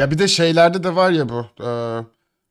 Ya 0.00 0.10
bir 0.10 0.18
de 0.18 0.28
şeylerde 0.28 0.82
de 0.82 0.96
var 0.96 1.10
ya 1.10 1.28
bu. 1.28 1.46
e, 1.64 1.68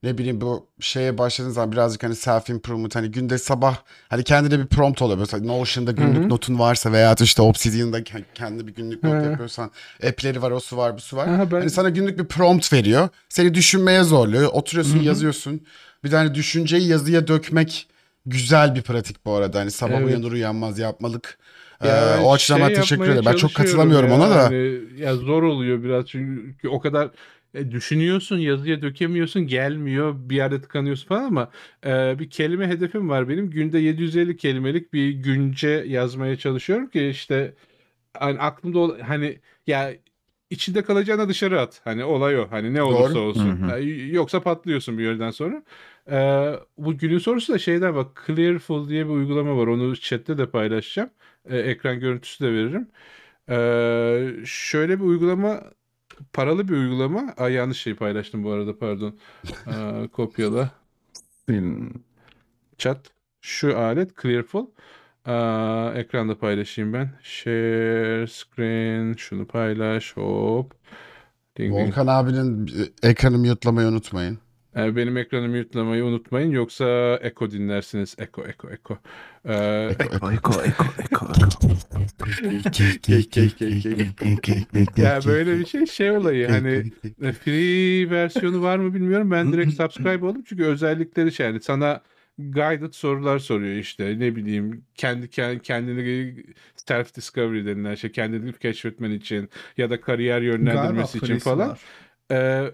ne 0.03 0.17
bileyim 0.17 0.41
bu 0.41 0.67
şeye 0.79 1.17
başladığın 1.17 1.49
zaman 1.49 1.71
birazcık 1.71 2.03
hani 2.03 2.15
self 2.15 2.49
improvement 2.49 2.95
hani 2.95 3.11
günde 3.11 3.37
sabah 3.37 3.75
hani 4.09 4.23
kendine 4.23 4.59
bir 4.59 4.65
prompt 4.67 5.01
oluyor. 5.01 5.19
Mesela 5.19 5.45
Notion'da 5.45 5.91
günlük 5.91 6.25
notun 6.27 6.59
varsa 6.59 6.91
veya 6.91 7.15
işte 7.21 7.41
Obsidian'da 7.41 7.99
ke- 7.99 8.23
kendi 8.35 8.67
bir 8.67 8.75
günlük 8.75 9.03
not 9.03 9.23
yapıyorsan 9.25 9.71
app'leri 10.07 10.41
var, 10.41 10.51
o 10.51 10.59
su 10.59 10.77
var, 10.77 10.95
bu 10.97 11.01
su 11.01 11.17
var. 11.17 11.27
Aha, 11.27 11.51
ben- 11.51 11.59
Hani 11.59 11.69
sana 11.69 11.89
günlük 11.89 12.19
bir 12.19 12.25
prompt 12.25 12.73
veriyor. 12.73 13.09
Seni 13.29 13.53
düşünmeye 13.53 14.03
zorluyor. 14.03 14.49
Oturuyorsun, 14.53 14.99
yazıyorsun. 14.99 15.61
Bir 16.03 16.11
de 16.11 16.15
hani 16.15 16.35
düşünceyi 16.35 16.87
yazıya 16.87 17.27
dökmek 17.27 17.87
güzel 18.25 18.75
bir 18.75 18.81
pratik 18.81 19.25
bu 19.25 19.33
arada. 19.33 19.59
Hani 19.59 19.71
sabah 19.71 19.93
Evet. 19.97 20.05
uyanır 20.07 20.31
uyanmaz 20.31 20.79
yapmalık. 20.79 21.37
Ya 21.83 22.15
Ee, 22.17 22.19
o 22.19 22.33
açıdan 22.33 22.57
şey 22.57 22.67
ben 22.67 22.73
teşekkür 22.81 23.03
ederim. 23.09 23.25
Ben 23.25 23.35
çok 23.35 23.53
katılamıyorum 23.55 24.09
ya. 24.09 24.15
ona 24.15 24.29
da. 24.29 24.43
Hani 24.43 24.79
ya 24.97 25.15
zor 25.15 25.43
oluyor 25.43 25.83
biraz 25.83 26.05
çünkü 26.07 26.69
o 26.69 26.79
kadar 26.79 27.09
e, 27.53 27.71
düşünüyorsun 27.71 28.37
yazıya 28.37 28.81
dökemiyorsun 28.81 29.47
gelmiyor 29.47 30.15
bir 30.17 30.35
yerde 30.35 30.61
tıkanıyorsun 30.61 31.07
falan 31.07 31.23
ama 31.23 31.51
e, 31.85 32.19
bir 32.19 32.29
kelime 32.29 32.67
hedefim 32.67 33.09
var 33.09 33.29
benim 33.29 33.49
günde 33.51 33.79
750 33.79 34.37
kelimelik 34.37 34.93
bir 34.93 35.09
günce 35.11 35.69
yazmaya 35.87 36.37
çalışıyorum 36.37 36.89
ki 36.89 37.07
işte 37.07 37.53
hani 38.17 38.39
aklımda 38.39 39.07
hani 39.09 39.39
ya 39.67 39.93
içinde 40.49 40.83
kalacağına 40.83 41.29
dışarı 41.29 41.61
at 41.61 41.81
hani 41.83 42.03
olay 42.03 42.39
o 42.39 42.47
hani 42.51 42.73
ne 42.73 42.81
olursa 42.83 43.19
Doğru. 43.19 43.23
olsun 43.23 43.57
Hı 43.61 43.73
hı. 43.73 43.83
Yoksa 44.11 44.41
patlıyorsun 44.41 44.97
bir 44.97 45.03
yerden 45.03 45.31
sonra. 45.31 45.63
E, 46.11 46.17
bu 46.77 46.97
günün 46.97 47.17
sorusu 47.17 47.53
da 47.53 47.57
şeyden 47.59 47.95
bak 47.95 48.23
Clearful 48.27 48.89
diye 48.89 49.05
bir 49.05 49.11
uygulama 49.11 49.57
var 49.57 49.67
onu 49.67 49.95
chatte 49.97 50.37
de 50.37 50.49
paylaşacağım 50.49 51.09
E, 51.45 51.57
ekran 51.57 51.99
görüntüsü 51.99 52.45
de 52.45 52.51
veririm. 52.53 52.87
Ee, 53.49 54.45
şöyle 54.45 54.99
bir 54.99 55.03
uygulama 55.05 55.63
paralı 56.33 56.67
bir 56.67 56.73
uygulama. 56.73 57.33
Ay 57.37 57.53
yanlış 57.53 57.81
şey 57.81 57.95
paylaştım 57.95 58.43
bu 58.43 58.51
arada 58.51 58.77
pardon. 58.79 59.15
Ee, 59.67 60.07
kopyala. 60.11 60.71
Chat. 62.77 63.11
Şu 63.41 63.77
alet 63.77 64.21
Clearful. 64.21 64.65
Ee, 65.25 65.31
ekranda 65.99 66.37
paylaşayım 66.37 66.93
ben. 66.93 67.11
Share 67.23 68.27
screen. 68.27 69.13
Şunu 69.13 69.47
paylaş. 69.47 70.17
Hop. 70.17 70.73
Ding 71.57 71.77
ding. 71.77 71.87
Volkan 71.87 72.07
abinin 72.07 72.67
e, 73.03 73.09
ekranı 73.09 73.37
mute'lamayı 73.37 73.87
unutmayın. 73.87 74.39
Ee, 74.79 74.95
benim 74.95 75.17
ekranımı 75.17 75.57
yutlamayı 75.57 76.03
unutmayın. 76.05 76.51
Yoksa 76.51 77.19
Eko 77.21 77.51
dinlersiniz. 77.51 78.15
Eko, 78.19 78.43
Eko, 78.45 78.69
Eko. 78.69 78.97
Ee, 79.45 79.89
Eko, 79.99 80.31
eko, 80.31 80.53
eko, 80.63 80.85
eko, 80.99 81.27
ya 84.97 85.19
böyle 85.25 85.59
bir 85.59 85.65
şey 85.65 85.85
şey 85.85 86.11
olayı 86.11 86.47
hani 86.47 86.91
E, 87.21 87.31
Free 87.31 88.09
versiyonu 88.09 88.61
var 88.61 88.77
mı 88.77 88.93
bilmiyorum. 88.93 89.31
Ben 89.31 89.53
direkt 89.53 89.73
subscribe 89.73 90.25
oldum 90.25 90.43
çünkü 90.45 90.63
özellikleri 90.63 91.31
şey 91.31 91.45
yani 91.45 91.61
sana 91.61 92.01
guided 92.37 92.93
sorular 92.93 93.39
soruyor 93.39 93.75
işte 93.75 94.19
ne 94.19 94.35
bileyim 94.35 94.85
kendi 94.95 95.25
kend- 95.25 95.59
kendini 95.61 96.35
self 96.75 97.15
discovery 97.15 97.65
denilen 97.65 97.95
şey 97.95 98.11
kendini 98.11 98.53
keşfetmen 98.53 99.11
için 99.11 99.49
ya 99.77 99.89
da 99.89 100.01
kariyer 100.01 100.41
yönlendirmesi 100.41 101.17
için 101.17 101.27
freesi 101.27 101.43
falan. 101.43 101.69
var. 101.69 101.79
Ee, 102.31 102.71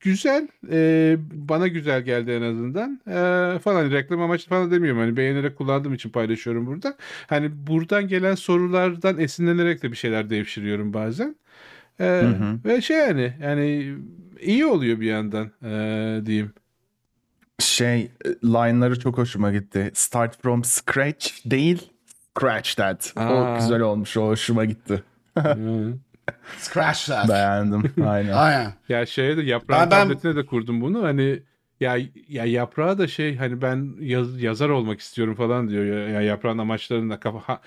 güzel 0.00 0.48
Ee, 0.70 1.16
bana 1.32 1.68
güzel 1.68 2.02
geldi 2.02 2.30
en 2.30 2.42
azından 2.42 3.00
Ee, 3.08 3.58
falan 3.58 3.90
reklam 3.90 4.20
amaçlı 4.22 4.48
falan 4.48 4.70
demiyorum 4.70 5.00
hani 5.00 5.16
beğenerek 5.16 5.56
kullandığım 5.58 5.94
için 5.94 6.10
paylaşıyorum 6.10 6.66
burada 6.66 6.96
hani 7.26 7.66
buradan 7.66 8.08
gelen 8.08 8.34
sorulardan 8.34 9.18
esinlenerek 9.18 9.82
de 9.82 9.90
bir 9.92 9.96
şeyler 9.96 10.30
devşiriyorum 10.30 10.94
bazen 10.94 11.36
Ee, 12.00 12.04
Hı 12.04 12.26
hı. 12.26 12.58
ve 12.64 12.80
şey 12.80 12.96
yani 12.96 13.32
yani 13.42 13.94
iyi 14.40 14.66
oluyor 14.66 15.00
bir 15.00 15.06
yandan 15.06 15.50
ee, 15.64 16.26
diyeyim 16.26 16.52
Şey, 17.60 18.00
e, 18.00 18.10
line'ları 18.44 19.00
çok 19.00 19.18
hoşuma 19.18 19.52
gitti. 19.52 19.90
Start 19.94 20.42
from 20.42 20.64
scratch 20.64 21.28
değil, 21.44 21.90
scratch 22.06 22.74
that. 22.74 23.12
Aa. 23.16 23.54
O 23.54 23.58
güzel 23.58 23.80
olmuş, 23.80 24.16
o 24.16 24.26
hoşuma 24.26 24.64
gitti. 24.64 25.02
Hı. 25.38 25.94
Scratch 26.58 27.06
that. 27.06 27.28
Beğendim, 27.28 27.82
aynen. 28.06 28.32
Aynen. 28.32 28.72
ya 28.88 29.06
şeye 29.06 29.36
de 29.36 29.42
yaprağın 29.42 29.80
Ben- 29.82 29.90
ben- 29.90 30.08
tabletine 30.08 30.36
de 30.36 30.46
kurdum 30.46 30.80
bunu 30.80 31.02
hani 31.02 31.42
ya 31.80 31.96
ya 32.28 32.44
yaprağı 32.44 32.98
da 32.98 33.06
şey 33.06 33.36
hani 33.36 33.62
ben 33.62 33.96
yaz- 34.00 34.42
yazar 34.42 34.68
olmak 34.68 35.00
istiyorum 35.00 35.34
falan 35.34 35.68
diyor 35.68 35.84
ya, 35.84 36.08
ya 36.08 36.20
yaprağın 36.20 36.58
amaçlarında 36.58 37.20
kafa 37.20 37.38
ha- 37.38 37.60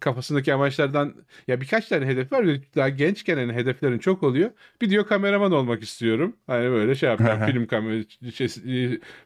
kafasındaki 0.00 0.54
amaçlardan 0.54 1.14
ya 1.48 1.60
birkaç 1.60 1.88
tane 1.88 2.06
hedef 2.06 2.32
var. 2.32 2.46
Daha 2.76 2.88
gençken 2.88 3.36
hani 3.36 3.52
hedeflerin 3.52 3.98
çok 3.98 4.22
oluyor. 4.22 4.50
Bir 4.80 4.90
diyor 4.90 5.06
kameraman 5.06 5.52
olmak 5.52 5.82
istiyorum. 5.82 6.36
Hani 6.46 6.70
böyle 6.70 6.94
şey 6.94 7.08
yapacağım. 7.10 7.46
film 7.46 7.66
kamera 7.66 8.02
şey, 8.34 8.48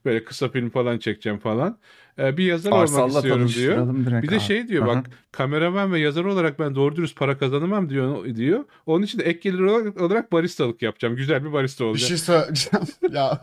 böyle 0.04 0.24
kısa 0.24 0.48
film 0.48 0.70
falan 0.70 0.98
çekeceğim 0.98 1.38
falan. 1.38 1.78
Ee, 2.18 2.36
bir 2.36 2.44
yazar 2.44 2.70
olmak 2.70 2.82
Arsal'la 2.82 3.16
istiyorum 3.18 3.48
diyor. 3.54 3.94
direkt 4.06 4.22
Bir 4.22 4.28
de 4.30 4.34
abi. 4.34 4.40
şey 4.42 4.68
diyor 4.68 4.86
Aha. 4.88 4.96
bak 4.96 5.06
kameraman 5.32 5.92
ve 5.92 6.00
yazar 6.00 6.24
olarak 6.24 6.58
ben 6.58 6.74
doğru 6.74 6.96
dürüst 6.96 7.16
para 7.16 7.38
kazanamam 7.38 7.90
diyor 7.90 8.34
diyor. 8.36 8.64
Onun 8.86 9.04
için 9.04 9.18
de 9.18 9.22
ek 9.22 9.38
gelir 9.42 9.58
olarak, 9.60 10.00
olarak 10.00 10.32
baristalık 10.32 10.82
yapacağım. 10.82 11.16
Güzel 11.16 11.44
bir 11.44 11.52
barista 11.52 11.84
Bir 11.84 11.88
olacağım. 11.88 12.08
şey 12.08 12.16
söyleyeceğim. 12.18 12.86
ya 13.12 13.40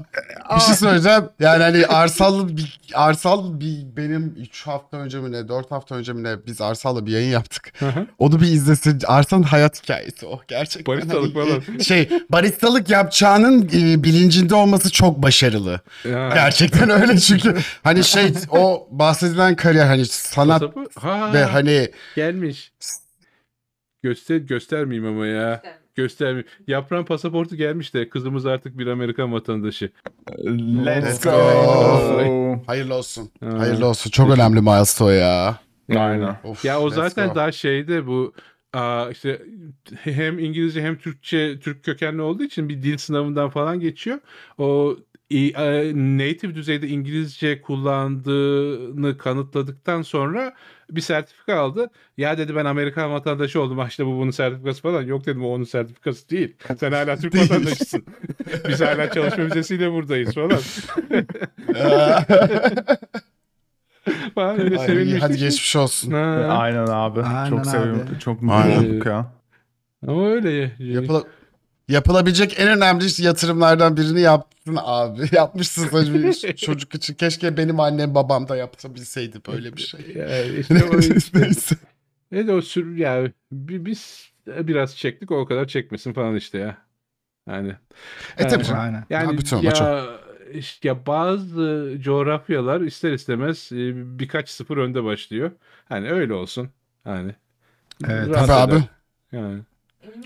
bir 0.56 0.62
şey 0.62 0.76
söyleyeceğim. 0.76 1.24
Yani 1.40 1.64
hani 1.64 1.86
Arsal 1.88 2.48
bir 2.58 2.80
Arsal 2.94 3.60
bir 3.60 3.78
benim 3.98 4.36
3 4.40 4.68
hafta 4.68 4.98
önce 4.98 5.20
mi 5.20 5.32
ne 5.32 5.48
4 5.48 5.72
hafta 5.72 5.96
önce 5.96 6.14
mi 6.14 6.24
ne 6.24 6.36
biz 6.48 6.62
Arsal'la 6.62 7.06
bir 7.06 7.12
yayın 7.12 7.32
yaptık. 7.32 7.74
Hı 7.80 7.86
hı. 7.90 8.08
Onu 8.20 8.42
bir 8.42 8.48
izlesin. 8.48 9.00
Arsal'ın 9.08 9.44
hayat 9.44 9.84
hikayesi 9.84 10.26
o 10.26 10.40
gerçekten. 10.48 10.96
Baristalık 10.96 11.36
Hani, 11.36 11.62
falan. 11.64 11.78
Şey 11.80 12.10
baristalık 12.30 12.90
yapacağının 12.90 13.62
e, 13.74 14.04
bilincinde 14.04 14.56
olması 14.56 14.92
çok 14.92 15.24
başarılı. 15.24 15.80
Ya. 16.10 16.30
Gerçekten 16.34 16.90
öyle 16.90 17.18
çünkü 17.20 17.56
hani 17.84 18.04
şey 18.04 18.34
o 18.50 18.63
bahsedilen 18.92 19.56
kariyer 19.56 19.86
hani 19.86 20.06
sanat 20.06 20.64
Ha, 21.00 21.34
ve 21.34 21.44
hani 21.44 21.92
gelmiş. 22.16 22.74
Göster 24.04 24.38
göstermeyeyim 24.38 25.10
ama 25.10 25.28
ya. 25.28 25.62
Göstermeyeyim. 25.96 26.48
Yaprağın 26.68 27.06
pasaportu 27.06 27.56
gelmiş 27.56 27.94
de 27.94 28.10
kızımız 28.10 28.46
artık 28.46 28.78
bir 28.78 28.88
Amerikan 28.88 29.34
vatandaşı. 29.34 29.90
Let's 30.86 31.24
go. 31.24 31.32
hayırlı 32.68 32.96
olsun. 32.96 33.32
Ha. 33.40 33.60
Hayırlı 33.60 33.88
olsun. 33.88 34.10
Çok 34.10 34.30
önemli 34.32 34.62
milestone 34.62 35.14
ya. 35.16 35.60
Aynen. 35.96 36.36
Of, 36.44 36.66
Ya 36.66 36.82
o 36.82 36.90
zaten 36.90 37.30
go. 37.30 37.36
daha 37.36 37.52
şeyde 37.52 38.08
bu 38.08 38.34
aa, 38.74 39.10
işte 39.12 39.42
hem 40.04 40.40
İngilizce 40.40 40.82
hem 40.82 40.98
Türkçe 40.98 41.60
Türk 41.60 41.84
kökenli 41.84 42.22
olduğu 42.22 42.44
için 42.44 42.70
bir 42.70 42.84
dil 42.84 42.98
sınavından 42.98 43.50
falan 43.50 43.80
geçiyor. 43.80 44.20
O 44.58 44.98
native 46.18 46.56
düzeyde 46.56 46.88
İngilizce 46.88 47.62
kullandığını 47.62 49.18
kanıtladıktan 49.18 50.02
sonra 50.02 50.54
bir 50.92 51.02
sertifika 51.02 51.56
aldı. 51.56 51.90
Ya 52.18 52.38
dedi 52.38 52.56
ben 52.56 52.66
Amerikan 52.66 53.12
vatandaşı 53.12 53.62
oldum. 53.62 53.78
Ha 53.78 53.88
işte 53.88 54.06
bu 54.06 54.10
bunun 54.18 54.32
sertifikası 54.32 54.82
falan. 54.82 55.02
Yok 55.02 55.26
dedim 55.26 55.46
o 55.46 55.48
onun 55.48 55.64
sertifikası 55.64 56.30
değil. 56.30 56.56
Sen 56.80 56.92
hala 56.92 57.18
Türk 57.18 57.34
Değil. 57.34 57.50
vatandaşısın. 57.50 58.06
Biz 58.68 58.82
hala 58.82 59.12
çalışma 59.12 59.46
vizesiyle 59.50 59.92
buradayız 59.92 60.34
falan. 60.36 60.60
falan 64.36 64.60
öyle 64.60 64.78
Ay, 64.80 64.86
sevinmiştik. 64.88 65.24
hadi 65.24 65.38
geçmiş 65.38 65.76
olsun. 65.76 66.12
Ha. 66.12 66.48
Aynen 66.50 66.88
abi. 66.88 67.22
Aynen 67.22 67.50
çok 67.50 67.60
abi. 67.60 67.66
sevim, 67.68 68.18
çok 68.20 68.42
mutlu 68.42 68.80
olduk 68.80 69.06
ya. 69.06 69.34
Ama 70.08 70.28
öyle. 70.30 70.72
Yapıla- 70.80 71.24
yapılabilecek 71.88 72.60
en 72.60 72.68
önemli 72.68 73.22
yatırımlardan 73.24 73.98
birini 73.98 74.22
yaptın 74.22 74.78
abi. 74.82 75.22
Yapmışsın 75.36 75.88
tabii 75.88 76.14
bir 76.24 76.56
çocuk 76.56 76.96
için. 76.96 77.14
Keşke 77.14 77.58
benim 77.58 77.80
annem 77.80 78.16
babam 78.16 78.48
da 78.48 78.56
yapabilseydi 78.56 79.42
böyle 79.48 79.78
bir 79.78 79.82
şey. 79.82 80.14
Yani 80.16 80.60
işte 80.60 80.84
o 80.94 81.00
işte. 81.00 81.40
Neyse. 81.40 81.76
Ne 82.32 82.48
de 82.48 82.54
o 82.54 82.62
sür 82.62 82.98
ya 82.98 83.32
bi- 83.52 83.86
biz 83.86 84.32
biraz 84.48 84.98
çektik 84.98 85.32
o 85.32 85.46
kadar 85.46 85.68
çekmesin 85.68 86.14
falan 86.14 86.36
işte 86.36 86.58
ya. 86.58 86.78
Yani 87.48 87.76
E 88.38 88.48
tabii 88.48 88.64
Ha, 88.64 88.68
canım. 88.70 88.82
Aynen. 88.82 89.06
yani 89.10 89.26
Tabii 89.26 89.38
o 89.38 89.42
çok. 89.46 89.64
ya 89.64 90.06
işte 90.54 90.88
ya 90.88 91.06
bazı 91.06 91.94
coğrafyalar 92.00 92.82
ister 92.82 93.12
istemez 93.12 93.70
e, 93.72 94.20
birkaç 94.20 94.50
sıfır 94.50 94.78
önde 94.78 95.04
başlıyor. 95.04 95.52
Hani 95.86 96.12
öyle 96.12 96.34
olsun. 96.34 96.70
Hani 97.04 97.36
Evet. 98.10 98.34
Tabii 98.34 98.52
abi. 98.52 98.84
Yani. 99.32 99.62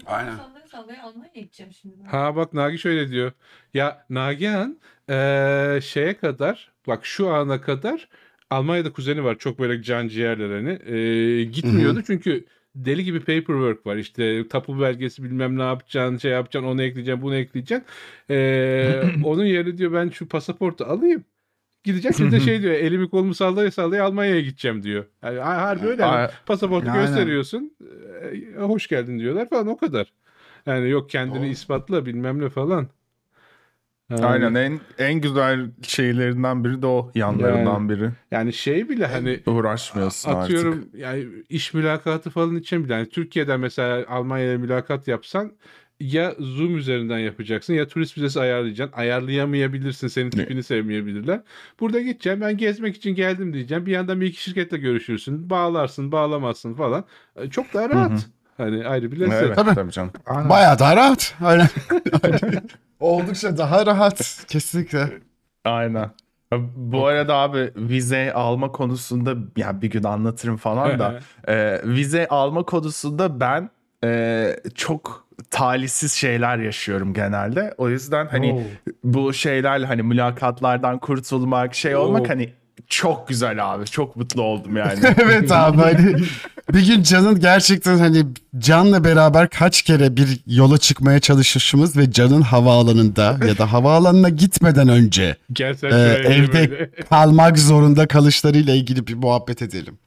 Aynen. 0.06 0.40
Almanya'ya 0.78 1.42
gideceğim 1.42 1.74
şimdi. 1.82 1.96
ben. 2.00 2.10
Ha 2.10 2.36
bak 2.36 2.54
Nagi 2.54 2.78
şöyle 2.80 3.10
diyor. 3.12 3.32
Ya 3.74 4.06
Nagihan 4.10 4.78
eee, 5.10 5.80
şeye 5.84 6.18
kadar 6.18 6.72
bak 6.88 7.06
şu 7.06 7.30
ana 7.30 7.62
kadar 7.62 8.10
Almanya'da 8.50 8.92
kuzeni 8.94 9.24
var. 9.24 9.38
Çok 9.38 9.60
böyle 9.60 9.84
can 9.84 10.08
ciğerler 10.08 10.50
hani. 10.50 10.80
Eee, 10.98 11.44
gitmiyordu 11.44 12.02
çünkü 12.08 12.46
deli 12.76 13.04
gibi 13.04 13.20
paperwork 13.20 13.86
var. 13.86 13.96
İşte 13.96 14.48
tapu 14.48 14.82
belgesi 14.82 15.24
bilmem 15.24 15.58
ne 15.58 15.64
yapacaksın, 15.64 16.18
şey 16.18 16.32
yapacaksın, 16.32 16.70
onu 16.70 16.84
ekleyeceksin, 16.84 17.22
bunu 17.22 17.36
ekleyeceksin. 17.36 17.86
Eee, 18.30 19.02
onun 19.24 19.46
yerine 19.46 19.78
diyor 19.78 19.94
ben 19.94 20.10
şu 20.10 20.28
pasaportu 20.28 20.86
alayım. 20.86 21.24
Gidecek 21.84 22.16
şimdi 22.18 22.32
de 22.32 22.40
şey 22.40 22.62
diyor 22.62 22.74
elimi 22.74 23.10
kolumu 23.10 23.34
sallaya 23.34 23.72
sallaya 23.72 24.06
Almanya'ya 24.06 24.42
gideceğim 24.42 24.84
diyor. 24.84 25.06
Yani 25.24 25.40
harbi 25.40 25.88
öyle. 25.88 26.02
yani. 26.02 26.30
Pasaportu 26.46 26.90
Aynen. 26.92 27.02
gösteriyorsun. 27.06 27.74
hoş 28.58 28.88
geldin 28.88 29.20
diyorlar 29.20 29.50
falan 29.50 29.68
o 29.68 29.78
kadar. 29.78 30.14
Yani 30.68 30.90
yok 30.90 31.10
kendini 31.10 31.38
Doğru. 31.40 31.46
ispatla 31.46 32.06
bilmem 32.06 32.42
ne 32.42 32.50
falan. 32.50 32.88
Yani- 34.10 34.26
Aynen 34.26 34.54
en 34.56 34.80
en 34.98 35.22
güzel 35.22 35.72
şeylerinden 35.82 36.64
biri 36.64 36.82
de 36.82 36.88
o 36.88 37.12
yanlarından 37.16 37.90
biri. 37.90 38.10
Yani 38.32 38.54
şey 38.54 38.90
bile 38.90 39.06
hani 39.06 39.40
Uğraşmıyorsun 39.46 40.32
atıyorum 40.32 40.74
artık. 40.80 40.96
yani 41.00 41.26
iş 41.50 41.74
mülakatı 41.74 42.30
falan 42.30 42.56
için 42.56 42.84
bile 42.86 42.94
yani 42.94 43.10
Türkiye'den 43.10 43.60
mesela 43.60 44.06
Almanya'ya 44.08 44.58
mülakat 44.58 45.08
yapsan 45.08 45.52
ya 46.00 46.36
Zoom 46.40 46.78
üzerinden 46.78 47.20
yapacaksın 47.20 47.74
ya 47.74 47.88
turist 47.88 48.18
vizesi 48.18 48.40
ayarlayacaksın. 48.40 48.98
Ayarlayamayabilirsin. 49.00 50.08
Senin 50.08 50.26
Ne? 50.26 50.30
tipini 50.30 50.64
sevmeyebilirler. 50.64 51.42
Burada 51.80 52.00
gideceğim 52.02 52.42
ben 52.42 52.58
gezmek 52.58 52.96
için 52.96 53.16
geldim 53.16 53.54
diyeceğim. 53.54 53.86
Bir 53.86 53.92
yandan 53.92 54.22
bir 54.22 54.26
iki 54.26 54.42
şirketle 54.44 54.78
görüşürsün. 54.78 55.50
Bağlarsın 55.50 56.12
bağlamazsın 56.12 56.74
falan. 56.74 57.06
Çok 57.52 57.74
daha 57.74 57.90
rahat. 57.90 58.28
Hani 58.58 58.88
ayrı 58.88 59.12
bir 59.12 59.20
lezzet. 59.20 59.44
Evet 59.44 59.56
Tabii. 59.56 59.76
tabii 59.76 59.92
canım. 59.92 60.12
Bayağı 60.50 60.80
daha 60.80 60.96
rahat. 60.96 61.36
Aynen. 61.44 61.68
Oldukça 63.00 63.58
daha 63.58 63.86
rahat. 63.86 64.46
Kesinlikle. 64.48 65.10
Aynen. 65.66 66.12
Bu 66.76 67.08
arada 67.08 67.36
abi 67.36 67.72
vize 67.76 68.34
alma 68.34 68.72
konusunda 68.72 69.36
ya 69.58 69.82
bir 69.82 69.90
gün 69.90 70.04
anlatırım 70.04 70.58
falan 70.58 71.00
da 71.00 71.20
e, 71.48 71.82
vize 71.84 72.28
alma 72.28 72.64
konusunda 72.64 73.40
ben 73.40 73.70
e, 74.04 74.56
çok 74.76 75.28
talihsiz 75.52 76.14
şeyler 76.14 76.58
yaşıyorum 76.58 77.14
genelde. 77.14 77.74
O 77.78 77.90
yüzden 77.90 78.28
hani 78.28 78.68
bu 79.04 79.34
şeylerle 79.34 79.86
hani 79.86 80.04
mülakatlardan 80.04 81.00
kurtulmak 81.00 81.76
şey 81.76 81.96
olmak 81.96 82.22
Oo. 82.22 82.30
hani 82.30 82.54
çok 82.90 83.28
güzel 83.28 83.74
abi. 83.74 83.86
Çok 83.86 84.16
mutlu 84.16 84.42
oldum 84.42 84.78
yani. 84.78 85.00
evet 85.18 85.52
abi 85.52 85.82
hani 85.82 86.16
bir 86.74 86.88
gün 86.88 87.04
Can'ın 87.04 87.40
gerçekten 87.40 87.98
hani 87.98 88.26
Can'la 88.60 89.04
beraber 89.04 89.50
kaç 89.50 89.82
kere 89.82 90.18
bir 90.18 90.40
yola 90.48 90.78
çıkmaya 90.78 91.20
çalışışımız 91.20 91.98
ve 91.98 92.12
Can'ın 92.12 92.42
havaalanında 92.42 93.38
ya 93.48 93.58
da 93.58 93.72
havaalanına 93.74 94.30
gitmeden 94.30 94.88
önce 94.88 95.36
e, 95.84 95.88
evde 96.26 96.72
böyle. 96.72 96.92
kalmak 97.10 97.60
zorunda 97.60 98.08
kalışlarıyla 98.08 98.74
ilgili 98.74 99.08
bir 99.08 99.14
muhabbet 99.16 99.62
edelim. 99.62 99.98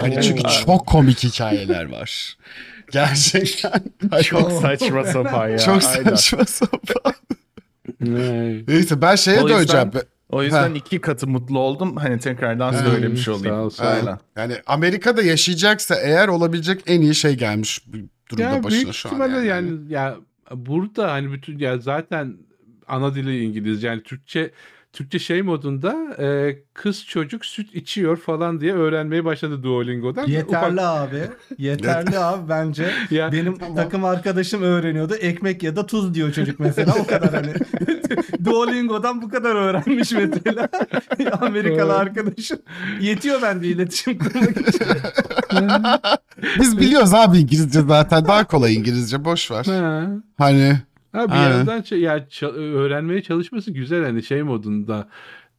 Hani 0.00 0.22
çünkü 0.22 0.42
çok 0.66 0.86
komik 0.86 1.24
hikayeler 1.24 1.84
var. 1.84 2.36
Gerçekten. 2.92 3.82
çok 4.22 4.52
saçma 4.52 5.04
sapan 5.04 5.48
ya. 5.48 5.58
Çok 5.58 5.82
saçma 5.82 6.44
sapan. 6.44 7.14
Ne? 8.00 8.52
Neyse 8.68 9.02
ben 9.02 9.16
şeye 9.16 9.36
yüzden- 9.36 9.48
döneceğim. 9.48 9.90
O 10.30 10.42
yüzden 10.42 10.70
Ha. 10.70 10.76
iki 10.76 11.00
katı 11.00 11.26
mutlu 11.26 11.58
oldum. 11.58 11.96
Hani 11.96 12.18
tekrardan 12.18 12.72
söylemiş 12.72 13.22
Sağ 13.24 13.32
olayım. 13.32 13.56
ol, 13.60 13.70
sağ 13.70 13.84
ol. 13.84 13.88
Aynen. 13.88 14.18
Yani 14.36 14.54
Amerika'da 14.66 15.22
yaşayacaksa 15.22 15.94
eğer 15.94 16.28
olabilecek 16.28 16.82
en 16.86 17.00
iyi 17.00 17.14
şey 17.14 17.34
gelmiş 17.34 17.84
bu 17.86 17.96
durumda 18.30 18.42
Ya 18.54 18.64
başına 18.64 18.70
büyük 18.82 18.94
şu 18.94 19.08
an. 19.08 19.12
ihtimalle 19.14 19.46
yani. 19.46 19.68
yani. 19.68 19.92
ya 19.92 20.16
burada 20.54 21.12
hani 21.12 21.32
bütün 21.32 21.58
ya 21.58 21.78
zaten 21.78 22.36
ana 22.88 23.14
dili 23.14 23.44
İngilizce 23.44 23.86
yani 23.88 24.02
Türkçe 24.02 24.50
Türkçe 24.92 25.18
şey 25.18 25.42
modunda 25.42 25.96
e, 26.18 26.56
kız 26.74 27.04
çocuk 27.04 27.46
süt 27.46 27.74
içiyor 27.74 28.16
falan 28.16 28.60
diye 28.60 28.74
öğrenmeye 28.74 29.24
başladı 29.24 29.62
Duolingo'dan. 29.62 30.26
Yeterli 30.26 30.80
abi. 30.82 31.22
Yeterli 31.58 32.18
abi 32.18 32.48
bence. 32.48 32.90
Ya, 33.10 33.32
Benim 33.32 33.58
takım 33.76 34.04
arkadaşım 34.04 34.62
öğreniyordu. 34.62 35.14
Ekmek 35.14 35.62
ya 35.62 35.76
da 35.76 35.86
tuz 35.86 36.14
diyor 36.14 36.32
çocuk 36.32 36.60
mesela. 36.60 36.94
O 37.00 37.06
kadar 37.06 37.34
hani. 37.34 37.52
Duolingo'dan 38.44 39.22
bu 39.22 39.28
kadar 39.28 39.54
öğrenmiş 39.54 40.12
mesela. 40.12 40.68
Amerikalı 41.40 41.96
arkadaşım. 41.96 42.58
Yetiyor 43.00 43.42
bende 43.42 43.66
iletişim 43.66 44.18
kurmak 44.18 44.68
için. 44.68 44.86
Biz 46.60 46.78
biliyoruz 46.78 47.14
abi 47.14 47.38
İngilizce 47.38 47.80
zaten 47.80 48.24
daha 48.26 48.44
kolay 48.46 48.74
İngilizce 48.74 49.24
boş 49.24 49.50
ver. 49.50 49.64
Ha. 49.64 50.06
Hani 50.38 50.76
Ha 51.12 51.28
bir 51.28 51.32
Aynen. 51.32 51.50
yandan 51.56 51.82
şey, 51.82 52.00
ya 52.00 52.18
ça- 52.18 52.52
öğrenmeye 52.52 53.22
çalışması 53.22 53.70
güzel 53.70 54.04
hani 54.04 54.22
şey 54.22 54.42
modunda 54.42 55.08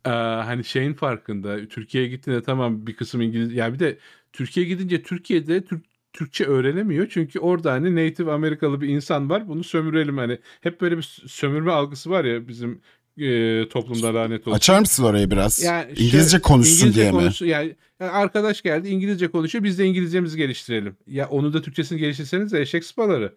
e, 0.06 0.10
hani 0.10 0.64
şeyin 0.64 0.94
farkında 0.94 1.68
Türkiye'ye 1.68 2.10
gittiğinde 2.10 2.44
tamam 2.44 2.88
bir 2.88 2.94
kısım 2.96 3.22
İngiliz 3.22 3.54
ya 3.54 3.74
bir 3.74 3.80
de 3.80 3.98
Türkiye'ye 4.34 4.74
gidince 4.74 5.04
Türkiye'de 5.04 5.66
Türk 5.66 5.84
Türkçe 6.14 6.46
öğrenemiyor 6.46 7.08
çünkü 7.10 7.40
orada 7.40 7.72
hani 7.72 7.96
native 8.08 8.32
Amerikalı 8.32 8.82
bir 8.82 8.88
insan 8.88 9.30
var 9.30 9.48
bunu 9.48 9.64
sömürelim 9.64 10.18
hani 10.18 10.38
hep 10.62 10.82
böyle 10.82 10.98
bir 10.98 11.22
sömürme 11.28 11.72
algısı 11.72 12.10
var 12.10 12.26
ya 12.26 12.48
bizim 12.48 12.82
e, 13.18 13.68
toplumda 13.70 14.14
lanet 14.16 14.42
olsun. 14.48 14.58
açar 14.58 14.80
mısın 14.80 15.04
orayı 15.04 15.32
biraz? 15.32 15.64
Yani 15.64 15.92
İngilizce 15.92 16.30
şöyle- 16.30 16.42
konuşsun 16.42 16.74
İngilizce 16.78 17.02
diye 17.02 17.12
mi? 17.12 17.18
konuşsun- 17.18 17.46
Yani, 17.46 17.76
yani 18.00 18.12
arkadaş 18.12 18.62
geldi 18.62 18.90
İngilizce 18.90 19.28
konuşuyor 19.28 19.64
biz 19.64 19.80
de 19.80 19.86
İngilizcemizi 19.86 20.38
geliştirelim. 20.38 20.96
Ya 21.08 21.28
onu 21.30 21.54
da 21.54 21.62
Türkçesini 21.62 22.00
geliştirseniz 22.00 22.52
de 22.52 22.62
eşek 22.62 22.84
sıpaları. 22.86 23.34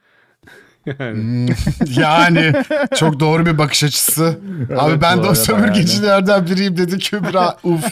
Yani. 0.86 1.18
Hmm, 1.18 1.46
yani 2.02 2.52
çok 2.96 3.20
doğru 3.20 3.46
bir 3.46 3.58
bakış 3.58 3.84
açısı. 3.84 4.38
Abi 4.76 5.00
ben 5.00 5.22
de 5.22 5.26
o 5.28 5.34
sömürgecilerden 5.34 6.46
biriyim 6.46 6.76
dedi 6.76 6.98
Kübra. 6.98 7.56
Uf. 7.64 7.84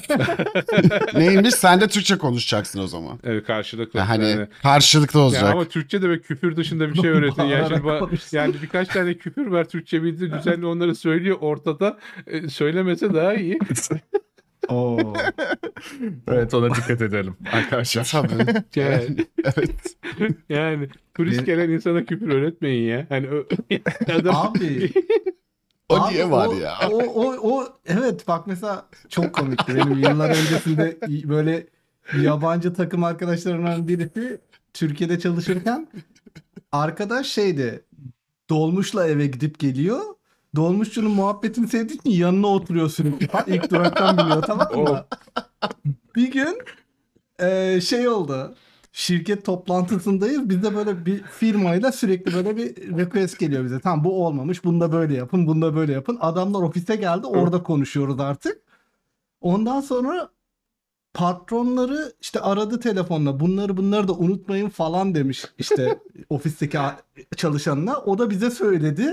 Neymiş? 1.15 1.55
Sen 1.55 1.81
de 1.81 1.89
Türkçe 1.89 2.19
konuşacaksın 2.19 2.81
o 2.81 2.87
zaman. 2.87 3.19
Evet 3.25 3.47
karşılıklı. 3.47 4.01
Hani 4.01 4.31
yani. 4.31 4.47
karşılıklı 4.63 5.19
Ya 5.21 5.25
olacak. 5.27 5.45
ama 5.53 5.65
Türkçe 5.65 6.03
de 6.03 6.09
ve 6.11 6.21
küfür 6.21 6.57
dışında 6.57 6.89
bir 6.95 7.01
şey 7.03 7.11
öğretin. 7.11 7.43
Yani, 7.43 7.69
şimdi 7.69 7.81
ba- 7.81 8.37
yani 8.37 8.55
birkaç 8.63 8.89
tane 8.89 9.15
küfür 9.15 9.47
var 9.47 9.65
Türkçe 9.65 10.03
bildiği 10.03 10.33
düzenli 10.33 10.67
onları 10.67 10.95
söylüyor 10.95 11.37
ortada. 11.41 11.99
E, 12.27 12.49
söylemese 12.49 13.15
daha 13.15 13.35
iyi. 13.35 13.59
Oo. 14.69 15.13
Evet 16.29 16.55
ona 16.55 16.75
dikkat 16.75 17.01
edelim 17.03 17.37
arkadaşlar. 17.53 18.09
Tabii. 18.13 18.63
Yani, 18.77 19.17
evet. 19.45 19.97
yani 20.49 20.89
turist 21.15 21.47
gelen 21.47 21.71
insana 21.71 22.05
küfür 22.05 22.29
öğretmeyin 22.29 22.89
ya. 22.89 23.07
Hani 23.09 23.29
adam- 24.15 24.37
Abi. 24.37 24.93
O 25.89 25.95
Abi 25.97 26.15
niye 26.15 26.31
var 26.31 26.47
o- 26.47 26.55
ya? 26.55 26.75
O, 26.91 26.97
o, 26.99 27.37
o 27.59 27.69
evet 27.87 28.29
bak 28.29 28.47
mesela 28.47 28.87
çok 29.09 29.33
komikti. 29.33 29.75
Benim 29.77 29.99
yıllar 29.99 30.29
öncesinde 30.31 30.99
böyle 31.29 31.67
yabancı 32.23 32.75
takım 32.75 33.05
arkadaşlarımdan 33.05 33.89
birisi 33.89 34.41
Türkiye'de 34.75 35.19
çalışırken 35.19 35.89
arkadaş 36.73 37.27
şeydi 37.27 37.85
dolmuşla 38.51 39.09
eve 39.09 39.27
gidip 39.27 39.59
geliyor. 39.59 40.01
Dolmuşçunun 40.57 41.11
muhabbetini 41.11 41.69
sevdiği 41.69 41.99
için 41.99 42.11
yanına 42.11 42.47
oturuyor 42.47 42.89
sürekli. 42.91 43.27
Ha, 43.33 43.45
İlk 43.47 43.71
duraktan 43.71 44.19
biniyor 44.19 44.43
tamam 44.43 44.69
mı? 44.77 45.05
Bir 46.17 46.31
gün 46.33 46.59
eee, 47.41 47.81
şey 47.85 48.09
oldu. 48.09 48.55
Şirket 48.93 49.45
toplantısındayız. 49.45 50.49
Biz 50.51 50.63
de 50.63 50.77
böyle 50.77 51.07
bir 51.07 51.23
firmayla 51.23 51.93
sürekli 51.93 52.35
böyle 52.35 52.57
bir 52.57 52.77
request 52.99 53.39
geliyor 53.39 53.65
bize. 53.65 53.81
Tamam 53.81 54.05
bu 54.05 54.27
olmamış. 54.27 54.65
Bunu 54.65 54.81
da 54.81 54.93
böyle 54.93 55.15
yapın. 55.15 55.47
Bunu 55.47 55.63
da 55.63 55.75
böyle 55.77 55.93
yapın. 55.93 56.19
Adamlar 56.21 56.63
ofise 56.63 56.97
geldi. 56.97 57.27
Orada 57.27 57.63
konuşuyoruz 57.63 58.21
artık. 58.21 58.63
Ondan 59.41 59.81
sonra 59.81 60.31
patronları 61.15 62.13
işte 62.21 62.41
aradı 62.41 62.81
telefonla. 62.81 63.41
Bunları 63.41 63.77
bunları 63.77 64.09
da 64.09 64.13
unutmayın 64.13 64.69
falan 64.69 65.15
demiş 65.15 65.45
işte 65.59 65.99
ofisteki 66.31 66.79
çalışanına. 67.37 67.97
O 67.99 68.19
da 68.19 68.31
bize 68.31 68.51
söyledi. 68.51 69.13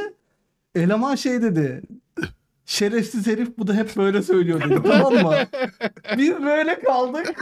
Eleman 0.77 1.15
şey 1.15 1.41
dedi. 1.41 1.81
Şerefsiz 2.65 3.27
herif 3.27 3.57
bu 3.57 3.67
da 3.67 3.73
hep 3.73 3.95
böyle 3.97 4.21
söylüyor 4.21 4.69
dedi. 4.69 4.81
tamam 4.83 5.13
mı? 5.13 5.35
Biz 6.17 6.43
böyle 6.43 6.79
kaldık. 6.79 7.35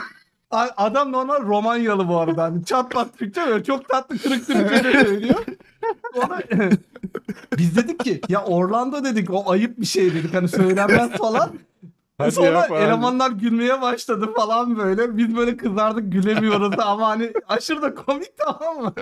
Adam 0.77 1.11
normal 1.11 1.41
Romanyalı 1.41 2.07
bu 2.07 2.17
arada. 2.17 2.43
Hani 2.43 2.65
çat 2.65 2.91
pat 2.91 3.17
Türkçe 3.17 3.41
böyle 3.47 3.63
çok 3.63 3.89
tatlı 3.89 4.17
kırık 4.17 4.47
Türkçe 4.47 4.83
de 4.83 5.03
söylüyor. 5.03 5.45
Sonra 6.15 6.41
biz 7.57 7.77
dedik 7.77 7.99
ki 8.03 8.21
ya 8.29 8.43
Orlando 8.43 9.03
dedik 9.03 9.33
o 9.33 9.51
ayıp 9.51 9.79
bir 9.79 9.85
şey 9.85 10.13
dedik 10.13 10.33
hani 10.33 10.47
söylenmez 10.47 11.11
falan. 11.11 11.49
Hadi 12.17 12.31
Sonra 12.31 12.47
ya 12.47 12.61
falan. 12.61 12.81
elemanlar 12.81 13.31
gülmeye 13.31 13.81
başladı 13.81 14.33
falan 14.35 14.77
böyle. 14.77 15.17
Biz 15.17 15.35
böyle 15.37 15.57
kızardık 15.57 16.11
gülemiyoruz 16.13 16.79
ama 16.79 17.07
hani 17.07 17.33
aşırı 17.47 17.81
da 17.81 17.95
komik 17.95 18.37
tamam 18.37 18.83
mı? 18.83 18.93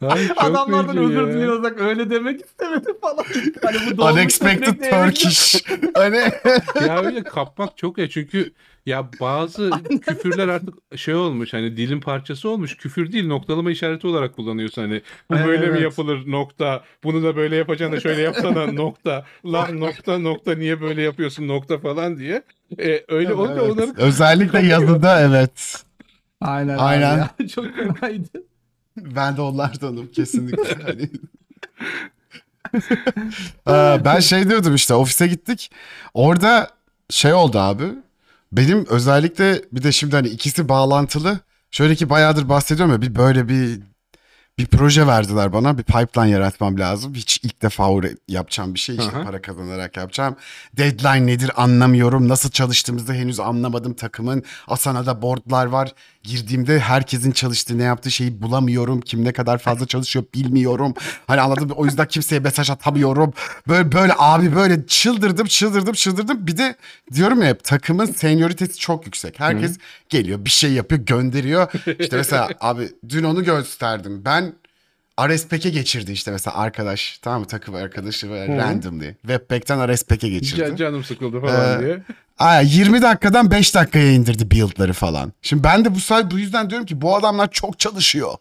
Ay, 0.08 0.28
Adamlardan 0.36 0.96
özür 0.96 1.62
bak 1.62 1.80
öyle 1.80 2.10
demek 2.10 2.44
istemedim 2.44 2.94
falan. 3.00 3.24
Hani 3.62 3.98
bu 3.98 4.04
Unexpected 4.04 4.90
Turkish. 4.90 5.64
hani 5.94 6.22
ya 6.86 7.02
öyle 7.04 7.22
kapmak 7.22 7.76
çok 7.76 7.98
ya 7.98 8.08
çünkü 8.10 8.52
ya 8.86 9.08
bazı 9.20 9.70
küfürler 10.06 10.48
artık 10.48 10.74
şey 10.96 11.14
olmuş 11.14 11.52
hani 11.52 11.76
dilin 11.76 12.00
parçası 12.00 12.48
olmuş 12.48 12.76
küfür 12.76 13.12
değil 13.12 13.26
noktalama 13.26 13.70
işareti 13.70 14.06
olarak 14.06 14.36
kullanıyorsun 14.36 14.82
hani 14.82 15.02
bu 15.30 15.34
Evet, 15.34 15.46
böyle 15.46 15.66
mi 15.66 15.72
evet. 15.72 15.82
yapılır 15.82 16.30
nokta 16.30 16.84
bunu 17.04 17.22
da 17.22 17.36
böyle 17.36 17.56
yapacaksın 17.56 17.96
da 17.96 18.00
şöyle 18.00 18.20
yapsana 18.22 18.66
nokta 18.72 19.24
lan 19.46 19.80
nokta 19.80 20.18
nokta 20.18 20.54
niye 20.54 20.80
böyle 20.80 21.02
yapıyorsun 21.02 21.48
nokta 21.48 21.78
falan 21.78 22.18
diye 22.18 22.42
e, 22.78 23.04
öyle 23.08 23.34
olunca 23.34 23.62
Evet. 23.62 23.72
onları 23.72 23.92
Özellikle 23.96 24.58
yazıda 24.66 25.20
evet. 25.20 25.84
Aynen. 26.40 26.78
Aynen. 26.78 27.18
Ya. 27.18 27.48
Çok 27.54 27.66
fenaydı. 27.76 28.28
Ben 28.96 29.36
de 29.36 29.40
onlardanım 29.40 30.10
kesinlikle. 30.12 30.82
Hani... 30.82 31.10
Ee, 33.68 34.04
ben 34.04 34.20
şey 34.20 34.48
diyordum 34.48 34.74
işte 34.74 34.94
ofise 34.94 35.26
gittik. 35.26 35.70
Orada 36.14 36.70
şey 37.10 37.32
oldu 37.32 37.58
abi. 37.58 37.84
Benim 38.52 38.86
özellikle 38.86 39.62
bir 39.72 39.82
de 39.82 39.92
şimdi 39.92 40.16
hani 40.16 40.28
ikisi 40.28 40.68
bağlantılı. 40.68 41.38
Şöyle 41.70 41.94
ki 41.94 42.10
bayağıdır 42.10 42.48
bahsediyorum 42.48 42.92
ya 42.94 43.02
bir 43.02 43.14
böyle 43.14 43.48
bir 43.48 43.80
bir 44.58 44.66
proje 44.66 45.06
verdiler 45.06 45.52
bana. 45.52 45.78
Bir 45.78 45.82
pipeline 45.82 46.30
yaratmam 46.30 46.78
lazım. 46.78 47.14
Hiç 47.14 47.40
ilk 47.42 47.62
defa 47.62 47.90
yapacağım 48.28 48.74
bir 48.74 48.78
şey. 48.78 48.96
işte 48.96 49.16
Aha. 49.16 49.24
para 49.24 49.42
kazanarak 49.42 49.96
yapacağım. 49.96 50.36
Deadline 50.76 51.26
nedir 51.26 51.50
anlamıyorum. 51.56 52.28
Nasıl 52.28 52.50
çalıştığımızı 52.50 53.12
henüz 53.12 53.40
anlamadım 53.40 53.94
takımın. 53.94 54.42
Asana'da 54.68 55.22
boardlar 55.22 55.66
var. 55.66 55.92
Girdiğimde 56.22 56.78
herkesin 56.80 57.30
çalıştığı 57.32 57.78
ne 57.78 57.82
yaptığı 57.82 58.10
şeyi 58.10 58.42
bulamıyorum. 58.42 59.00
Kim 59.00 59.24
ne 59.24 59.32
kadar 59.32 59.58
fazla 59.58 59.86
çalışıyor 59.86 60.24
bilmiyorum. 60.34 60.94
Hani 61.26 61.40
anladın 61.40 61.68
mı? 61.68 61.74
O 61.76 61.84
yüzden 61.84 62.08
kimseye 62.08 62.38
mesaj 62.40 62.70
atamıyorum. 62.70 63.32
Böyle 63.68 63.92
böyle 63.92 64.12
abi 64.18 64.54
böyle 64.54 64.86
çıldırdım 64.86 65.46
çıldırdım 65.46 65.92
çıldırdım. 65.92 66.46
Bir 66.46 66.56
de 66.56 66.76
diyorum 67.14 67.42
ya 67.42 67.48
hep 67.48 67.64
takımın 67.64 68.06
senioritesi 68.06 68.78
çok 68.78 69.06
yüksek. 69.06 69.40
Herkes 69.40 69.78
geliyor 70.08 70.44
bir 70.44 70.50
şey 70.50 70.72
yapıyor 70.72 71.00
gönderiyor. 71.00 71.72
İşte 71.98 72.16
mesela 72.16 72.48
abi 72.60 72.88
dün 73.08 73.24
onu 73.24 73.44
gösterdim. 73.44 74.22
Ben 74.24 74.49
RSPEC'e 75.28 75.70
geçirdi 75.70 76.12
işte 76.12 76.30
mesela 76.30 76.56
arkadaş 76.56 77.18
tamam 77.22 77.40
mı 77.40 77.46
takım 77.46 77.74
arkadaşı 77.74 78.30
böyle 78.30 78.58
randomly. 78.58 79.14
Webpack'ten 79.14 79.94
RSPEC'e 79.94 80.28
geçirdi. 80.28 80.60
Ca- 80.60 80.76
canım 80.76 81.04
sıkıldı 81.04 81.40
falan 81.40 81.82
Ee, 81.82 81.84
diye. 81.84 82.02
Aa, 82.38 82.60
20 82.60 83.02
dakikadan 83.02 83.50
5 83.50 83.74
dakikaya 83.74 84.12
indirdi 84.12 84.50
build'ları 84.50 84.92
falan. 84.92 85.32
Şimdi 85.42 85.64
ben 85.64 85.84
de 85.84 85.94
bu 85.94 85.98
bu 86.30 86.38
yüzden 86.38 86.70
diyorum 86.70 86.86
ki 86.86 87.00
bu 87.00 87.16
adamlar 87.16 87.50
çok 87.50 87.78
çalışıyor. 87.78 88.34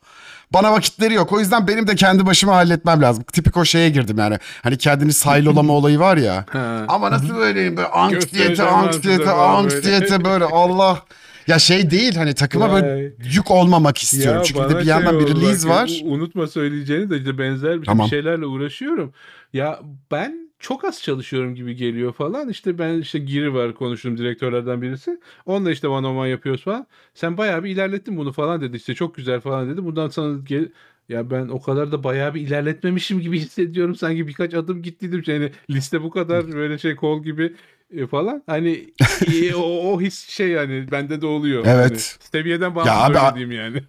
Bana 0.53 0.71
vakitleri 0.71 1.13
yok. 1.13 1.33
O 1.33 1.39
yüzden 1.39 1.67
benim 1.67 1.87
de 1.87 1.95
kendi 1.95 2.25
başıma 2.25 2.55
halletmem 2.55 3.01
lazım. 3.01 3.23
Tipik 3.23 3.57
o 3.57 3.65
şeye 3.65 3.89
girdim 3.89 4.17
yani. 4.17 4.37
Hani 4.63 4.77
kendini 4.77 5.13
saylolama 5.13 5.73
olayı 5.79 5.99
var 5.99 6.17
ya. 6.17 6.45
Ama 6.87 7.11
nasıl 7.11 7.35
böyleyim 7.35 7.77
böyle 7.77 7.87
anksiyete, 7.87 8.63
anksiyete, 8.63 9.29
anksiyete 9.31 10.25
böyle 10.25 10.45
Allah. 10.51 11.03
Ya 11.49 11.59
şey 11.59 11.91
değil 11.91 12.15
hani 12.15 12.33
takıma 12.33 12.73
böyle 12.73 12.95
Vay. 12.95 13.11
yük 13.33 13.51
olmamak 13.51 13.97
istiyorum. 13.97 14.41
Çünkü 14.45 14.59
bir 14.59 14.69
de 14.69 14.73
bana 14.73 14.81
bir 14.81 14.85
yandan 14.85 15.11
şey 15.11 15.19
bir 15.19 15.25
oldu 15.25 15.41
release 15.41 15.69
bak, 15.69 15.75
var. 15.75 16.01
Unutma 16.03 16.47
söyleyeceğini 16.47 17.09
de 17.09 17.17
işte 17.17 17.37
benzer 17.37 17.81
bir, 17.81 17.85
Tamam. 17.85 18.07
şeylerle 18.07 18.45
uğraşıyorum. 18.45 19.13
Ya 19.53 19.79
ben 20.11 20.49
çok 20.59 20.85
az 20.85 21.01
çalışıyorum 21.03 21.55
gibi 21.55 21.75
geliyor 21.75 22.13
falan. 22.13 22.49
İşte 22.49 22.79
ben 22.79 22.97
işte 22.97 23.19
Giri 23.19 23.53
var 23.53 23.73
konuştuğum 23.73 24.17
direktörlerden 24.17 24.81
birisi. 24.81 25.19
Onunla 25.45 25.71
işte 25.71 25.87
one 25.87 26.07
on 26.07 26.15
one 26.15 26.29
yapıyoruz 26.29 26.63
falan. 26.63 26.87
Sen 27.13 27.37
bayağı 27.37 27.63
bir 27.63 27.69
ilerlettin 27.69 28.17
bunu 28.17 28.31
falan 28.31 28.61
dedi. 28.61 28.77
İşte 28.77 28.95
çok 28.95 29.15
güzel 29.15 29.39
falan 29.39 29.69
dedi. 29.69 29.85
Bundan 29.85 30.09
sana 30.09 30.37
gel 30.43 30.69
ya 31.09 31.29
ben 31.31 31.47
o 31.47 31.61
kadar 31.61 31.91
da 31.91 32.03
bayağı 32.03 32.33
bir 32.33 32.41
ilerletmemişim 32.41 33.19
gibi 33.19 33.39
hissediyorum. 33.39 33.95
Sanki 33.95 34.27
birkaç 34.27 34.53
adım 34.53 34.81
gittiydim. 34.81 35.23
Yani 35.27 35.51
liste 35.69 36.03
bu 36.03 36.09
kadar 36.09 36.51
böyle 36.51 36.77
şey 36.77 36.95
kol 36.95 37.23
gibi 37.23 37.55
e, 37.97 38.07
falan. 38.07 38.43
Hani 38.47 38.89
e, 39.33 39.55
o, 39.55 39.61
o 39.61 40.01
his 40.01 40.29
şey 40.29 40.47
yani 40.47 40.91
bende 40.91 41.21
de 41.21 41.25
oluyor. 41.25 41.63
Evet. 41.67 41.91
Hani 41.91 41.99
seviyeden 42.31 42.75
bağımsız 42.75 42.95
abi, 42.97 43.09
öyle 43.09 43.19
a- 43.19 43.35
diyeyim 43.35 43.51
yani. 43.51 43.83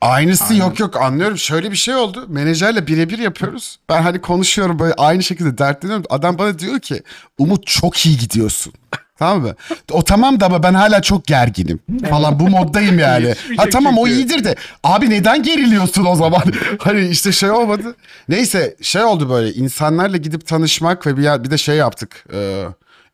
Aynısı 0.00 0.44
Aynen. 0.44 0.56
yok 0.64 0.80
yok 0.80 0.96
anlıyorum. 0.96 1.38
Şöyle 1.38 1.70
bir 1.70 1.76
şey 1.76 1.94
oldu. 1.94 2.26
Menajerle 2.28 2.86
birebir 2.86 3.18
yapıyoruz. 3.18 3.78
Ben 3.88 4.02
hani 4.02 4.20
konuşuyorum 4.20 4.78
böyle 4.78 4.94
aynı 4.94 5.22
şekilde 5.22 5.58
dertleniyorum. 5.58 6.04
Adam 6.10 6.38
bana 6.38 6.58
diyor 6.58 6.80
ki 6.80 7.02
Umut 7.38 7.66
çok 7.66 8.06
iyi 8.06 8.16
gidiyorsun. 8.18 8.72
Tamam 9.18 9.42
mı? 9.42 9.54
O 9.92 10.04
tamam 10.04 10.40
da 10.40 10.46
ama 10.46 10.62
ben 10.62 10.74
hala 10.74 11.02
çok 11.02 11.24
gerginim 11.24 11.80
falan 12.10 12.40
bu 12.40 12.48
moddayım 12.48 12.98
yani. 13.08 13.34
Ha 13.56 13.68
tamam 13.72 13.98
o 13.98 14.06
iyidir 14.08 14.44
de 14.44 14.54
abi 14.84 15.10
neden 15.10 15.42
geriliyorsun 15.42 16.04
o 16.04 16.14
zaman? 16.14 16.42
hani 16.78 17.08
işte 17.08 17.32
şey 17.32 17.50
olmadı. 17.50 17.96
Neyse 18.28 18.76
şey 18.82 19.02
oldu 19.02 19.30
böyle 19.30 19.52
insanlarla 19.52 20.16
gidip 20.16 20.46
tanışmak 20.46 21.06
ve 21.06 21.16
bir, 21.16 21.44
bir 21.44 21.50
de 21.50 21.58
şey 21.58 21.76
yaptık. 21.76 22.24
Ee, 22.34 22.64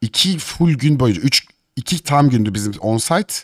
iki 0.01 0.39
full 0.39 0.73
gün 0.75 1.01
boyunca 1.01 1.21
üç 1.21 1.47
iki 1.77 2.03
tam 2.03 2.31
gündü 2.31 2.55
bizim 2.55 2.73
on 2.81 2.99
site. 2.99 3.35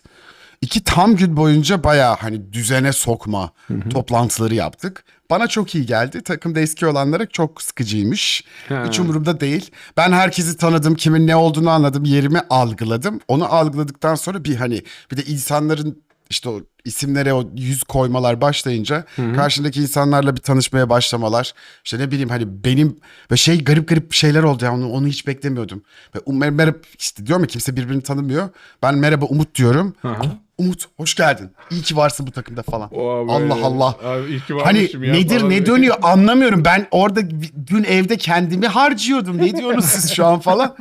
İki 0.61 0.85
tam 0.85 1.17
gün 1.17 1.37
boyunca 1.37 1.85
bayağı 1.85 2.17
hani 2.17 2.53
düzene 2.53 2.93
sokma 2.93 3.53
toplantıları 3.91 4.55
yaptık. 4.55 5.05
Bana 5.31 5.47
çok 5.47 5.75
iyi 5.75 5.87
geldi. 5.87 6.23
Takımda 6.23 6.61
eski 6.61 6.87
olanlara 6.87 7.27
çok 7.27 7.63
sıkıcıymış. 7.63 8.45
Ha. 8.69 8.85
Hiç 8.87 9.01
umurumda 9.01 9.41
değil. 9.41 9.71
Ben 9.97 10.13
herkesi 10.13 10.57
tanıdım, 10.57 10.95
kimin 10.95 11.27
ne 11.27 11.37
olduğunu 11.37 11.71
anladım, 11.71 12.05
yerimi 12.05 12.41
algıladım. 12.51 13.21
Onu 13.29 13.55
algıladıktan 13.55 14.15
sonra 14.15 14.45
bir 14.45 14.57
hani 14.57 14.83
bir 15.11 15.17
de 15.17 15.25
insanların 15.25 16.03
işte 16.33 16.49
o 16.49 16.61
isimlere 16.85 17.33
o 17.35 17.45
yüz 17.57 17.83
koymalar 17.83 18.41
başlayınca 18.41 19.05
karşındaki 19.37 19.83
insanlarla 19.83 20.37
bir 20.37 20.41
tanışmaya 20.41 20.89
başlamalar. 20.91 21.55
İşte 21.85 21.99
ne 21.99 22.11
bileyim 22.11 22.29
hani 22.29 22.65
benim 22.65 22.97
ve 23.33 23.37
şey 23.37 23.65
garip 23.65 23.89
garip 23.89 24.13
şeyler 24.13 24.43
oldu 24.43 24.65
ya 24.65 24.75
onu, 24.75 24.91
onu 24.91 25.07
hiç 25.07 25.27
beklemiyordum. 25.27 25.83
Ve 26.15 26.19
um- 26.19 26.39
mer- 26.45 26.51
merhaba 26.51 26.77
işte 26.99 27.27
diyorum 27.27 27.43
ya 27.45 27.47
kimse 27.47 27.77
birbirini 27.77 28.03
tanımıyor. 28.03 28.49
Ben 28.83 28.95
merhaba 28.99 29.25
Umut 29.25 29.55
diyorum. 29.55 29.95
Hı 30.03 30.09
hı. 30.09 30.15
"Ah, 30.23 30.27
Umut 30.59 30.85
hoş 30.97 31.15
geldin. 31.15 31.51
İyi 31.71 31.83
ki 31.83 31.97
varsın 31.97 32.27
bu 32.27 32.31
takımda 32.31 32.63
falan. 32.63 32.91
Böyle, 32.91 33.33
Allah 33.55 33.67
Allah. 33.67 33.97
Abi 34.05 34.29
iyi 34.31 34.41
ki 34.41 34.55
Hani 34.65 34.91
ya 35.07 35.13
nedir 35.13 35.39
falan 35.39 35.51
ne 35.51 35.67
dönüyor 35.67 35.97
anlamıyorum. 36.03 36.65
Ben 36.65 36.87
orada 36.91 37.21
dün 37.67 37.85
evde 37.85 38.17
kendimi 38.17 38.67
harcıyordum. 38.67 39.39
Ne 39.39 39.57
diyorsunuz 39.57 39.85
siz 39.85 40.13
şu 40.13 40.27
an 40.27 40.41
falan. 40.41 40.77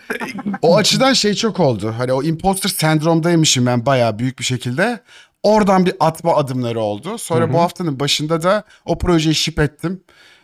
O 0.62 0.78
açıdan 0.78 1.14
şey 1.14 1.34
çok 1.34 1.60
oldu. 1.60 1.94
Hani 1.98 2.14
o 2.14 2.24
imposter 2.24 2.70
sendromdaymışım 2.70 3.66
ben 3.66 3.86
bayağı 3.86 4.20
büyük 4.20 4.40
bir 4.40 4.44
şekilde. 4.44 5.00
Oradan 5.44 5.86
bir 5.86 5.94
atma 6.00 6.36
adımları 6.36 6.80
oldu. 6.80 7.18
Sonra 7.18 7.54
bu 7.54 7.60
haftanın 7.60 8.00
başında 8.00 8.44
da 8.44 8.64
o 8.86 8.98
projeyi 8.98 9.36
ship 9.36 9.60
ettim. 9.60 10.04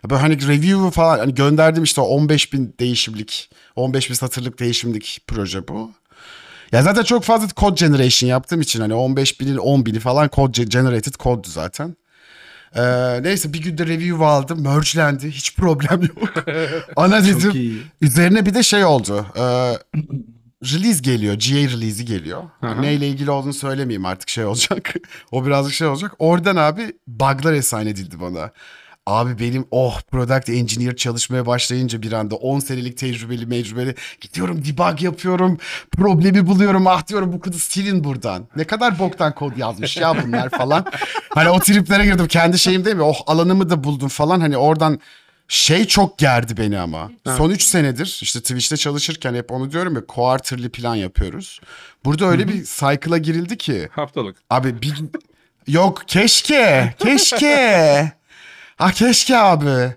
Böyle 0.10 0.22
hani 0.22 0.48
review 0.48 0.92
falan 0.92 1.20
hani 1.20 1.36
gönderdim 1.36 1.84
işte 1.84 2.02
o 2.02 2.06
15 2.06 2.54
bin 2.54 2.76
değişimlik, 2.80 3.50
15 3.76 4.10
bin 4.10 4.16
satırlık 4.16 4.60
değişimlik 4.60 5.20
proje 5.28 5.68
bu. 5.68 5.92
Ya 6.72 6.82
zaten 6.82 7.04
çok 7.04 7.24
fazla 7.24 7.48
code 7.58 7.86
generation 7.86 8.30
yaptığım 8.30 8.62
için 8.62 8.82
hani 8.82 8.94
15 8.94 9.40
binin 9.42 9.58
10 9.58 9.86
bini 9.86 10.00
falan 10.00 10.30
code 10.36 10.62
ge- 10.62 10.70
generated 10.70 11.14
code'du 11.20 11.48
zaten. 11.50 11.96
Ee, 12.76 13.24
neyse 13.24 13.54
bir 13.54 13.62
günde 13.62 13.86
review 13.88 14.26
aldım. 14.26 14.62
Merge'lendi. 14.64 15.32
Hiç 15.32 15.56
problem 15.56 16.02
yok. 16.02 16.34
Ana 16.96 17.24
dedim. 17.24 17.82
Üzerine 18.02 18.46
bir 18.46 18.54
de 18.54 18.64
şey 18.64 18.86
oldu. 18.86 19.26
Ee, 19.40 19.74
release 20.64 21.02
geliyor. 21.02 21.34
GA 21.34 21.56
release'i 21.56 22.06
geliyor. 22.06 22.44
Hı 22.62 22.68
hı. 22.68 22.82
Neyle 22.82 23.08
ilgili 23.08 23.32
olduğunu 23.32 23.54
söylemeyeyim 23.54 24.06
artık 24.06 24.30
şey 24.30 24.46
olacak. 24.46 24.94
o 25.32 25.46
birazcık 25.46 25.74
şey 25.74 25.88
olacak. 25.88 26.14
Oradan 26.20 26.56
abi 26.56 26.94
bug'lar 27.08 27.54
assign 27.54 27.88
edildi 27.88 28.22
bana. 28.22 28.52
Abi 29.08 29.40
benim 29.40 29.68
oh 29.72 30.02
product 30.12 30.50
engineer 30.50 30.96
çalışmaya 30.96 31.46
başlayınca 31.46 32.02
bir 32.02 32.12
anda 32.12 32.36
10 32.36 32.60
senelik 32.60 32.98
tecrübeli 32.98 33.46
mecrübeli 33.46 33.96
gidiyorum 34.22 34.64
debug 34.66 35.02
yapıyorum 35.02 35.58
problemi 35.92 36.48
buluyorum 36.48 36.88
ah 36.88 37.08
diyorum 37.08 37.34
bu 37.34 37.40
kızı 37.40 37.60
silin 37.60 38.04
buradan. 38.04 38.48
Ne 38.56 38.64
kadar 38.64 39.00
boktan 39.00 39.36
kod 39.36 39.58
yazmış 39.58 39.98
ya 39.98 40.24
bunlar 40.24 40.50
falan. 40.50 40.86
hani 41.30 41.50
o 41.50 41.60
triplere 41.60 42.06
girdim 42.06 42.28
kendi 42.28 42.60
şeyim 42.60 42.86
değil 42.86 42.96
mi 42.96 43.02
oh 43.02 43.18
alanımı 43.28 43.70
da 43.70 43.84
buldum 43.84 44.10
falan 44.10 44.40
hani 44.40 44.58
oradan 44.58 45.00
şey 45.48 45.86
çok 45.86 46.18
gerdi 46.18 46.58
beni 46.58 46.80
ama. 46.80 47.12
Son 47.38 47.50
3 47.50 47.64
senedir 47.64 48.20
işte 48.22 48.40
Twitch'te 48.40 48.78
çalışırken 48.78 49.34
hep 49.34 49.52
onu 49.52 49.72
diyorum 49.72 49.96
ya 49.96 50.06
quarterly 50.06 50.70
plan 50.70 50.96
yapıyoruz. 50.96 51.60
Burada 52.06 52.26
öyle 52.26 52.48
bir 52.48 52.64
cycle'a 52.64 53.18
girildi 53.18 53.58
ki 53.58 53.90
Haftalık. 53.92 54.38
Abi 54.50 54.82
bir 54.82 54.94
yok 55.68 56.04
keşke 56.08 56.96
keşke 57.00 58.12
ah 58.80 58.92
keşke 58.92 59.38
abi 59.38 59.96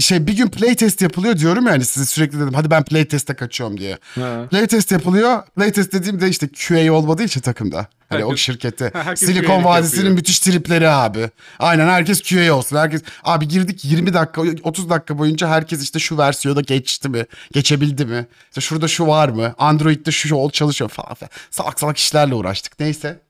şey 0.00 0.26
bir 0.26 0.36
gün 0.36 0.48
playtest 0.48 1.02
yapılıyor 1.02 1.36
diyorum 1.38 1.66
yani 1.66 1.84
size 1.84 2.06
sürekli 2.06 2.36
dedim 2.40 2.54
hadi 2.54 2.70
ben 2.70 2.84
playtest'e 2.84 3.34
kaçıyorum 3.34 3.78
diye. 3.80 3.98
Ha. 4.14 4.46
Playtest 4.50 4.92
yapılıyor. 4.92 5.42
Playtest 5.56 5.92
dediğimde 5.92 6.28
işte 6.28 6.48
QA 6.48 6.92
olmadığı 6.92 7.22
için 7.22 7.40
takımda. 7.40 7.86
Hani 8.08 8.24
o 8.24 8.28
Herkes- 8.28 8.44
şirkette. 8.44 8.90
Ha, 8.92 9.02
herkes 9.04 9.28
Silikon 9.28 9.64
Vadisi'nin 9.64 9.96
yapıyor. 9.96 10.14
müthiş 10.16 10.38
tripleri 10.40 10.88
abi. 10.88 11.30
Aynen 11.58 11.88
herkes 11.88 12.22
QA 12.22 12.52
olsun. 12.54 12.76
Herkes 12.76 13.02
abi 13.24 13.48
girdik 13.48 13.84
20 13.84 14.14
dakika 14.14 14.42
30 14.62 14.90
dakika 14.90 15.18
boyunca 15.18 15.48
herkes 15.48 15.82
işte 15.82 15.98
şu 15.98 16.18
versiyona 16.18 16.60
geçti 16.60 17.08
mi? 17.08 17.26
Geçebildi 17.52 18.04
mi? 18.06 18.26
İşte 18.48 18.60
şurada 18.60 18.88
şu 18.88 19.06
var 19.06 19.28
mı? 19.28 19.54
Android'de 19.58 20.10
şu 20.10 20.34
ol 20.36 20.50
çalışıyor 20.50 20.90
falan. 20.90 21.14
falan. 21.14 21.30
Salak 21.50 21.80
salak 21.80 21.96
işlerle 21.96 22.34
uğraştık. 22.34 22.80
Neyse. 22.80 23.20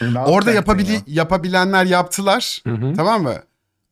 Ne 0.00 0.18
Orada 0.18 0.50
yapabili 0.52 0.92
ya? 0.92 1.00
yapabilenler 1.06 1.84
yaptılar. 1.84 2.60
Hı 2.66 2.70
hı. 2.74 2.92
Tamam 2.96 3.22
mı? 3.22 3.34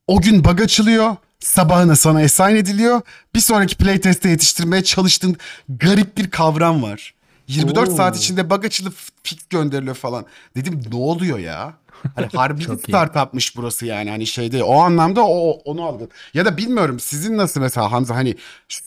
O 0.07 0.21
gün 0.21 0.45
bug 0.45 0.61
açılıyor. 0.61 1.17
Sabahına 1.45 1.97
sana 1.97 2.21
assign 2.21 2.57
ediliyor. 2.57 3.01
Bir 3.35 3.41
sonraki 3.41 3.77
playtest'e 3.77 4.29
yetiştirmeye 4.29 4.85
çalıştığın 4.85 5.37
garip 5.69 6.19
bir 6.19 6.31
kavram 6.31 6.83
var. 6.83 7.15
24 7.49 7.89
Oo. 7.89 7.97
saat 7.97 8.17
içinde 8.17 8.51
bug 8.51 8.65
açılıp 8.65 8.95
fix 9.23 9.39
gönderiliyor 9.51 9.97
falan. 9.97 10.27
Dedim 10.57 10.83
ne 10.93 10.97
oluyor 10.97 11.39
ya? 11.39 11.75
Hani 12.15 12.27
harbi 12.35 12.61
bir 12.61 12.65
startupmış 12.65 13.57
burası 13.57 13.87
yani 13.87 14.11
hani 14.11 14.27
şeyde 14.27 14.65
o 14.65 14.81
anlamda 14.81 15.23
o 15.23 15.51
onu 15.51 15.85
aldım. 15.85 16.09
Ya 16.35 16.45
da 16.45 16.57
bilmiyorum 16.57 17.01
sizin 17.01 17.37
nasıl 17.37 17.61
mesela 17.61 17.93
Hamza 17.93 18.15
hani 18.15 18.37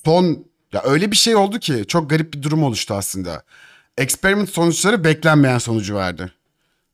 son 0.06 0.46
ya 0.74 0.82
öyle 0.84 1.12
bir 1.12 1.18
şey 1.18 1.36
oldu 1.36 1.60
ki 1.60 1.86
çok 1.88 2.10
garip 2.10 2.34
bir 2.34 2.44
durum 2.44 2.64
oluştu 2.64 2.94
aslında. 2.94 3.44
Experiment 3.98 4.50
sonuçları 4.50 5.04
beklenmeyen 5.04 5.58
sonucu 5.58 5.96
verdi. 5.96 6.32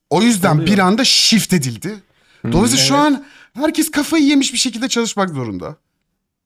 O 0.09 0.21
yüzden 0.21 0.55
Oluyor. 0.55 0.67
bir 0.67 0.79
anda 0.79 1.03
shift 1.03 1.53
edildi. 1.53 1.95
Dolayısıyla 2.51 2.85
şu 2.85 2.95
an 2.95 3.25
herkes 3.53 3.91
kafayı 3.91 4.23
yemiş 4.23 4.53
bir 4.53 4.57
şekilde 4.57 4.87
çalışmak 4.89 5.29
zorunda. 5.29 5.75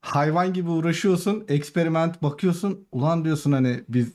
Hayvan 0.01 0.53
gibi 0.53 0.69
uğraşıyorsun. 0.69 1.43
Eksperiment 1.47 2.23
bakıyorsun. 2.23 2.87
Ulan 2.91 3.25
diyorsun 3.25 3.51
hani 3.51 3.83
biz 3.89 4.07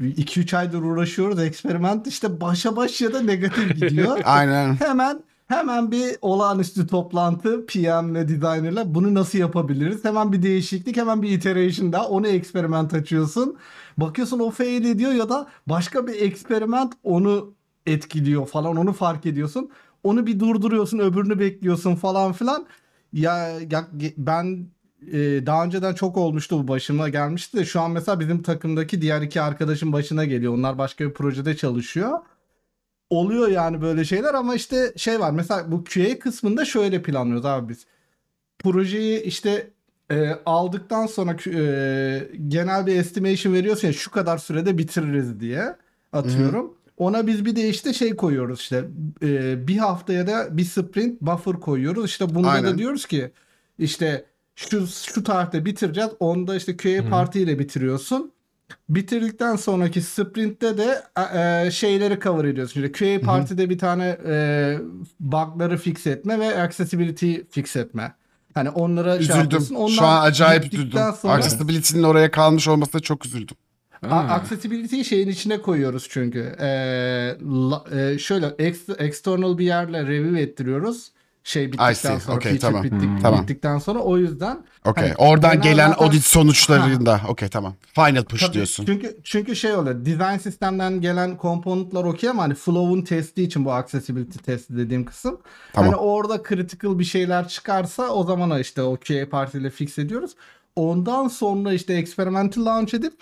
2-3 0.00 0.56
aydır 0.56 0.82
uğraşıyoruz. 0.82 1.40
Eksperiment 1.40 2.06
işte 2.06 2.40
başa 2.40 2.76
baş 2.76 3.00
ya 3.00 3.12
da 3.12 3.20
negatif 3.22 3.74
gidiyor. 3.80 4.20
Aynen. 4.24 4.74
Hemen 4.74 5.22
Hemen 5.52 5.90
bir 5.90 6.16
olağanüstü 6.22 6.86
toplantı 6.86 7.66
PM 7.66 8.14
ve 8.14 8.28
designer'la 8.28 8.94
bunu 8.94 9.14
nasıl 9.14 9.38
yapabiliriz? 9.38 10.04
Hemen 10.04 10.32
bir 10.32 10.42
değişiklik, 10.42 10.96
hemen 10.96 11.22
bir 11.22 11.30
iteration 11.30 11.92
daha. 11.92 12.08
Onu 12.08 12.26
eksperiment 12.26 12.94
açıyorsun. 12.94 13.56
Bakıyorsun 13.96 14.38
o 14.38 14.50
fail 14.50 14.84
ediyor 14.84 15.12
ya 15.12 15.28
da 15.28 15.46
başka 15.66 16.06
bir 16.06 16.20
eksperiment 16.22 16.92
onu 17.02 17.54
etkiliyor 17.86 18.46
falan. 18.46 18.76
Onu 18.76 18.92
fark 18.92 19.26
ediyorsun. 19.26 19.70
Onu 20.04 20.26
bir 20.26 20.40
durduruyorsun, 20.40 20.98
öbürünü 20.98 21.38
bekliyorsun 21.38 21.94
falan 21.94 22.32
filan. 22.32 22.66
Ya, 23.12 23.48
ya 23.70 23.88
ben 24.16 24.66
e, 25.12 25.46
daha 25.46 25.64
önceden 25.64 25.94
çok 25.94 26.16
olmuştu 26.16 26.58
bu 26.58 26.68
başıma 26.68 27.08
gelmişti 27.08 27.56
de 27.56 27.64
şu 27.64 27.80
an 27.80 27.90
mesela 27.90 28.20
bizim 28.20 28.42
takımdaki 28.42 29.02
diğer 29.02 29.22
iki 29.22 29.40
arkadaşın 29.40 29.92
başına 29.92 30.24
geliyor. 30.24 30.54
Onlar 30.54 30.78
başka 30.78 31.04
bir 31.04 31.14
projede 31.14 31.56
çalışıyor. 31.56 32.18
Oluyor 33.10 33.48
yani 33.48 33.82
böyle 33.82 34.04
şeyler 34.04 34.34
ama 34.34 34.54
işte 34.54 34.92
şey 34.96 35.20
var 35.20 35.30
mesela 35.30 35.72
bu 35.72 35.84
QA 35.84 36.18
kısmında 36.18 36.64
şöyle 36.64 37.02
planlıyoruz 37.02 37.44
abi 37.44 37.68
biz. 37.68 37.86
Projeyi 38.58 39.22
işte 39.22 39.70
e, 40.10 40.30
aldıktan 40.46 41.06
sonra 41.06 41.36
e, 41.46 42.30
genel 42.48 42.86
bir 42.86 42.96
estimation 42.96 43.54
veriyorsun 43.54 43.88
ya 43.88 43.92
şu 43.92 44.10
kadar 44.10 44.38
sürede 44.38 44.78
bitiririz 44.78 45.40
diye 45.40 45.76
atıyorum. 46.12 46.74
Ona 47.02 47.26
biz 47.26 47.44
bir 47.44 47.56
de 47.56 47.68
işte 47.68 47.92
şey 47.92 48.16
koyuyoruz 48.16 48.60
işte 48.60 48.84
e, 49.22 49.68
bir 49.68 49.76
haftaya 49.76 50.26
da 50.26 50.56
bir 50.56 50.64
sprint 50.64 51.20
buffer 51.20 51.60
koyuyoruz. 51.60 52.04
İşte 52.04 52.34
bunda 52.34 52.48
Aynen. 52.50 52.72
da 52.72 52.78
diyoruz 52.78 53.06
ki 53.06 53.30
işte 53.78 54.24
şu 54.54 54.86
şu 54.86 55.24
tarihte 55.24 55.64
bitireceğiz. 55.64 56.10
Onda 56.20 56.56
işte 56.56 56.76
QA 56.76 57.08
partiyle 57.10 57.58
bitiriyorsun. 57.58 58.32
Bitirdikten 58.88 59.56
sonraki 59.56 60.02
sprintte 60.02 60.78
de 60.78 61.02
e, 61.34 61.66
e, 61.66 61.70
şeyleri 61.70 62.20
cover 62.20 62.44
ediyorsun. 62.44 62.82
İşte 62.82 62.92
QA 63.20 63.26
partide 63.26 63.70
bir 63.70 63.78
tane 63.78 64.18
e, 64.26 64.78
bug'ları 65.20 65.76
fix 65.78 66.06
etme 66.06 66.38
ve 66.40 66.62
accessibility 66.62 67.34
fix 67.50 67.76
etme. 67.76 68.14
Hani 68.54 68.70
onlara 68.70 69.22
şey. 69.22 69.36
Üzüldüm. 69.38 69.60
Şu 69.60 69.74
Onlar 69.76 70.02
an 70.02 70.22
acayip 70.24 70.74
üzüldüm. 70.74 71.00
sonra- 71.20 71.32
Accessibility'nin 71.32 72.02
oraya 72.02 72.30
kalmış 72.30 72.68
olmasına 72.68 73.00
çok 73.00 73.26
üzüldüm. 73.26 73.56
A- 74.10 74.16
Accessibility'yi 74.16 75.04
şeyin 75.04 75.28
içine 75.28 75.62
koyuyoruz 75.62 76.06
çünkü. 76.10 76.56
Ee, 76.60 76.66
la- 77.42 77.84
e, 77.98 78.18
şöyle 78.18 78.46
ex- 78.46 78.96
external 79.04 79.58
bir 79.58 79.64
yerle 79.64 80.06
review 80.06 80.40
ettiriyoruz. 80.40 81.12
Şey 81.44 81.66
bittikten 81.66 81.92
see. 81.92 82.20
sonra, 82.20 82.36
Okay, 82.36 82.52
feature 82.58 82.58
tamam. 82.60 82.84
bittik- 82.84 83.22
Tamam. 83.22 83.42
bittikten 83.42 83.78
sonra 83.78 83.98
o 83.98 84.18
yüzden 84.18 84.64
Okey. 84.84 85.04
Hani 85.04 85.14
Oradan 85.16 85.60
gelen 85.60 85.88
zaten- 85.90 86.04
audit 86.06 86.24
sonuçlarında. 86.24 87.20
Okey 87.28 87.48
tamam. 87.48 87.74
Final 87.94 88.24
push 88.24 88.40
Tabii, 88.40 88.52
diyorsun. 88.52 88.86
Çünkü 88.86 89.16
çünkü 89.24 89.56
şey 89.56 89.74
oluyor. 89.74 90.04
Design 90.04 90.36
sistemden 90.38 91.00
gelen 91.00 91.36
komponentler 91.36 92.04
okey 92.04 92.30
ama 92.30 92.42
hani 92.42 92.54
flow'un 92.54 93.02
testi 93.02 93.42
için 93.42 93.64
bu 93.64 93.72
accessibility 93.72 94.38
testi 94.38 94.76
dediğim 94.76 95.04
kısım. 95.04 95.40
Tamam. 95.72 95.90
Hani 95.92 96.00
orada 96.00 96.42
critical 96.48 96.98
bir 96.98 97.04
şeyler 97.04 97.48
çıkarsa 97.48 98.08
o 98.08 98.24
zaman 98.24 98.60
işte 98.60 98.82
o 98.82 98.96
QA 98.96 99.28
partiyle 99.28 99.70
fix 99.70 99.98
ediyoruz. 99.98 100.30
Ondan 100.76 101.28
sonra 101.28 101.72
işte 101.72 101.94
experimental 101.94 102.64
launch 102.66 102.94
edip 102.94 103.14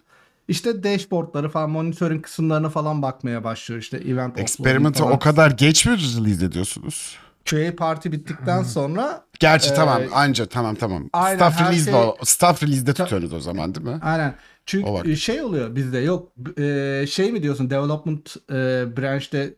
işte 0.50 0.82
dashboardları 0.82 1.48
falan 1.48 1.70
monitoring 1.70 2.24
kısımlarına 2.24 2.68
falan 2.68 3.02
bakmaya 3.02 3.44
başlıyor 3.44 3.80
işte 3.80 3.96
event 3.96 4.38
Experiment'ı 4.38 5.04
o 5.04 5.18
kadar 5.18 5.50
geç 5.50 5.86
mi 5.86 5.92
release 5.92 6.44
ediyorsunuz? 6.44 7.16
QA 7.50 7.76
parti 7.76 8.12
bittikten 8.12 8.62
sonra 8.62 9.24
Gerçi 9.40 9.70
Ee, 9.70 9.74
tamam 9.74 10.02
anca 10.12 10.46
tamam 10.46 10.74
tamam. 10.74 11.08
aynen, 11.12 11.36
Staff 11.36 11.60
her 11.60 11.66
release'de 11.66 11.90
şey- 11.90 12.00
o- 12.00 12.16
staff 12.24 12.62
release'de 12.62 12.92
tutuyorsunuz 12.94 13.32
o 13.34 13.40
zaman 13.40 13.74
değil 13.74 13.86
mi? 13.86 13.98
Aynen. 14.02 14.34
Çünkü 14.66 15.10
e, 15.10 15.16
şey 15.16 15.42
oluyor 15.42 15.76
bizde 15.76 15.98
yok 15.98 16.32
e, 16.58 17.04
şey 17.10 17.32
mi 17.32 17.42
diyorsun 17.42 17.70
development 17.70 18.36
e, 18.50 18.52
branch'te 18.96 19.54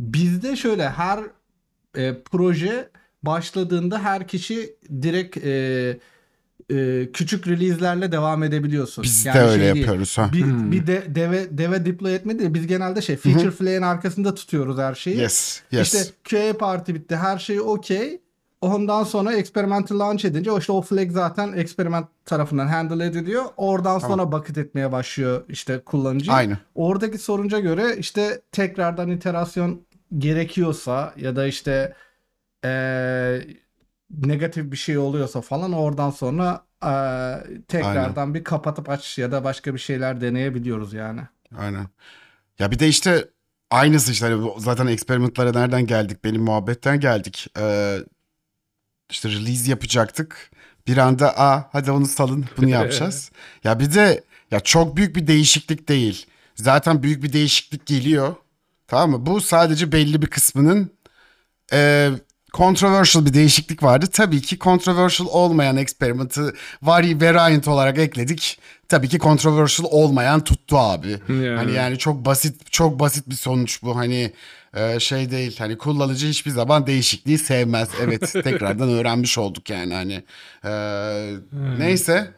bizde 0.00 0.56
şöyle 0.56 0.90
her 0.90 1.20
e, 1.96 2.22
proje 2.22 2.90
başladığında 3.22 3.98
her 3.98 4.28
kişi 4.28 4.76
direkt 5.02 5.36
e, 5.36 5.98
e, 6.72 7.08
küçük 7.12 7.48
release'lerle 7.48 8.12
devam 8.12 8.42
edebiliyorsun. 8.42 9.04
Biz 9.04 9.26
Yani 9.26 9.34
de 9.34 9.40
öyle 9.40 9.64
şey 9.64 9.74
değil. 9.74 9.76
yapıyoruz 9.86 10.18
ha. 10.18 10.30
Bir, 10.32 10.72
bir 10.72 10.86
de 10.86 11.02
deve 11.14 11.58
deve 11.58 11.84
deploy 11.84 12.14
etmedi 12.14 12.42
de 12.42 12.54
biz 12.54 12.66
genelde 12.66 13.02
şey 13.02 13.16
feature 13.16 13.50
flag'in 13.50 13.82
arkasında 13.82 14.34
tutuyoruz 14.34 14.78
her 14.78 14.94
şeyi. 14.94 15.16
Yes, 15.18 15.62
yes. 15.72 15.94
İşte 15.94 16.10
QA 16.30 16.58
parti 16.58 16.94
bitti. 16.94 17.16
Her 17.16 17.38
şey 17.38 17.60
okey. 17.60 18.20
Ondan 18.60 19.04
sonra 19.04 19.32
experimental 19.32 19.98
launch 19.98 20.24
edince 20.24 20.50
o 20.52 20.58
işte 20.58 20.72
o 20.72 20.82
flag 20.82 21.10
zaten 21.10 21.52
experiment 21.52 22.06
tarafından 22.24 22.66
handle 22.66 23.06
ediliyor. 23.06 23.44
Oradan 23.56 23.98
sonra 23.98 24.32
bucket 24.32 24.58
etmeye 24.58 24.92
başlıyor 24.92 25.42
işte 25.48 25.78
kullanıcı. 25.78 26.32
Aynı. 26.32 26.58
Oradaki 26.74 27.18
sorunca 27.18 27.58
göre 27.60 27.96
işte 27.98 28.40
tekrardan 28.52 29.10
iterasyon 29.10 29.80
gerekiyorsa 30.18 31.14
ya 31.16 31.36
da 31.36 31.46
işte 31.46 31.94
eee, 32.64 33.46
negatif 34.10 34.72
bir 34.72 34.76
şey 34.76 34.98
oluyorsa 34.98 35.40
falan 35.40 35.72
oradan 35.72 36.10
sonra 36.10 36.64
eee, 36.84 37.60
tekrardan 37.68 38.34
bir 38.34 38.44
kapatıp 38.44 38.88
aç 38.90 39.18
ya 39.18 39.32
da 39.32 39.44
başka 39.44 39.74
bir 39.74 39.78
şeyler 39.78 40.20
deneyebiliyoruz 40.20 40.92
yani. 40.92 41.20
Aynen. 41.58 41.86
Ya 42.58 42.70
bir 42.70 42.78
de 42.78 42.88
işte 42.88 43.28
aynısı 43.70 44.12
işte 44.12 44.26
hani 44.26 44.50
zaten 44.58 44.86
experimentlara 44.86 45.52
nereden 45.52 45.86
geldik? 45.86 46.24
Benim 46.24 46.42
muhabbetten 46.42 47.00
geldik. 47.00 47.46
Ee, 47.58 47.98
işte 49.10 49.28
release 49.28 49.70
yapacaktık. 49.70 50.50
Bir 50.86 50.96
anda 50.96 51.38
a 51.38 51.68
hadi 51.72 51.90
onu 51.90 52.06
salın 52.06 52.44
bunu 52.56 52.68
yapacağız. 52.68 53.30
ya 53.64 53.80
bir 53.80 53.94
de 53.94 54.24
ya 54.50 54.60
çok 54.60 54.96
büyük 54.96 55.16
bir 55.16 55.26
değişiklik 55.26 55.88
değil. 55.88 56.26
Zaten 56.54 57.02
büyük 57.02 57.22
bir 57.22 57.32
değişiklik 57.32 57.86
geliyor. 57.86 58.34
Tamam 58.86 59.10
mı? 59.10 59.26
Bu 59.26 59.40
sadece 59.40 59.92
belli 59.92 60.22
bir 60.22 60.26
kısmının 60.26 60.90
e, 61.72 62.10
controversial 62.54 63.26
bir 63.26 63.34
değişiklik 63.34 63.82
vardı. 63.82 64.06
Tabii 64.12 64.40
ki 64.40 64.58
controversial 64.58 65.28
olmayan 65.30 65.76
experiment'ı 65.76 66.54
vari 66.82 67.20
variant 67.20 67.68
olarak 67.68 67.98
ekledik. 67.98 68.58
Tabii 68.88 69.08
ki 69.08 69.18
controversial 69.18 69.88
olmayan 69.90 70.44
tuttu 70.44 70.78
abi. 70.78 71.16
Yani. 71.28 71.56
Hani 71.56 71.72
yani 71.72 71.98
çok 71.98 72.24
basit 72.24 72.72
çok 72.72 73.00
basit 73.00 73.28
bir 73.28 73.34
sonuç 73.34 73.82
bu. 73.82 73.96
Hani 73.96 74.32
e, 74.74 75.00
şey 75.00 75.30
değil. 75.30 75.56
Hani 75.58 75.78
kullanıcı 75.78 76.26
hiçbir 76.26 76.50
zaman 76.50 76.86
değişikliği 76.86 77.38
sevmez. 77.38 77.88
Evet 78.02 78.32
tekrardan 78.44 78.88
öğrenmiş 78.88 79.38
olduk 79.38 79.70
yani 79.70 79.94
hani. 79.94 80.24
E, 80.64 80.72
neyse. 81.78 82.34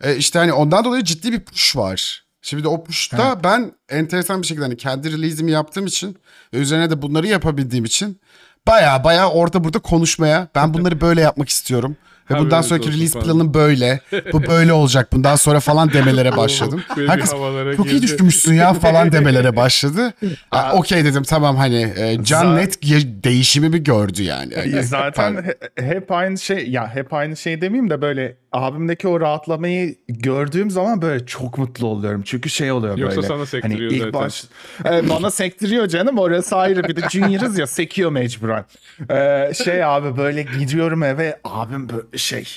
E, 0.00 0.16
işte 0.16 0.38
hani 0.38 0.52
ondan 0.52 0.84
dolayı 0.84 1.04
ciddi 1.04 1.32
bir 1.32 1.40
push 1.40 1.76
var. 1.76 2.28
Şimdi 2.42 2.68
o 2.68 2.84
push'ta 2.84 3.44
ben 3.44 3.72
enteresan 3.88 4.42
bir 4.42 4.46
şekilde 4.46 4.64
hani 4.64 4.76
kendi 4.76 5.12
release'imi 5.12 5.50
yaptığım 5.50 5.86
için 5.86 6.18
ve 6.54 6.58
üzerine 6.58 6.90
de 6.90 7.02
bunları 7.02 7.26
yapabildiğim 7.26 7.84
için 7.84 8.20
baya 8.66 9.04
baya 9.04 9.30
orada 9.30 9.64
burada 9.64 9.78
konuşmaya 9.78 10.48
ben 10.54 10.74
bunları 10.74 11.00
böyle 11.00 11.20
yapmak 11.20 11.48
istiyorum. 11.48 11.96
Ve 12.30 12.38
bundan 12.38 12.62
sonraki 12.62 12.92
release 12.92 13.12
falan. 13.12 13.24
planım 13.24 13.54
böyle. 13.54 14.00
Bu 14.32 14.42
böyle 14.46 14.72
olacak 14.72 15.12
bundan 15.12 15.36
sonra 15.36 15.60
falan 15.60 15.92
demelere 15.92 16.36
başladım. 16.36 16.82
Herkes 17.06 17.30
çok 17.30 17.86
iyi 17.86 17.90
girdi." 17.90 18.02
düşünmüşsün 18.02 18.54
ya 18.54 18.72
falan 18.74 19.12
demelere 19.12 19.56
başladı. 19.56 20.12
Okey 20.72 21.04
dedim 21.04 21.22
tamam 21.22 21.56
hani 21.56 21.92
e, 21.96 22.24
Can 22.24 22.56
net 22.56 22.82
değişimimi 23.24 23.82
gördü 23.82 24.22
yani. 24.22 24.54
Ya 24.74 24.82
Zaten 24.82 25.34
Pardon. 25.34 25.48
he- 25.76 25.86
hep 25.94 26.12
aynı 26.12 26.38
şey 26.38 26.70
ya 26.70 26.94
hep 26.94 27.12
aynı 27.12 27.36
şey 27.36 27.60
demeyeyim 27.60 27.90
de 27.90 28.00
böyle 28.02 28.36
abimdeki 28.52 29.08
o 29.08 29.20
rahatlamayı 29.20 29.94
gördüğüm 30.08 30.70
zaman 30.70 31.02
böyle 31.02 31.26
çok 31.26 31.58
mutlu 31.58 31.86
oluyorum. 31.86 32.22
Çünkü 32.24 32.50
şey 32.50 32.72
oluyor 32.72 32.98
Yoksa 32.98 33.16
böyle. 33.16 33.28
sana 33.28 33.46
sektiriyor 33.46 33.80
hani 33.90 33.94
ilk 33.96 34.04
zaten. 34.04 34.20
baş 34.20 34.44
Evet, 34.84 35.04
bana 35.10 35.30
sektiriyor 35.30 35.88
canım 35.88 36.18
orası 36.18 36.56
ayrı. 36.56 36.84
Bir 36.84 36.96
de 36.96 37.00
junior'ız 37.10 37.58
ya 37.58 37.66
sekiyor 37.66 38.10
mecburen. 38.10 38.64
Ee, 39.10 39.52
şey 39.64 39.84
abi 39.84 40.16
böyle 40.16 40.42
gidiyorum 40.42 41.02
eve 41.02 41.38
abim 41.44 41.88
böyle 41.88 42.17
şey 42.18 42.48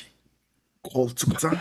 koltukta. 0.84 1.52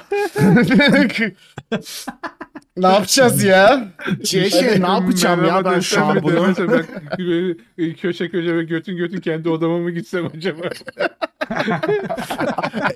ne 2.77 2.87
yapacağız 2.87 3.45
ya? 3.45 3.89
Şey, 4.25 4.51
şey 4.51 4.83
ne 4.83 4.89
yapacağım 4.89 5.45
ya 5.45 5.65
ben 5.65 5.81
şu 5.81 6.05
an 6.05 6.23
bunu. 6.23 6.55
ben 6.59 7.95
köşe 7.95 8.31
köşe 8.31 8.57
ve 8.57 8.65
götün 8.65 8.97
götün 8.97 9.21
kendi 9.21 9.49
odama 9.49 9.79
mı 9.79 9.91
gitsem 9.91 10.27
acaba? 10.37 10.63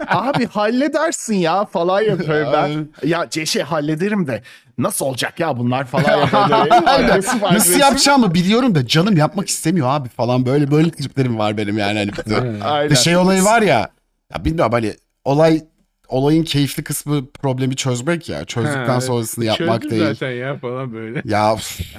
Abi 0.08 0.46
halledersin 0.46 1.34
ya 1.34 1.64
falan 1.64 2.00
yapıyor 2.00 2.52
ben. 2.52 2.88
Ya 3.08 3.24
ce- 3.24 3.46
şey 3.46 3.62
hallederim 3.62 4.26
de 4.26 4.42
nasıl 4.78 5.04
olacak 5.04 5.40
ya 5.40 5.58
bunlar 5.58 5.84
falan 5.84 6.18
yapıyor. 6.18 6.50
böyle. 6.50 6.74
Agresif, 6.90 7.42
Nasıl 7.42 7.78
yapacağımı 7.80 8.34
biliyorum 8.34 8.74
da 8.74 8.86
canım 8.86 9.16
yapmak 9.16 9.48
istemiyor 9.48 9.88
abi 9.90 10.08
falan 10.08 10.46
böyle 10.46 10.70
böyle 10.70 10.90
triplerim 10.90 11.38
var 11.38 11.56
benim 11.56 11.78
yani. 11.78 11.98
Hani 11.98 12.90
de- 12.90 12.96
şey 12.96 13.16
olayı 13.16 13.44
var 13.44 13.62
ya. 13.62 13.88
Ya 14.34 14.44
bilmiyorum 14.44 14.72
hani 14.72 14.94
olay 15.24 15.64
olayın 16.08 16.44
keyifli 16.44 16.84
kısmı 16.84 17.30
problemi 17.30 17.76
çözmek 17.76 18.28
ya. 18.28 18.44
Çözdükten 18.44 18.94
Ha, 18.94 19.00
sonrasını 19.00 19.44
yapmak 19.44 19.90
değil. 19.90 20.14
zaten 20.14 20.30
ya 20.30 20.56
falan 20.58 20.92
böyle. 20.92 21.22
Ya 21.24 21.56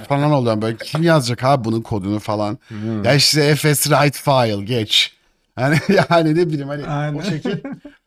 falan 0.08 0.32
oluyor 0.32 0.62
böyle 0.62 0.76
kim 0.76 1.02
yazacak 1.02 1.44
abi 1.44 1.64
bunun 1.64 1.80
kodunu 1.82 2.18
falan. 2.18 2.58
Ya 3.04 3.14
işte 3.14 3.54
fs 3.54 3.82
write 3.84 4.18
file 4.18 4.64
geç. 4.64 5.12
Hani 5.56 5.78
yani 6.10 6.34
ne 6.34 6.48
bileyim 6.48 6.68
hani 6.68 6.86
Aynen. 6.86 7.18
o 7.18 7.22
şekil. 7.22 7.58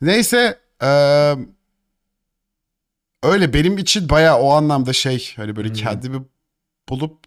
Neyse 0.02 0.60
eee, 0.82 1.36
öyle 3.24 3.54
benim 3.54 3.78
için 3.78 4.10
baya 4.10 4.40
o 4.40 4.52
anlamda 4.52 4.94
şey 4.94 5.34
hani 5.36 5.56
böyle 5.56 5.70
kendimi 5.74 6.22
bulup 6.90 7.20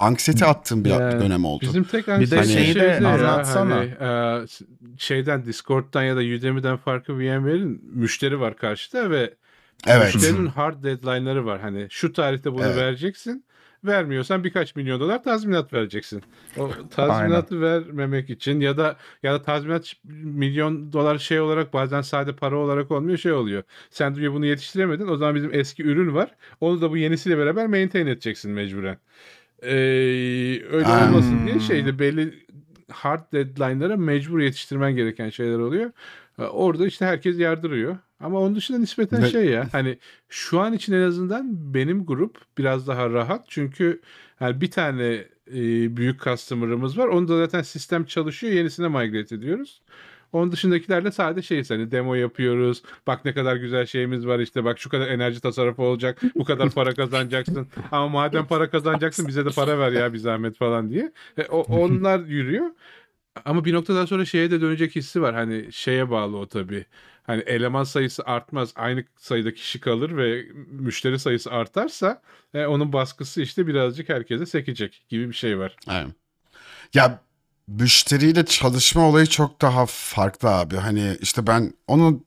anksiyete 0.00 0.46
attığım 0.46 0.84
bir 0.84 0.90
Yani 0.90 1.20
dönem 1.20 1.44
oldu. 1.44 1.60
Bizim 1.62 1.84
tek 1.84 2.06
de 2.06 2.12
anksiyete 2.12 2.48
şeyi 2.48 2.74
de 2.74 2.80
şeyde 2.80 2.84
ya, 3.04 3.08
anlatsana. 3.08 3.76
hani, 3.98 4.48
şeyden 4.98 5.44
Discord'dan 5.44 6.02
ya 6.02 6.16
da 6.16 6.20
Udemy'den 6.20 6.76
farkı 6.76 7.18
VMware'in 7.18 7.80
müşteri 7.94 8.40
var 8.40 8.56
karşıda 8.56 9.10
ve 9.10 9.34
evet. 9.86 10.14
müşterinin 10.14 10.46
hard 10.46 10.84
deadline'ları 10.84 11.46
var. 11.46 11.60
Hani 11.60 11.86
şu 11.90 12.12
tarihte 12.12 12.52
bunu 12.52 12.64
Evet. 12.64 12.76
vereceksin. 12.76 13.44
Vermiyorsan 13.84 14.44
birkaç 14.44 14.76
milyon 14.76 15.00
dolar 15.00 15.22
tazminat 15.22 15.72
vereceksin. 15.72 16.22
O 16.58 16.70
tazminatı 16.90 17.60
vermemek 17.60 18.30
için 18.30 18.60
ya 18.60 18.76
da 18.76 18.96
ya 19.22 19.34
da 19.34 19.42
tazminat 19.42 19.92
milyon 20.24 20.92
dolar 20.92 21.18
şey 21.18 21.40
olarak 21.40 21.72
bazen 21.72 22.00
sade 22.00 22.36
para 22.36 22.56
olarak 22.56 22.90
olmuyor 22.90 23.18
şey 23.18 23.32
oluyor. 23.32 23.62
Sen 23.90 24.14
diyor 24.14 24.32
bunu 24.32 24.46
yetiştiremedin. 24.46 25.08
O 25.08 25.16
zaman 25.16 25.34
bizim 25.34 25.54
eski 25.54 25.82
ürün 25.82 26.14
var. 26.14 26.30
Onu 26.60 26.80
da 26.80 26.90
bu 26.90 26.96
yenisiyle 26.96 27.38
beraber 27.38 27.66
maintain 27.66 28.06
edeceksin 28.06 28.50
mecburen. 28.50 28.98
Ee, 29.62 29.68
öyle 30.70 30.84
Hmm. 30.86 31.08
olmasın 31.08 31.46
diye 31.46 31.60
şeyde 31.60 31.98
belli 31.98 32.34
hard 32.92 33.32
deadline'lara 33.32 33.96
mecbur 33.96 34.40
yetiştirmen 34.40 34.96
gereken 34.96 35.30
şeyler 35.30 35.58
oluyor. 35.58 35.90
Ee, 36.38 36.42
Orada 36.42 36.86
işte 36.86 37.04
herkes 37.06 37.38
yardırıyor. 37.38 37.96
Ama 38.20 38.40
onun 38.40 38.54
dışında 38.56 38.78
nispeten 38.78 39.20
şey 39.30 39.44
ya 39.44 39.68
hani 39.72 39.98
şu 40.28 40.60
an 40.60 40.72
için 40.72 40.92
en 40.92 41.02
azından 41.02 41.74
benim 41.74 42.06
grup 42.06 42.36
biraz 42.58 42.88
daha 42.88 43.10
rahat. 43.10 43.44
Çünkü 43.48 44.00
yani 44.40 44.60
bir 44.60 44.70
tane 44.70 45.24
e, 45.54 45.96
büyük 45.96 46.20
customer'ımız 46.22 46.98
var. 46.98 47.06
Onda 47.08 47.36
zaten 47.38 47.62
sistem 47.62 48.04
çalışıyor. 48.04 48.52
Yenisine 48.52 48.88
migrate 48.88 49.34
ediyoruz. 49.34 49.82
Onun 50.32 50.52
dışındakilerle 50.52 51.10
sadece 51.10 51.46
şey 51.46 51.64
hani 51.68 51.90
demo 51.90 52.14
yapıyoruz. 52.14 52.82
Bak 53.06 53.24
ne 53.24 53.34
kadar 53.34 53.56
güzel 53.56 53.86
şeyimiz 53.86 54.26
var 54.26 54.38
işte 54.38 54.64
bak 54.64 54.78
şu 54.78 54.90
kadar 54.90 55.08
enerji 55.08 55.40
tasarrufu 55.40 55.82
olacak. 55.84 56.20
Bu 56.34 56.44
kadar 56.44 56.70
para 56.70 56.94
kazanacaksın. 56.94 57.68
Ama 57.90 58.08
madem 58.08 58.46
para 58.46 58.70
kazanacaksın 58.70 59.28
bize 59.28 59.44
de 59.44 59.50
para 59.50 59.78
ver 59.78 59.92
ya 59.92 60.12
bir 60.12 60.18
zahmet 60.18 60.56
falan 60.56 60.90
diye. 60.90 61.12
E, 61.38 61.44
o, 61.44 61.60
onlar 61.60 62.20
yürüyor. 62.20 62.66
Ama 63.44 63.64
bir 63.64 63.72
noktadan 63.72 64.04
sonra 64.04 64.24
şeye 64.24 64.50
de 64.50 64.60
dönecek 64.60 64.96
hissi 64.96 65.22
var. 65.22 65.34
Hani 65.34 65.72
şeye 65.72 66.10
bağlı 66.10 66.36
o 66.36 66.46
tabii. 66.46 66.84
Hani 67.22 67.42
eleman 67.42 67.84
sayısı 67.84 68.22
artmaz. 68.24 68.72
Aynı 68.76 69.04
sayıda 69.16 69.54
kişi 69.54 69.80
kalır 69.80 70.16
ve 70.16 70.46
müşteri 70.70 71.18
sayısı 71.18 71.50
artarsa 71.50 72.22
e, 72.54 72.66
onun 72.66 72.92
baskısı 72.92 73.42
işte 73.42 73.66
birazcık 73.66 74.08
herkese 74.08 74.46
sekecek 74.46 75.04
gibi 75.08 75.28
bir 75.28 75.34
şey 75.34 75.58
var. 75.58 75.76
Aynen. 75.86 76.14
Ya 76.94 77.20
müşteriyle 77.68 78.44
çalışma 78.46 79.08
olayı 79.08 79.26
çok 79.26 79.60
daha 79.62 79.86
farklı 79.86 80.48
abi. 80.50 80.76
Hani 80.76 81.16
işte 81.20 81.46
ben 81.46 81.72
onu 81.86 82.20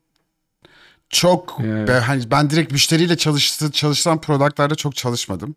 çok 1.09 1.57
Evet. 1.63 1.87
ben, 1.87 2.01
hani 2.01 2.31
ben 2.31 2.49
direkt 2.49 2.71
müşteriyle 2.71 3.17
çalıştı, 3.17 3.71
çalışılan 3.71 4.21
productlarda 4.21 4.75
çok 4.75 4.95
çalışmadım. 4.95 5.55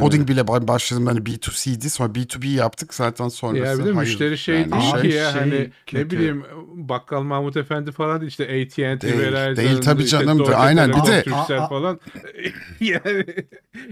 Coding 0.00 0.28
bile 0.28 0.40
ba- 0.40 0.68
başladım 0.68 1.06
hani 1.06 1.18
B2C'di 1.18 1.90
sonra 1.90 2.14
B2B 2.14 2.46
yaptık 2.48 2.94
zaten 2.94 3.28
sonrası. 3.28 3.72
Ya 3.72 3.78
bir 3.78 3.84
de 3.90 3.92
hayır. 3.94 4.08
müşteri 4.08 4.38
şey 4.38 4.54
Yani 4.54 4.72
değil 4.72 4.94
Abi 4.94 5.08
ki 5.10 5.14
ya 5.16 5.32
şey 5.32 5.40
hani 5.40 5.54
ne 5.60 5.70
kötü. 5.86 6.10
bileyim 6.10 6.44
Bakkal 6.74 7.22
Mahmut 7.22 7.56
Efendi 7.56 7.92
falan 7.92 8.26
işte 8.26 8.44
AT&T 8.44 9.00
Değil, 9.00 9.18
Verizon 9.18 9.56
değil 9.64 9.80
tabii 9.82 10.02
işte 10.02 10.18
canım. 10.18 10.38
Deutsche 10.38 10.56
Aynen, 10.56 10.88
bir 10.92 10.94
de- 10.94 11.24
aa. 11.34 11.68
falan 11.68 12.00
yani 12.80 13.26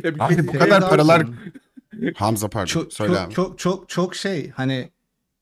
ya 0.05 0.18
bu 0.18 0.35
Şey 0.35 0.47
kadar 0.47 0.81
daha 0.83 0.90
paralar 0.90 1.21
olsun. 1.21 1.37
Hamza 2.16 2.49
pardon 2.49 2.66
çok, 2.66 2.92
söyle 2.92 3.12
çok, 3.12 3.21
abi. 3.27 3.35
çok 3.35 3.59
çok 3.59 3.88
çok 3.88 4.16
şey 4.16 4.51
hani 4.51 4.92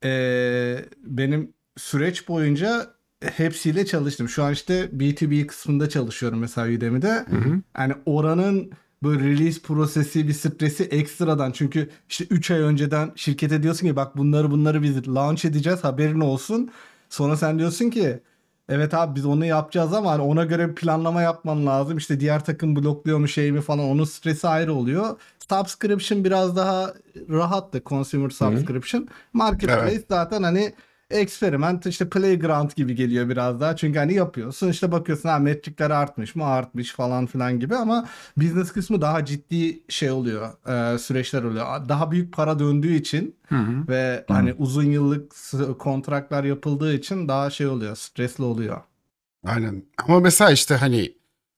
eee, 0.05 0.85
benim 1.05 1.53
süreç 1.77 2.29
boyunca 2.29 2.87
hepsiyle 3.25 3.87
çalıştım. 3.87 4.29
Şu 4.29 4.45
an 4.45 4.53
işte 4.53 4.89
B2B 4.93 5.47
kısmında 5.47 5.89
çalışıyorum 5.89 6.39
mesela 6.39 6.77
Udemy'de. 6.77 7.25
Yani 7.79 7.95
oranın 8.07 8.71
böyle 9.03 9.25
release 9.25 9.61
prosesi 9.61 10.29
bir 10.29 10.33
stresi 10.33 10.85
ekstradan 10.85 11.53
çünkü 11.53 11.89
işte 12.09 12.25
3 12.31 12.51
ay 12.51 12.61
önceden 12.61 13.13
şirkete 13.17 13.63
diyorsun 13.63 13.87
ki 13.87 13.97
bak 13.97 14.17
bunları 14.17 14.51
bunları 14.51 14.83
biz 14.83 15.09
launch 15.09 15.45
edeceğiz 15.45 15.85
haberin 15.85 16.21
olsun. 16.21 16.71
Sonra 17.09 17.37
sen 17.37 17.59
diyorsun 17.59 17.91
ki 17.91 18.21
evet 18.71 18.95
abi 18.95 19.15
biz 19.15 19.27
onu 19.27 19.45
yapacağız 19.45 19.93
ama 19.93 20.11
hani 20.11 20.23
ona 20.23 20.45
göre 20.45 20.69
bir 20.69 20.75
planlama 20.75 21.23
yapman 21.23 21.67
lazım. 21.67 21.99
İşte 21.99 22.21
diğer 22.21 22.45
takım 22.45 22.77
blokluyor 22.77 23.19
mu 23.19 23.29
şey 23.29 23.53
mi 23.53 23.61
falan 23.61 23.85
onun 23.85 24.05
stresi 24.05 24.49
ayrı 24.49 24.75
oluyor. 24.75 25.17
Subscription 25.51 26.25
biraz 26.25 26.57
daha 26.57 26.95
rahattı 27.31 27.83
consumer 27.87 28.31
subscription. 28.31 29.09
Marketplace 29.33 29.93
Evet. 29.93 30.05
zaten 30.09 30.43
hani 30.43 30.73
experiment 31.11 31.87
işte 31.87 32.09
playground 32.09 32.71
gibi 32.77 32.95
geliyor 32.95 33.29
biraz 33.29 33.61
daha. 33.61 33.77
Çünkü 33.77 33.99
hani 33.99 34.15
yapıyorsun 34.15 34.69
işte 34.69 34.93
bakıyorsun 34.93 35.29
ha 35.29 35.39
metrikler 35.39 35.91
artmış 35.91 36.35
mı 36.35 36.45
artmış 36.45 36.93
falan 36.93 37.27
filan 37.27 37.61
gibi 37.61 37.77
ama 37.77 38.09
business 38.37 38.73
kısmı 38.73 39.01
daha 39.01 39.25
ciddi 39.25 39.83
şey 39.89 40.11
oluyor 40.11 40.49
e, 40.95 40.99
süreçler 40.99 41.43
oluyor. 41.43 41.89
Daha 41.89 42.11
büyük 42.11 42.33
para 42.33 42.59
döndüğü 42.59 42.95
için 42.95 43.37
ve 43.89 44.25
hani 44.29 44.53
uzun 44.53 44.85
yıllık 44.85 45.33
kontratlar 45.79 46.45
yapıldığı 46.45 46.95
için 46.95 47.29
daha 47.29 47.51
şey 47.51 47.67
oluyor 47.67 47.97
stresli 47.97 48.45
oluyor. 48.45 48.81
Aynen. 49.45 49.83
Ama 50.09 50.21
mesela 50.21 50.51
işte 50.51 50.75
hani 50.75 51.13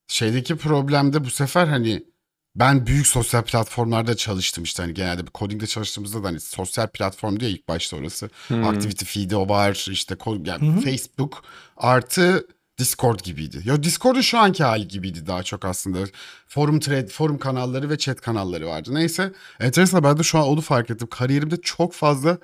şeydeki 0.07 0.57
problemde 0.57 1.25
bu 1.25 1.31
sefer 1.31 1.67
hani 1.67 2.12
ben 2.57 2.87
büyük 2.87 3.07
sosyal 3.07 3.43
platformlarda 3.43 4.17
çalıştım 4.17 4.65
işte 4.65 4.83
hani 4.83 4.95
genelde 4.95 5.27
bir 5.27 5.33
coding'de 5.35 5.67
çalıştığımızda 5.67 6.23
da 6.23 6.29
hani 6.29 6.41
sosyal 6.41 6.89
platform 6.89 7.41
diyor 7.41 7.51
ilk 7.51 7.69
başta 7.69 7.97
orası. 7.97 8.31
Activity 8.51 9.05
feed'i 9.05 9.37
o 9.37 9.49
var 9.49 9.89
işte 9.91 10.17
yani 10.45 10.81
Facebook 10.81 11.45
artı 11.77 12.47
Discord 12.79 13.21
gibiydi. 13.21 13.63
Ya 13.65 13.83
Discord'un 13.83 14.21
şu 14.21 14.39
anki 14.39 14.65
hali 14.65 14.89
gibiydi 14.89 15.27
daha 15.27 15.43
çok 15.43 15.65
aslında. 15.65 15.99
Forum 16.49 16.81
thread, 16.81 17.09
forum 17.09 17.39
kanalları 17.39 17.91
ve 17.91 17.99
chat 17.99 18.21
kanalları 18.21 18.67
vardı. 18.67 18.95
Neyse 18.95 19.33
enteresan 19.61 20.05
ben 20.05 20.19
de 20.19 20.23
şu 20.23 20.39
an 20.39 20.45
onu 20.45 20.61
fark 20.61 20.91
ettim. 20.91 21.09
Kariyerimde 21.11 21.57
çok 21.57 21.93
fazla 21.93 22.39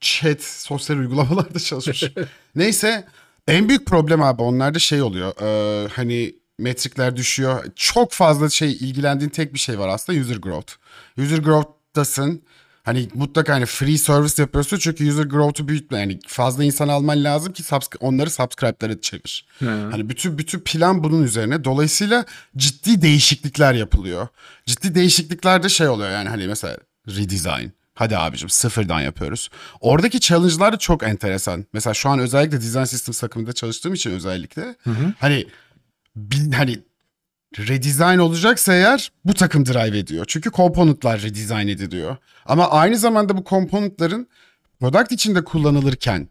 chat, 0.00 0.42
sosyal 0.42 0.96
uygulamalarda 0.98 1.58
çalışmışım. 1.58 2.12
Neyse 2.54 3.08
en 3.48 3.68
büyük 3.68 3.86
problem 3.86 4.22
abi 4.22 4.42
onlarda 4.42 4.78
şey 4.78 5.02
oluyor. 5.02 5.32
Ee, 5.42 5.88
hani 5.88 6.34
metrikler 6.58 7.16
düşüyor. 7.16 7.64
Çok 7.76 8.12
fazla 8.12 8.50
şey 8.50 8.72
ilgilendiğin 8.72 9.30
tek 9.30 9.54
bir 9.54 9.58
şey 9.58 9.78
var 9.78 9.88
aslında 9.88 10.20
user 10.20 10.36
growth. 10.36 10.72
User 11.18 11.38
growth'tasın. 11.38 12.42
Hani 12.82 13.08
mutlaka 13.14 13.54
hani 13.54 13.66
free 13.66 13.98
service 13.98 14.42
yapıyorsun 14.42 14.76
çünkü 14.78 15.10
user 15.10 15.24
growth'u 15.24 15.68
büyütme. 15.68 15.98
Yani 15.98 16.18
fazla 16.26 16.64
insan 16.64 16.88
alman 16.88 17.24
lazım 17.24 17.52
ki 17.52 17.62
subscri- 17.62 17.98
onları 18.00 18.30
subscribe'lara 18.30 19.00
çevir. 19.00 19.46
Hani 19.90 20.08
bütün 20.08 20.38
bütün 20.38 20.60
plan 20.60 21.04
bunun 21.04 21.22
üzerine. 21.22 21.64
Dolayısıyla 21.64 22.24
ciddi 22.56 23.02
değişiklikler 23.02 23.74
yapılıyor. 23.74 24.28
Ciddi 24.66 24.94
değişiklikler 24.94 25.62
de 25.62 25.68
şey 25.68 25.88
oluyor 25.88 26.10
yani 26.10 26.28
hani 26.28 26.46
mesela 26.46 26.76
redesign. 27.08 27.68
Hadi 27.94 28.16
abicim 28.18 28.48
sıfırdan 28.48 29.00
yapıyoruz. 29.00 29.50
Oradaki 29.80 30.20
challenge'lar 30.20 30.72
da 30.72 30.76
çok 30.76 31.02
enteresan. 31.02 31.66
Mesela 31.72 31.94
şu 31.94 32.08
an 32.08 32.18
özellikle 32.18 32.56
design 32.56 32.84
system 32.84 33.12
takımında 33.14 33.52
çalıştığım 33.52 33.94
için 33.94 34.10
özellikle 34.10 34.76
hani 35.18 35.46
hani 36.52 36.78
redesign 37.58 38.18
olacaksa 38.18 38.74
eğer 38.74 39.12
bu 39.24 39.34
takım 39.34 39.66
drive 39.66 39.98
ediyor. 39.98 40.24
Çünkü 40.28 40.50
komponentler 40.50 41.22
redesign 41.22 41.68
ediliyor. 41.68 42.16
Ama 42.46 42.70
aynı 42.70 42.96
zamanda 42.96 43.36
bu 43.36 43.44
komponentlerin 43.44 44.28
product 44.80 45.12
içinde 45.12 45.44
kullanılırken 45.44 46.28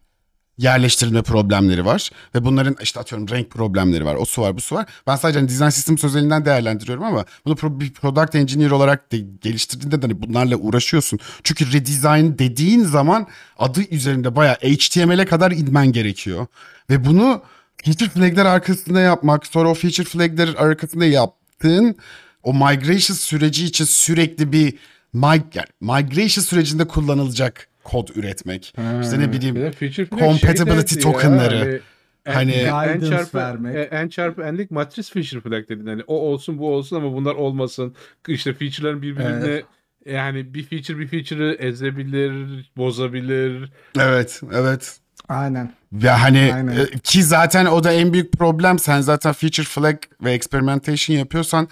yerleştirilme 0.58 1.22
problemleri 1.22 1.86
var. 1.86 2.10
Ve 2.36 2.46
bunların 2.46 2.76
işte 2.82 3.00
atıyorum 3.00 3.30
renk 3.30 3.52
problemleri 3.52 4.06
var. 4.06 4.16
O 4.16 4.26
su 4.26 4.42
var 4.42 4.58
bu 4.58 4.62
su 4.62 4.76
var. 4.76 4.86
Ben 5.08 5.16
sadece 5.16 5.40
hani 5.40 5.50
design 5.50 5.70
systems 5.70 6.04
özelinden 6.04 6.46
değerlendiriyorum 6.46 7.04
ama 7.04 7.26
bunu 7.46 7.80
bir 7.80 7.94
product 7.94 8.36
engineer 8.36 8.72
olarak 8.72 9.12
de 9.12 9.18
geliştirdiğinde 9.18 10.02
de 10.02 10.08
hani 10.08 10.22
bunlarla 10.22 10.56
uğraşıyorsun. 10.56 11.20
Çünkü 11.44 11.74
redesign 11.74 12.38
dediğin 12.40 12.84
zaman 12.84 13.28
adı 13.58 13.82
üzerinde 13.92 14.36
bayağı 14.36 14.56
HTML'e 14.56 15.26
kadar 15.26 15.52
inmen 15.52 15.92
gerekiyor. 15.92 16.48
Ve 16.90 17.06
bunu 17.06 17.44
feature 17.84 18.10
flag'ler 18.10 18.46
arkasında 18.46 19.00
yapmak, 19.00 19.48
sonra 19.48 19.70
o 19.70 19.74
feature 19.74 20.06
flag'ler 20.06 20.50
arkasında 20.58 21.06
yaptığın 21.06 21.96
o 22.44 22.54
migration 22.54 23.16
süreci 23.16 23.66
için 23.66 23.86
sürekli 23.86 24.52
bir 24.52 24.74
mig 25.14 25.44
yani 25.54 25.68
migration 25.82 26.44
sürecinde 26.44 26.88
kullanılacak 26.88 27.68
kod 27.84 28.08
üretmek. 28.16 28.74
işte 29.02 29.20
ne 29.20 29.32
bileyim 29.32 29.72
flag 29.72 30.10
compatibility 30.20 30.94
şey 30.94 31.04
derdi 31.04 31.08
ya, 31.08 31.14
tokenları. 31.14 31.82
Hani, 32.26 32.68
Hani- 32.70 32.92
en, 32.92 33.10
çarpı, 33.10 33.38
vermek. 33.38 33.76
e, 33.76 33.82
en 33.82 34.08
çarpı 34.08 34.42
enlik 34.42 34.72
matris 34.72 35.12
feature 35.12 35.42
flag 35.42 35.70
dedin. 35.70 35.88
Hani 35.88 36.04
o 36.08 36.16
olsun 36.16 36.58
bu 36.58 36.74
olsun 36.74 36.96
ama 36.96 37.14
bunlar 37.14 37.36
olmasın. 37.36 37.96
İşte 38.28 38.54
feature'ların 38.54 39.02
birbirine 39.02 39.64
yani 40.06 40.54
bir 40.54 40.64
feature 40.64 41.00
bir 41.00 41.08
feature'ı 41.08 41.54
ezebilir, 41.54 42.72
bozabilir. 42.78 43.72
Evet, 44.00 44.42
evet. 44.54 44.98
Aynen. 45.30 45.72
Ya 46.02 46.22
hani 46.24 46.52
Aynen. 46.56 46.78
e, 46.78 46.86
ki 47.04 47.24
zaten 47.24 47.66
o 47.66 47.84
da 47.84 47.92
en 47.94 48.14
büyük 48.14 48.34
problem. 48.34 48.80
Sen 48.80 49.02
zaten 49.02 49.34
feature 49.34 49.66
flag 49.66 49.98
ve 50.24 50.32
experimentation 50.32 51.18
yapıyorsan 51.18 51.68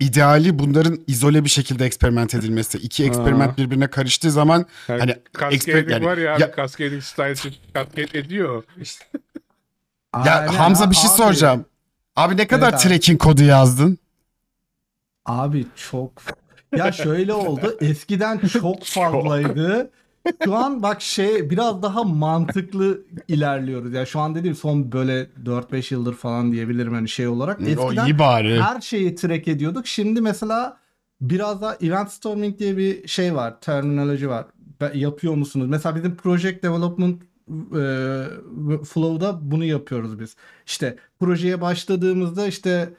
ideali 0.00 0.58
bunların 0.58 0.98
izole 1.06 1.44
bir 1.44 1.48
şekilde 1.50 1.84
eksperiment 1.86 2.34
edilmesi. 2.34 2.78
İki 2.78 3.04
eksperiment 3.04 3.58
birbirine 3.58 3.86
karıştığı 3.90 4.30
zaman 4.30 4.66
Yani 4.88 5.00
hani 5.00 5.16
cascading 5.40 5.62
exper- 5.68 5.92
yani- 5.92 6.04
var 6.06 6.18
ya, 6.18 6.36
ya- 6.38 6.52
cascading 6.56 7.02
style 7.02 7.34
cascade 7.74 8.18
ediyor. 8.18 8.64
ya 10.24 10.34
Aynen. 10.34 10.46
Hamza 10.48 10.90
bir 10.90 10.96
şey 10.96 11.10
Abi- 11.10 11.16
soracağım. 11.16 11.64
Abi 12.16 12.36
ne 12.36 12.46
kadar 12.46 12.72
abi. 12.72 12.76
tracking 12.82 13.20
kodu 13.20 13.42
yazdın? 13.42 13.98
Abi 15.26 15.66
çok 15.90 16.12
Ya 16.76 16.92
şöyle 16.92 17.32
oldu. 17.34 17.76
Eskiden 17.80 18.38
çok 18.38 18.84
fazlaydı. 18.84 19.90
Şu 20.44 20.54
an 20.54 20.82
bak 20.82 21.02
şey 21.02 21.50
biraz 21.50 21.82
daha 21.82 22.04
mantıklı 22.04 23.02
ilerliyoruz. 23.28 23.92
Ya 23.92 24.06
şu 24.06 24.20
an 24.20 24.34
dediğim 24.34 24.56
son 24.56 24.92
böyle 24.92 25.26
4-5 25.44 25.94
yıldır 25.94 26.14
falan 26.14 26.52
diyebilirim 26.52 26.94
hani 26.94 27.08
şey 27.08 27.28
olarak. 27.28 27.60
o 27.60 27.64
Eskiden 27.64 28.06
iyi 28.06 28.18
bari. 28.18 28.60
her 28.62 28.80
şeyi 28.80 29.14
track 29.14 29.48
ediyorduk. 29.48 29.86
Şimdi 29.86 30.20
mesela 30.20 30.76
biraz 31.20 31.62
daha 31.62 31.74
event 31.74 32.10
storming 32.10 32.58
diye 32.58 32.76
bir 32.76 33.08
şey 33.08 33.34
var. 33.34 33.60
Terminoloji 33.60 34.28
var. 34.28 34.46
Yapıyor 34.94 35.34
musunuz? 35.34 35.66
Mesela 35.68 35.96
bizim 35.96 36.16
project 36.16 36.62
development 36.62 37.22
e, 37.52 37.84
flow'da 38.84 39.38
bunu 39.50 39.64
yapıyoruz 39.64 40.20
biz. 40.20 40.36
İşte 40.66 40.96
projeye 41.20 41.60
başladığımızda 41.60 42.46
işte 42.46 42.90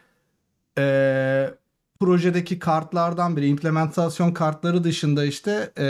e, 0.78 1.54
projedeki 2.00 2.60
kartlardan 2.60 3.38
biri 3.38 3.48
implementasyon 3.48 4.32
kartları 4.32 4.84
dışında 4.84 5.26
işte 5.26 5.72
e, 5.78 5.88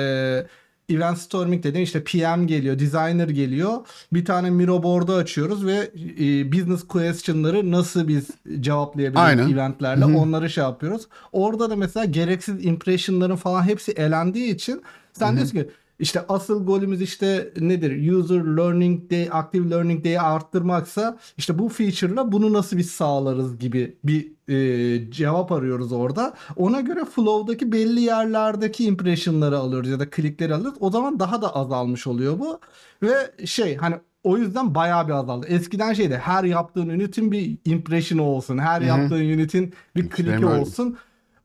event 0.90 1.18
storming 1.18 1.64
dediğin 1.64 1.84
işte 1.84 2.04
PM 2.04 2.48
geliyor, 2.48 2.80
designer 2.80 3.30
geliyor. 3.30 3.78
Bir 4.14 4.26
tane 4.26 4.50
Miro 4.50 4.84
board'u 4.84 5.14
açıyoruz 5.14 5.66
ve 5.66 5.92
e, 6.20 6.52
business 6.52 6.88
question'ları 6.88 7.72
nasıl 7.72 8.08
biz 8.08 8.28
cevaplayabiliriz 8.60 9.26
Aynen. 9.26 9.50
eventlerle 9.50 10.06
onları 10.06 10.50
şey 10.50 10.64
yapıyoruz. 10.64 11.08
Orada 11.32 11.70
da 11.70 11.76
mesela 11.76 12.06
gereksiz 12.06 12.66
impression'ların 12.66 13.36
falan 13.36 13.64
hepsi 13.64 13.92
elendiği 13.92 14.56
için 14.56 14.82
sen 15.14 15.36
diyorsun 15.36 15.58
ki 15.58 15.70
işte 16.00 16.26
asıl 16.30 16.66
golümüz 16.66 17.02
işte 17.02 17.54
nedir? 17.60 18.12
User 18.12 18.58
learning 18.58 19.12
day, 19.12 19.30
active 19.32 19.70
learning 19.70 20.06
day'i 20.06 20.20
arttırmaksa 20.20 21.18
işte 21.38 21.60
bu 21.60 21.70
feature'la 21.70 22.32
bunu 22.32 22.54
nasıl 22.54 22.78
biz 22.78 22.92
sağlarız 22.92 23.60
gibi 23.60 23.98
bir 24.04 24.32
e, 24.48 25.12
cevap 25.12 25.52
arıyoruz 25.52 25.92
orada. 25.92 26.34
Ona 26.56 26.82
göre 26.82 27.06
flow'daki 27.06 27.72
belli 27.72 28.02
yerlerdeki 28.02 28.86
impression'ları 28.86 29.58
alıyoruz 29.58 29.90
ya 29.90 30.00
da 30.00 30.10
klikleri 30.10 30.54
alıyoruz. 30.54 30.78
O 30.80 30.92
zaman 30.92 31.20
daha 31.20 31.42
da 31.42 31.56
azalmış 31.56 32.08
oluyor 32.08 32.40
bu. 32.40 32.60
Ve 33.04 33.46
şey 33.46 33.76
hani 33.76 33.96
o 34.24 34.38
yüzden 34.38 34.76
bayağı 34.76 35.08
bir 35.08 35.14
azaldı. 35.14 35.48
Eskiden 35.48 35.94
şeydi 35.94 36.18
her 36.18 36.44
yaptığın 36.44 36.90
unit'in 36.90 37.32
bir 37.32 37.58
impression'ı 37.66 38.24
olsun. 38.24 38.58
Her 38.58 38.82
yaptığın 38.82 39.16
unit'in 39.16 39.74
bir 39.96 40.10
Framework. 40.10 40.62
olsun. 40.62 40.98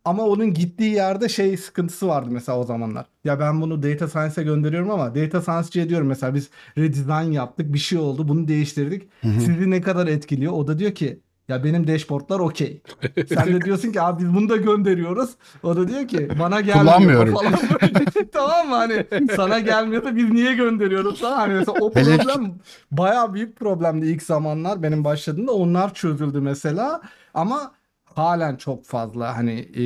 Ama 0.04 0.22
onun 0.22 0.54
gittiği 0.54 0.92
yerde 0.94 1.28
şey 1.28 1.56
sıkıntısı 1.56 2.08
vardı 2.08 2.28
mesela 2.32 2.58
o 2.58 2.64
zamanlar. 2.64 3.06
Ya 3.24 3.40
ben 3.40 3.60
bunu 3.60 3.82
data 3.82 4.08
science'e 4.08 4.44
gönderiyorum 4.44 4.90
ama 4.90 5.14
data 5.14 5.42
science'ciye 5.42 5.88
diyorum 5.88 6.06
mesela 6.06 6.34
biz 6.34 6.50
redesign 6.78 7.32
yaptık 7.32 7.72
bir 7.72 7.78
şey 7.78 7.98
oldu 7.98 8.28
bunu 8.28 8.48
değiştirdik. 8.48 9.08
Sizi 9.22 9.70
ne 9.70 9.80
kadar 9.80 10.06
etkiliyor? 10.06 10.52
O 10.52 10.66
da 10.66 10.78
diyor 10.78 10.92
ki 10.94 11.20
ya 11.48 11.64
benim 11.64 11.86
dashboardlar 11.86 12.40
okey. 12.40 12.82
Sen 13.28 13.46
de 13.46 13.60
diyorsun 13.60 13.92
ki 13.92 14.00
abi 14.00 14.22
biz 14.22 14.34
bunu 14.34 14.48
da 14.48 14.56
gönderiyoruz. 14.56 15.30
O 15.62 15.76
da 15.76 15.88
diyor 15.88 16.08
ki 16.08 16.28
bana 16.40 16.60
gelmiyor 16.60 16.84
Kullanmıyorum. 16.84 17.34
falan. 17.34 17.52
böyle. 17.52 18.04
tamam 18.32 18.68
mı 18.68 18.74
hani 18.74 19.06
sana 19.36 19.58
gelmiyor 19.58 20.04
da 20.04 20.16
biz 20.16 20.30
niye 20.30 20.54
gönderiyoruz 20.54 21.20
falan. 21.20 21.36
Hani 21.36 21.54
mesela 21.54 21.78
o 21.80 21.92
problem 21.92 22.54
bayağı 22.90 23.34
büyük 23.34 23.56
problemdi 23.56 24.06
ilk 24.06 24.22
zamanlar 24.22 24.82
benim 24.82 25.04
başladığımda 25.04 25.52
onlar 25.52 25.94
çözüldü 25.94 26.40
mesela. 26.40 27.00
Ama 27.34 27.72
halen 28.16 28.56
çok 28.56 28.84
fazla 28.86 29.36
hani 29.36 29.52
e, 29.52 29.82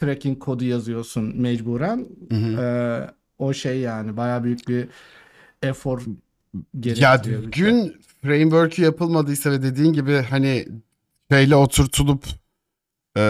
tracking 0.00 0.38
kodu 0.38 0.64
yazıyorsun 0.64 1.40
mecburen. 1.40 2.06
E, 2.32 2.66
o 3.38 3.52
şey 3.52 3.80
yani 3.80 4.16
bayağı 4.16 4.44
büyük 4.44 4.68
bir 4.68 4.88
efor 5.62 6.00
Ya 6.00 6.62
gerektiriyor. 6.80 7.42
şey. 7.42 7.50
gün 7.50 7.96
framework'ü 8.22 8.82
yapılmadıysa 8.82 9.50
ve 9.50 9.62
dediğin 9.62 9.92
gibi 9.92 10.22
hani 10.30 10.68
şeyle 11.30 11.56
oturtulup 11.56 12.24
e, 13.16 13.20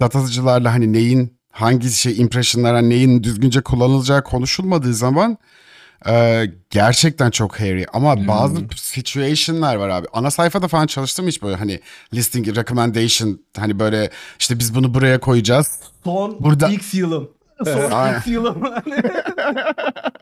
datıcılarla 0.00 0.72
hani 0.72 0.92
neyin 0.92 1.38
hangi 1.52 1.90
şey 1.90 2.20
impressionlara 2.20 2.80
neyin 2.80 3.22
düzgünce 3.22 3.60
kullanılacağı 3.60 4.24
konuşulmadığı 4.24 4.94
zaman 4.94 5.38
e, 6.06 6.44
gerçekten 6.70 7.30
çok 7.30 7.60
hairy. 7.60 7.84
Ama 7.92 8.28
bazı 8.28 8.60
situation'lar 8.76 9.76
var 9.76 9.88
abi. 9.88 10.06
Ana 10.12 10.30
sayfada 10.30 10.68
falan 10.68 10.86
çalıştım 10.86 11.26
hiç 11.26 11.42
böyle 11.42 11.56
hani 11.56 11.80
listing 12.14 12.56
recommendation 12.56 13.40
hani 13.56 13.78
böyle 13.78 14.10
işte 14.38 14.58
biz 14.58 14.74
bunu 14.74 14.94
buraya 14.94 15.20
koyacağız. 15.20 15.78
Son 16.04 16.36
Burada- 16.40 16.68
X 16.68 16.94
yılım. 16.94 17.30
Son 17.64 17.90
Aynen. 17.90 18.18
X 18.18 18.26
yılım. 18.26 18.62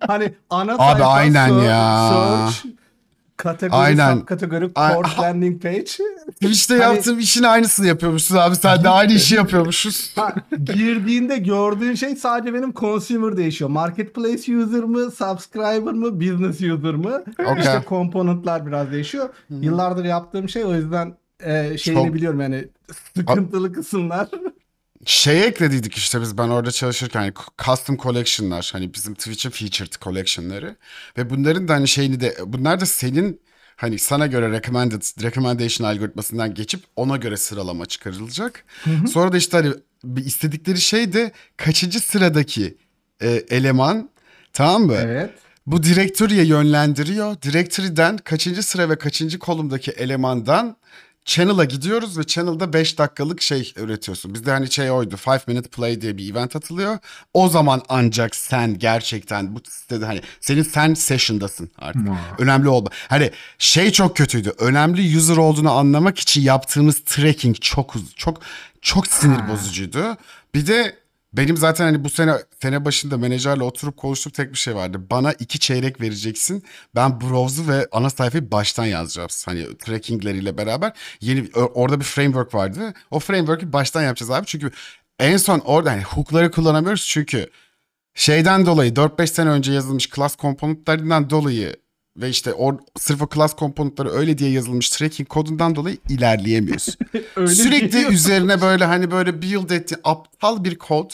hani 0.07 0.35
ana 0.51 0.73
Abi 0.73 0.79
sayfa 0.79 1.07
aynen 1.07 1.49
search, 1.49 1.65
ya. 1.69 2.11
search, 2.53 2.75
kategori, 3.37 3.77
Aynen. 3.77 4.17
subkategori, 4.17 4.71
Ay- 4.75 4.95
core 4.95 5.09
landing 5.23 5.63
page. 5.63 5.85
Twitch'te 6.33 6.79
Hani- 6.79 6.95
yaptığım 6.97 7.19
işin 7.19 7.43
aynısını 7.43 7.87
yapıyormuşsun 7.87 8.37
abi. 8.37 8.57
Sen 8.57 8.85
de 8.85 8.89
aynı 8.89 9.13
işi 9.13 9.35
yapıyormuşuz. 9.35 10.13
Ha, 10.17 10.35
girdiğinde 10.65 11.39
gördüğün 11.39 11.95
şey 11.95 12.17
sadece 12.17 12.55
benim 12.55 12.73
consumer 12.75 13.37
değişiyor. 13.37 13.71
Marketplace 13.71 14.57
user 14.57 14.85
mı, 14.85 15.11
subscriber 15.11 15.93
mı, 15.93 16.21
business 16.21 16.57
user 16.61 16.95
mı? 16.95 17.23
Okey. 17.41 17.59
İşte 17.59 17.83
komponentler 17.87 18.67
biraz 18.67 18.93
değişiyor. 18.93 19.29
Yıllardır 19.51 20.05
yaptığım 20.05 20.49
şey 20.49 20.65
o 20.65 20.75
yüzden 20.75 21.15
e, 21.41 21.79
şeyini 21.79 22.05
Çok- 22.07 22.15
biliyorum 22.15 22.41
yani 22.41 22.69
sıkıntılı 23.17 23.73
kısımlar. 23.73 24.29
Şey 25.07 25.47
eklediydik 25.47 25.95
işte 25.95 26.21
biz 26.21 26.39
ben 26.39 26.49
orada 26.49 26.71
çalışırken 26.71 27.21
hani 27.21 27.33
custom 27.65 27.97
collection'lar 27.97 28.71
hani 28.73 28.95
bizim 28.95 29.15
Twitch'in 29.15 29.51
featured 29.51 29.93
collection'ları 30.01 30.77
ve 31.19 31.31
bunların 31.31 31.69
da 31.69 31.75
hani 31.75 31.89
şeyini 31.89 32.21
de 32.21 32.37
bunlar 32.47 32.81
da 32.81 32.87
senin 32.87 33.41
hani 33.77 33.99
sana 33.99 34.27
göre 34.27 34.51
recommended 34.51 35.23
recommendation 35.23 35.89
algoritmasından 35.89 36.55
geçip 36.55 36.85
ona 36.97 37.17
göre 37.17 37.37
sıralama 37.37 37.87
çıkarılacak. 37.87 38.65
Sonra 39.13 39.33
da 39.33 39.37
işte 39.37 39.57
hani 39.57 39.75
bir 40.05 40.25
istedikleri 40.25 40.81
şey 40.81 41.13
de 41.13 41.33
kaçıncı 41.57 42.01
sıradaki 42.01 42.77
e, 43.23 43.29
eleman 43.51 44.11
tamam 44.53 44.83
mı? 44.83 44.97
Evet. 44.97 45.31
Bu 45.67 45.83
directory'e 45.83 46.45
yönlendiriyor. 46.45 47.43
Directory'den 47.43 48.17
kaçıncı 48.19 48.63
sıra 48.63 48.91
ve 48.91 48.99
kaçıncı 48.99 49.39
kolumdaki 49.39 49.91
elemandan 49.91 50.77
channel'a 51.27 51.65
gidiyoruz 51.65 52.19
ve 52.19 52.25
channel'da 52.25 52.73
5 52.73 52.99
dakikalık 52.99 53.43
şey 53.43 53.73
üretiyorsun. 53.77 54.35
Bizde 54.35 54.51
hani 54.51 54.71
şey 54.71 54.91
oydu 54.91 55.17
5 55.29 55.47
minute 55.47 55.69
play 55.69 56.01
diye 56.01 56.19
bir 56.19 56.33
event 56.33 56.57
atılıyor. 56.57 56.99
O 57.35 57.49
zaman 57.49 57.83
ancak 57.89 58.37
sen 58.37 58.79
gerçekten 58.79 59.55
bu 59.57 59.61
sitede 59.71 60.05
hani 60.07 60.21
senin 60.41 60.63
sen 60.63 60.95
session'dasın 60.95 61.71
artık. 61.79 62.03
Önemli 62.39 62.69
oldu. 62.69 62.91
Hani 63.09 63.31
şey 63.59 63.91
çok 63.91 64.17
kötüydü. 64.17 64.53
Önemli 64.59 65.17
user 65.17 65.37
olduğunu 65.37 65.71
anlamak 65.73 66.19
için 66.19 66.43
yaptığımız 66.43 67.01
tracking 67.05 67.57
çok 67.61 67.95
çok 68.17 68.41
çok 68.81 69.07
sinir 69.07 69.49
bozucuydu. 69.49 70.17
Bir 70.55 70.67
de 70.67 70.97
benim 71.37 71.57
zaten 71.57 71.85
hani 71.85 72.05
bu 72.05 72.11
sene 72.11 72.35
sene 72.63 72.85
başında 72.85 73.19
menajerle 73.19 73.63
oturup 73.63 73.97
konuştuğum 73.97 74.33
tek 74.33 74.53
bir 74.53 74.59
şey 74.59 74.75
vardı. 74.75 75.07
Bana 75.11 75.33
iki 75.33 75.59
çeyrek 75.59 76.01
vereceksin. 76.01 76.63
Ben 76.95 77.21
browse'u 77.21 77.69
ve 77.69 77.89
ana 77.93 78.11
sayfayı 78.11 78.51
baştan 78.51 78.87
yazacağız. 78.87 79.47
Hani 79.47 79.79
trackingleriyle 79.79 80.59
beraber. 80.59 80.93
Yeni 81.21 81.51
orada 81.55 82.01
bir 82.01 82.05
framework 82.05 82.55
vardı. 82.55 82.95
O 83.11 83.21
framework'ü 83.21 83.73
baştan 83.73 84.03
yapacağız 84.03 84.31
abi. 84.31 84.47
Çünkü 84.47 84.71
en 85.19 85.37
son 85.37 85.59
orada 85.59 85.91
hani 85.91 86.03
hook'ları 86.03 86.51
kullanamıyoruz. 86.51 87.07
Çünkü 87.07 87.51
şeyden 88.15 88.67
dolayı 88.67 88.93
4-5 88.93 89.27
sene 89.27 89.51
önce 89.51 89.73
yazılmış 89.73 90.11
class 90.11 90.37
komponentlerinden 90.37 91.31
dolayı 91.31 91.77
ve 92.17 92.29
işte 92.29 92.53
or, 92.53 92.75
sırf 92.99 93.23
o 93.23 93.29
class 93.35 93.55
komponentleri 93.55 94.09
öyle 94.09 94.39
diye 94.39 94.51
yazılmış 94.51 94.91
tracking 94.91 95.29
kodundan 95.29 95.75
dolayı 95.75 95.99
ilerleyemiyoruz. 96.09 96.97
Öyle 97.37 97.55
Sürekli 97.55 98.07
üzerine 98.07 98.61
böyle 98.61 98.85
hani 98.85 99.11
böyle 99.11 99.43
build 99.43 99.71
ettiğin 99.71 100.01
aptal 100.05 100.65
bir 100.65 100.79
kod 100.79 101.11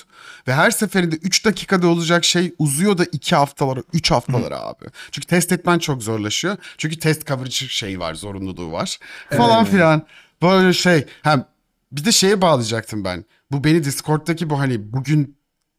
ve 0.48 0.54
her 0.54 0.70
seferinde 0.70 1.16
3 1.16 1.44
dakikada 1.44 1.88
olacak 1.88 2.24
şey 2.24 2.54
uzuyor 2.58 2.98
da 2.98 3.04
2 3.04 3.36
haftalara 3.36 3.82
3 3.92 4.10
haftalara 4.10 4.60
abi. 4.60 4.84
Çünkü 5.10 5.26
test 5.26 5.52
etmen 5.52 5.78
çok 5.78 6.02
zorlaşıyor. 6.02 6.56
Çünkü 6.78 6.98
test 6.98 7.26
coverage 7.26 7.50
şey 7.50 8.00
var 8.00 8.14
zorunluluğu 8.14 8.72
var 8.72 8.98
falan 9.30 9.64
filan. 9.64 10.06
Böyle 10.42 10.72
şey 10.72 11.06
hem 11.22 11.44
bir 11.92 12.04
de 12.04 12.12
şeye 12.12 12.40
bağlayacaktım 12.40 13.04
ben. 13.04 13.24
Bu 13.50 13.64
beni 13.64 13.84
Discord'daki 13.84 14.50
bu 14.50 14.58
hani 14.58 14.92
bugün 14.92 15.36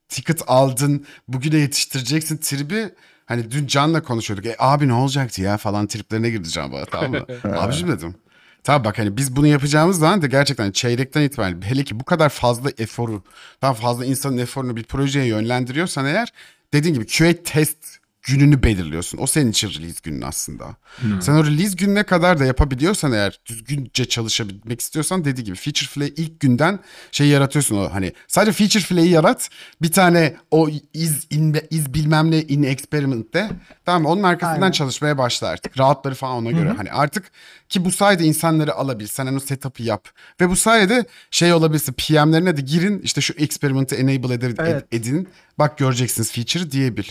ticket 0.10 0.42
aldın 0.48 1.06
bugüne 1.28 1.58
yetiştireceksin 1.58 2.38
tribi 2.38 2.90
hani 3.34 3.52
dün 3.52 3.68
Can'la 3.68 4.04
konuşuyorduk. 4.04 4.46
E 4.46 4.56
abi 4.60 4.88
ne 4.88 4.94
olacaktı 4.94 5.42
ya 5.42 5.58
falan 5.58 5.88
triplerine 5.88 6.30
girdi 6.30 6.50
Can 6.50 6.72
bana 6.72 6.86
tamam 6.86 7.12
mı? 7.12 7.26
Abicim 7.58 7.88
dedim. 7.88 8.16
Tamam 8.64 8.84
bak 8.84 9.00
hani 9.00 9.18
biz 9.18 9.36
bunu 9.36 9.48
yapacağımız 9.48 10.00
zaman 10.00 10.22
da 10.22 10.28
gerçekten 10.28 10.72
çeyrekten 10.72 11.22
itibaren 11.22 11.62
hele 11.62 11.84
ki 11.84 12.00
bu 12.00 12.04
kadar 12.04 12.30
fazla 12.30 12.70
eforu, 12.78 13.24
daha 13.62 13.74
fazla 13.74 14.06
insanın 14.06 14.38
eforunu 14.38 14.76
bir 14.76 14.84
projeye 14.84 15.26
yönlendiriyorsan 15.26 16.06
eğer 16.06 16.34
dediğin 16.74 16.94
gibi 16.94 17.08
QA 17.08 17.34
test 17.44 18.03
gününü 18.24 18.64
belirliyorsun. 18.64 19.18
O 19.22 19.28
senin 19.28 19.52
için 19.52 19.70
release 19.70 20.00
günün 20.04 20.22
aslında. 20.22 20.76
Sen 21.22 21.34
o 21.34 21.46
release 21.46 21.76
gününe 21.76 22.04
kadar 22.04 22.40
da 22.40 22.46
yapabiliyorsan 22.46 23.12
eğer 23.12 23.40
düzgünce 23.46 24.06
çalışabilmek 24.06 24.82
istiyorsan 24.82 25.26
dediği 25.26 25.44
gibi 25.44 25.56
feature 25.56 25.88
flag 25.88 26.20
ilk 26.20 26.40
günden 26.40 26.80
şey 27.12 27.28
yaratıyorsun 27.28 27.78
o 27.78 27.94
hani 27.94 28.14
sadece 28.28 28.52
feature 28.52 28.84
flag'i 28.84 29.10
yarat 29.10 29.50
bir 29.82 29.92
tane 29.92 30.36
o 30.52 30.70
iz, 30.94 31.28
in, 31.30 31.58
iz 31.70 31.94
bilmem 31.94 32.32
ne 32.32 32.42
in 32.42 32.64
experiment'te 32.64 33.50
tamam 33.86 34.06
onun 34.06 34.24
arkasından 34.24 34.62
Aynen. 34.62 34.72
çalışmaya 34.72 35.18
başla 35.18 35.48
artık. 35.48 35.80
Rahatları 35.80 36.16
falan 36.16 36.36
ona 36.36 36.52
göre. 36.52 36.74
Hani 36.78 36.92
artık 36.92 37.32
ki 37.74 37.86
bu 37.86 37.92
sayede 37.92 38.24
insanları 38.24 38.74
alabilsen 38.76 39.26
hani 39.26 39.38
o 39.38 39.40
setup'ı 39.40 39.84
yap. 39.84 40.08
Ve 40.42 40.50
bu 40.50 40.56
sayede 40.56 41.06
şey 41.32 41.54
olabilsin 41.54 41.94
PM'lerine 41.94 42.58
de 42.58 42.62
girin 42.62 43.00
işte 43.00 43.22
şu 43.22 43.34
experiment'ı 43.34 43.96
enable 43.96 44.34
ed- 44.34 44.56
Evet. 44.72 44.86
edin. 44.92 45.28
Bak 45.60 45.78
göreceksiniz 45.78 46.32
feature 46.32 46.72
diyebil. 46.72 47.04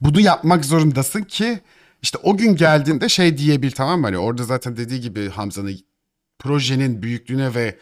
Bunu 0.00 0.20
yapmak 0.20 0.64
zorundasın 0.64 1.22
ki 1.22 1.60
işte 2.02 2.18
o 2.22 2.36
gün 2.36 2.56
geldiğinde 2.56 3.08
şey 3.08 3.38
diyebil 3.38 3.70
tamam 3.70 4.00
mı? 4.00 4.06
Hani 4.06 4.18
orada 4.18 4.44
zaten 4.44 4.76
dediği 4.76 5.00
gibi 5.00 5.28
Hamza'nın 5.28 5.78
projenin 6.38 7.02
büyüklüğüne 7.02 7.54
ve 7.54 7.78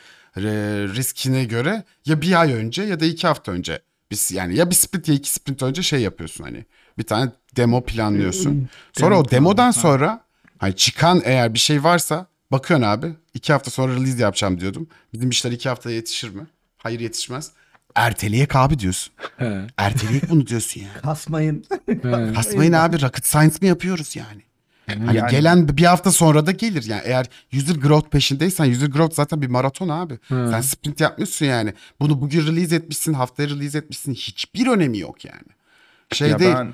riskine 0.97 1.45
göre 1.45 1.85
ya 2.07 2.21
bir 2.21 2.41
ay 2.41 2.53
önce 2.53 2.83
ya 2.83 3.01
da 3.01 3.05
iki 3.05 3.27
hafta 3.27 3.53
önce 3.53 3.83
biz 4.11 4.33
yani 4.33 4.57
ya 4.57 4.71
bir 4.71 4.75
sprint 4.75 5.09
ya 5.09 5.15
iki 5.15 5.31
sprint 5.31 5.63
önce 5.63 5.83
şey 5.83 6.01
yapıyorsun 6.01 6.45
hani 6.45 6.65
bir 6.99 7.03
tane 7.03 7.31
demo 7.57 7.85
planlıyorsun. 7.85 8.69
Sonra 8.93 9.15
Demo 9.15 9.21
o 9.21 9.31
demodan 9.31 9.71
sonra 9.71 10.26
hani 10.59 10.77
çıkan 10.77 11.23
eğer 11.25 11.55
bir 11.55 11.59
şey 11.59 11.85
varsa 11.85 12.27
bakıyorsun 12.53 12.87
abi 12.87 13.15
iki 13.35 13.53
hafta 13.53 13.71
sonra 13.71 13.95
release 13.95 14.23
yapacağım 14.23 14.61
diyordum. 14.61 14.89
Bizim 15.13 15.31
işler 15.31 15.53
iki 15.53 15.69
haftaya 15.69 15.97
yetişir 15.97 16.29
mi? 16.35 16.47
Hayır 16.79 17.01
yetişmez. 17.01 17.51
Erteleyek 17.95 18.57
abi 18.57 18.79
diyorsun. 18.79 19.13
He, 19.37 19.67
Erteleyek 19.77 20.31
bunu 20.31 20.47
diyorsun 20.47 20.81
yani. 20.81 21.03
Kasmayın. 21.03 21.65
he. 21.87 22.01
Kasmayın 22.35 22.73
abi 22.73 23.03
rocket 23.03 23.27
science 23.27 23.57
mi 23.61 23.69
yapıyoruz 23.69 24.17
yani? 24.17 24.43
Hani 24.87 25.17
Yani- 25.17 25.31
gelen 25.31 25.69
bir 25.69 25.85
hafta 25.85 26.13
sonra 26.13 26.47
da 26.47 26.51
gelir 26.53 26.85
yani 26.85 27.03
eğer 27.05 27.27
user 27.55 27.75
growth 27.77 28.09
peşindeysen 28.11 28.71
user 28.71 28.87
growth 28.87 29.15
zaten 29.15 29.43
bir 29.43 29.47
maraton 29.47 29.89
abi. 29.89 30.19
Sen 30.29 30.61
sprint 30.61 31.01
yapmışsın 31.01 31.47
yani. 31.47 31.75
Bunu 32.01 32.21
bugün 32.21 32.47
release 32.47 32.77
etmişsin, 32.77 33.13
haftaya 33.13 33.49
release 33.49 33.79
etmişsin 33.79 34.15
hiçbir 34.15 34.67
önemi 34.67 34.99
yok 34.99 35.25
yani. 35.25 35.43
Şey 36.13 36.29
ya 36.29 36.39
değil. 36.39 36.55
ben 36.55 36.73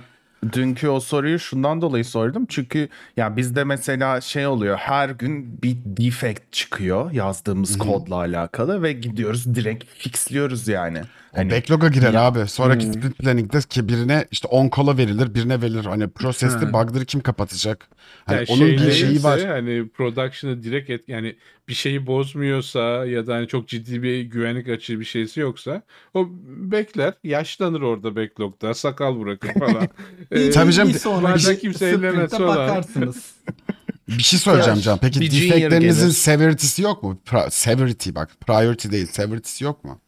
dünkü 0.52 0.88
o 0.88 1.00
soruyu 1.00 1.38
şundan 1.38 1.80
dolayı 1.82 2.04
sordum. 2.04 2.46
Çünkü 2.48 2.88
ya 3.16 3.36
bizde 3.36 3.64
mesela 3.64 4.20
şey 4.20 4.46
oluyor. 4.46 4.76
Her 4.76 5.08
gün 5.08 5.62
bir 5.62 5.76
defect 5.84 6.52
çıkıyor 6.52 7.12
yazdığımız 7.12 7.78
kodla 7.78 8.14
alakalı 8.16 8.82
ve 8.82 8.92
gidiyoruz 8.92 9.54
direkt 9.54 9.84
fixliyoruz 9.84 10.68
yani. 10.68 11.02
Hani 11.34 11.50
Backlog'a 11.50 11.88
girer 11.88 12.14
abi. 12.14 12.48
Sonraki 12.48 12.86
sprint 12.86 13.18
planning'de 13.18 13.58
ki 13.60 13.88
birine 13.88 14.24
işte 14.30 14.48
on 14.48 14.68
kola 14.68 14.98
verilir, 14.98 15.34
birine 15.34 15.62
verilir. 15.62 15.84
Hani 15.84 16.08
proseste 16.08 16.72
bug'ları 16.72 17.04
kim 17.04 17.20
kapatacak? 17.20 17.88
Hani 18.24 18.36
Yani 18.36 18.46
onun 18.50 18.86
bir 18.86 18.92
şeyi 18.92 19.22
var. 19.22 19.44
Hani 19.46 19.88
production'ı 19.88 20.62
direkt 20.62 20.90
et, 20.90 21.08
yani 21.08 21.36
bir 21.68 21.74
şeyi 21.74 22.06
bozmuyorsa 22.06 22.80
ya 23.06 23.26
da 23.26 23.34
hani 23.34 23.48
çok 23.48 23.68
ciddi 23.68 24.02
bir 24.02 24.20
güvenlik 24.22 24.68
açığı 24.68 25.00
bir 25.00 25.04
şeysi 25.04 25.40
yoksa 25.40 25.82
o 26.14 26.28
bekler. 26.46 27.14
Yaşlanır 27.24 27.80
orada 27.80 28.16
backlog'da. 28.16 28.74
Sakal 28.74 29.20
bırakır 29.20 29.52
falan. 29.58 29.88
Ee, 30.30 30.50
Tabii 30.50 30.72
canım. 30.72 30.92
Bir 30.94 30.98
sonraki 30.98 31.58
kimse 31.58 31.86
ellemez 31.86 32.30
falan. 32.30 32.48
bakarsınız. 32.48 33.32
Bir 34.08 34.22
şey 34.22 34.38
söyleyeceğim 34.38 34.76
Ya, 34.76 34.82
Can. 34.82 34.98
Peki 34.98 35.20
gelir. 35.30 36.10
severity'si 36.10 36.82
yok 36.82 37.02
mu? 37.02 37.18
Pra- 37.26 37.50
severity 37.50 38.10
bak. 38.14 38.40
Priority 38.40 38.90
değil. 38.90 39.06
Severity'si 39.06 39.64
yok 39.64 39.84
mu? 39.84 40.00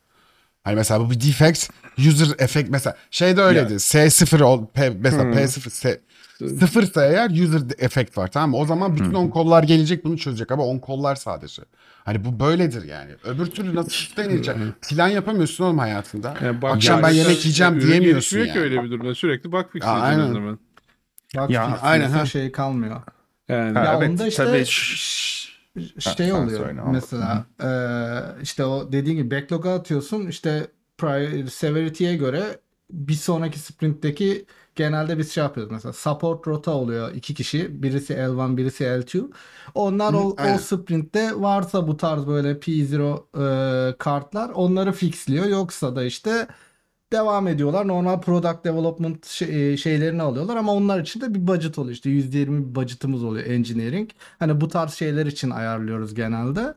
Hani 0.65 0.77
mesela 0.77 1.01
bu 1.01 1.11
bir 1.11 1.21
defect 1.21 1.71
user 1.99 2.29
effect 2.39 2.71
mesela 2.71 2.97
şeyde 3.11 3.41
öyleydi. 3.41 3.73
S0 3.75 4.43
ol 4.43 4.67
P, 4.67 4.91
mesela 4.91 5.23
P0 5.25 5.71
S, 5.71 6.01
sıfırsa 6.39 7.07
eğer 7.07 7.31
user 7.31 7.61
effect 7.79 8.19
var 8.19 8.31
tamam 8.31 8.51
mı? 8.51 8.57
O 8.57 8.67
zaman 8.67 8.97
bütün 8.97 9.15
on 9.15 9.29
kollar 9.29 9.63
gelecek 9.63 10.05
bunu 10.05 10.19
çözecek 10.19 10.53
ama 10.53 10.65
on 10.67 10.79
kollar 10.79 11.15
sadece. 11.17 11.63
Hani 12.05 12.25
bu 12.25 12.41
böyledir 12.41 12.85
yani. 12.85 13.11
Öbür 13.25 13.47
türlü 13.47 13.75
nasıl 13.75 14.17
deneyecek? 14.17 14.57
Plan 14.89 15.09
yapamıyorsun 15.09 15.65
oğlum 15.65 15.79
hayatında. 15.79 16.35
Yani 16.43 16.63
bak- 16.63 16.75
Akşam 16.77 17.03
ben 17.03 17.09
yani 17.09 17.17
yemek 17.19 17.45
yiyeceğim 17.45 17.81
diyemiyorsun 17.81 18.39
yani. 18.39 18.53
ki 18.53 18.61
öyle 18.61 18.83
bir 18.83 18.91
durumda. 18.91 19.15
Sürekli 19.15 19.53
bak 19.53 19.73
fixleyeceksin 19.73 20.05
aynen. 20.07 20.31
o 20.31 20.33
zaman. 20.33 20.59
Bak 21.37 21.51
Ya, 21.51 21.63
ya, 21.63 21.79
aynen, 21.83 22.11
ha. 22.11 22.27
şey 22.27 22.53
kalmıyor. 22.53 23.01
Yani 23.49 23.79
Ha, 23.79 23.85
Ya 23.85 23.97
evet, 23.99 24.11
onda 24.11 24.27
işte 24.27 24.45
tabii. 24.45 24.65
Ha, 26.05 26.17
şey 26.17 26.27
sen 26.27 26.35
oluyor 26.35 26.59
söyle, 26.59 26.81
mesela 26.83 27.47
eee, 27.61 28.43
işte 28.43 28.65
o 28.65 28.93
dediğin 28.93 29.17
gibi 29.17 29.31
backlog'a 29.31 29.75
atıyorsun. 29.75 30.27
İşte 30.27 30.69
prior, 30.99 31.47
severity'ye 31.47 32.17
göre 32.17 32.61
bir 32.91 33.15
sonraki 33.15 33.59
sprintteki 33.59 34.47
genelde 34.75 35.19
biz 35.19 35.33
şey 35.33 35.45
yapıyoruz 35.45 35.73
mesela 35.73 35.93
support 35.93 36.47
rota 36.49 36.71
oluyor 36.73 37.13
iki 37.15 37.35
kişi. 37.35 37.83
Birisi 37.83 38.15
L1 38.15 38.57
birisi 38.57 38.85
L2 38.85 39.31
onlar 39.75 40.15
Hı, 40.15 40.19
o, 40.19 40.35
aynen. 40.37 40.55
o 40.55 40.59
sprintte 40.59 41.41
varsa 41.41 41.89
bu 41.89 41.97
tarz 41.97 42.27
böyle 42.27 42.61
P0 42.61 43.27
eee, 43.89 43.97
kartlar 43.99 44.51
onları 44.51 44.93
fixliyor. 44.93 45.47
Yoksa 45.47 45.97
da 45.97 46.05
işte 46.05 46.49
devam 47.15 47.49
ediyorlar. 47.49 47.89
Normal 47.89 48.21
product 48.21 48.65
development 48.65 49.27
şey- 49.27 49.73
e, 49.73 49.77
şeylerini 49.77 50.23
alıyorlar 50.23 50.57
ama 50.57 50.73
onlar 50.75 51.01
için 51.01 51.21
de 51.21 51.35
bir 51.35 51.47
budget 51.47 51.79
oluyor. 51.79 51.95
İşte 51.95 52.11
%20 52.11 52.71
bir 52.71 52.75
budgetımız 52.75 53.25
oluyor 53.25 53.47
engineering. 53.47 54.11
Hani 54.39 54.61
bu 54.61 54.69
tarz 54.69 54.93
şeyler 54.95 55.27
için 55.27 55.51
ayarlıyoruz 55.51 56.15
genelde. 56.15 56.75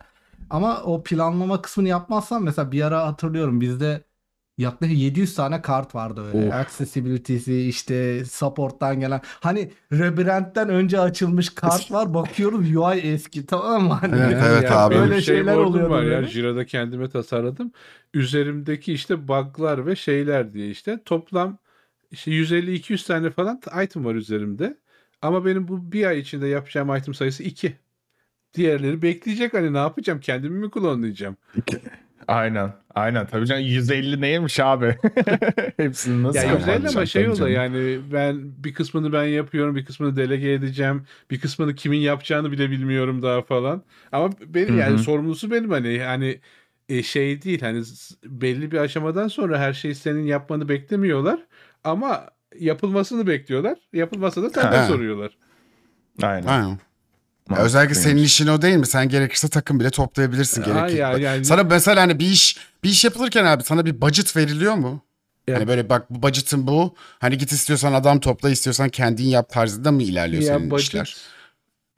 Ama 0.49 0.83
o 0.83 1.03
planlama 1.03 1.61
kısmını 1.61 1.87
yapmazsan 1.89 2.43
mesela 2.43 2.71
bir 2.71 2.81
ara 2.81 3.07
hatırlıyorum 3.07 3.61
bizde 3.61 4.03
yaklaşık 4.57 4.97
700 4.97 5.35
tane 5.35 5.61
kart 5.61 5.95
vardı 5.95 6.25
öyle. 6.27 6.47
Of. 6.47 6.53
Accessibility'si 6.53 7.61
işte 7.61 8.25
support'tan 8.25 8.99
gelen. 8.99 9.21
Hani 9.23 9.71
rebrand'den 9.91 10.69
önce 10.69 10.99
açılmış 10.99 11.49
kart 11.49 11.91
var. 11.91 12.13
Bakıyorum 12.13 12.77
UI 12.77 12.97
eski 12.97 13.45
tamam 13.45 13.83
mı? 13.83 13.93
Hani 13.93 14.15
Evet, 14.15 14.43
evet 14.47 14.63
yani 14.63 14.75
abi. 14.75 14.95
benim 14.95 15.03
Öyle 15.03 15.21
şey 15.21 15.35
şeyler 15.35 15.57
oluyordu 15.57 15.89
var 15.89 16.03
ya 16.03 16.09
böyle. 16.09 16.27
Jira'da 16.27 16.65
kendime 16.65 17.09
tasarladım. 17.09 17.71
Üzerimdeki 18.13 18.93
işte 18.93 19.27
bug'lar 19.27 19.85
ve 19.85 19.95
şeyler 19.95 20.53
diye 20.53 20.69
işte 20.69 20.99
toplam 21.05 21.57
işte 22.11 22.31
150-200 22.31 23.07
tane 23.07 23.29
falan 23.29 23.61
item 23.83 24.05
var 24.05 24.15
üzerimde. 24.15 24.77
Ama 25.21 25.45
benim 25.45 25.67
bu 25.67 25.91
bir 25.91 26.05
ay 26.05 26.19
içinde 26.19 26.47
yapacağım 26.47 26.95
item 26.95 27.13
sayısı 27.13 27.43
2. 27.43 27.77
Diğerleri 28.53 29.01
bekleyecek 29.01 29.53
hani 29.53 29.73
ne 29.73 29.77
yapacağım? 29.77 30.19
Kendimi 30.19 30.59
mi 30.59 30.71
klonlayacağım? 30.71 31.37
Aynen. 32.27 32.73
Aynen. 32.95 33.27
Tabii 33.27 33.45
canım 33.45 33.63
150 33.63 34.21
neymiş 34.21 34.59
abi? 34.59 34.97
Hepsini 35.77 36.23
nasıl 36.23 36.39
Ya 36.39 36.43
Aynen. 36.43 36.57
güzel 36.57 36.73
ama 36.75 36.85
yapacaksın 36.85 37.05
şey 37.05 37.29
oluyor 37.29 37.47
yani 37.47 37.99
ben 38.13 38.63
bir 38.63 38.73
kısmını 38.73 39.13
ben 39.13 39.23
yapıyorum, 39.23 39.75
bir 39.75 39.85
kısmını 39.85 40.15
delege 40.15 40.51
edeceğim, 40.53 41.03
bir 41.31 41.39
kısmını 41.39 41.75
kimin 41.75 41.99
yapacağını 41.99 42.51
bile 42.51 42.71
bilmiyorum 42.71 43.21
daha 43.21 43.41
falan. 43.41 43.83
Ama 44.11 44.29
benim 44.45 44.75
Hı 44.75 44.79
yani 44.79 44.99
sorumlusu 44.99 45.51
benim 45.51 45.69
hani 45.69 45.99
hani 45.99 46.39
e, 46.89 47.03
şey 47.03 47.41
değil 47.41 47.61
hani 47.61 47.83
belli 48.23 48.71
bir 48.71 48.77
aşamadan 48.77 49.27
sonra 49.27 49.59
her 49.59 49.73
şeyi 49.73 49.95
senin 49.95 50.23
yapmanı 50.23 50.69
beklemiyorlar 50.69 51.39
ama 51.83 52.25
yapılmasını 52.59 53.27
bekliyorlar. 53.27 53.77
Yapılmasa 53.93 54.43
da 54.43 54.49
senden 54.49 54.87
soruyorlar. 54.87 55.37
Aynen. 56.23 56.47
Aynen. 56.47 56.79
Ya 57.51 57.57
özellikle 57.57 57.95
senin 57.95 58.23
işin 58.23 58.47
o 58.47 58.61
değil 58.61 58.75
mi? 58.77 58.85
Sen 58.87 59.09
gerekirse 59.09 59.47
takım 59.49 59.79
bile 59.79 59.89
toplayabilirsin 59.89 60.63
gerekirse. 60.63 60.97
ya, 60.97 61.17
yani- 61.17 61.45
Sana 61.45 61.63
mesela 61.63 62.01
hani 62.01 62.19
bir 62.19 62.25
iş 62.25 62.57
bir 62.83 62.89
iş 62.89 63.05
yapılırken 63.05 63.45
abi 63.45 63.63
sana 63.63 63.85
bir 63.85 64.01
budget 64.01 64.35
veriliyor 64.37 64.73
mu? 64.75 65.01
Ya- 65.47 65.55
Hani 65.55 65.67
böyle 65.67 65.89
bak 65.89 66.09
bu 66.09 66.21
budget'ın 66.23 66.67
bu. 66.67 66.95
Hani 67.19 67.37
git 67.37 67.51
istiyorsan 67.51 67.93
adam 67.93 68.19
topla 68.19 68.49
istiyorsan 68.49 68.89
kendin 68.89 69.23
yap 69.25 69.49
tarzında 69.49 69.91
mı 69.91 70.03
ilerliyor 70.03 70.43
Ya 70.43 70.53
senin 70.57 70.71
budget 70.71 70.87
işler? 70.87 71.17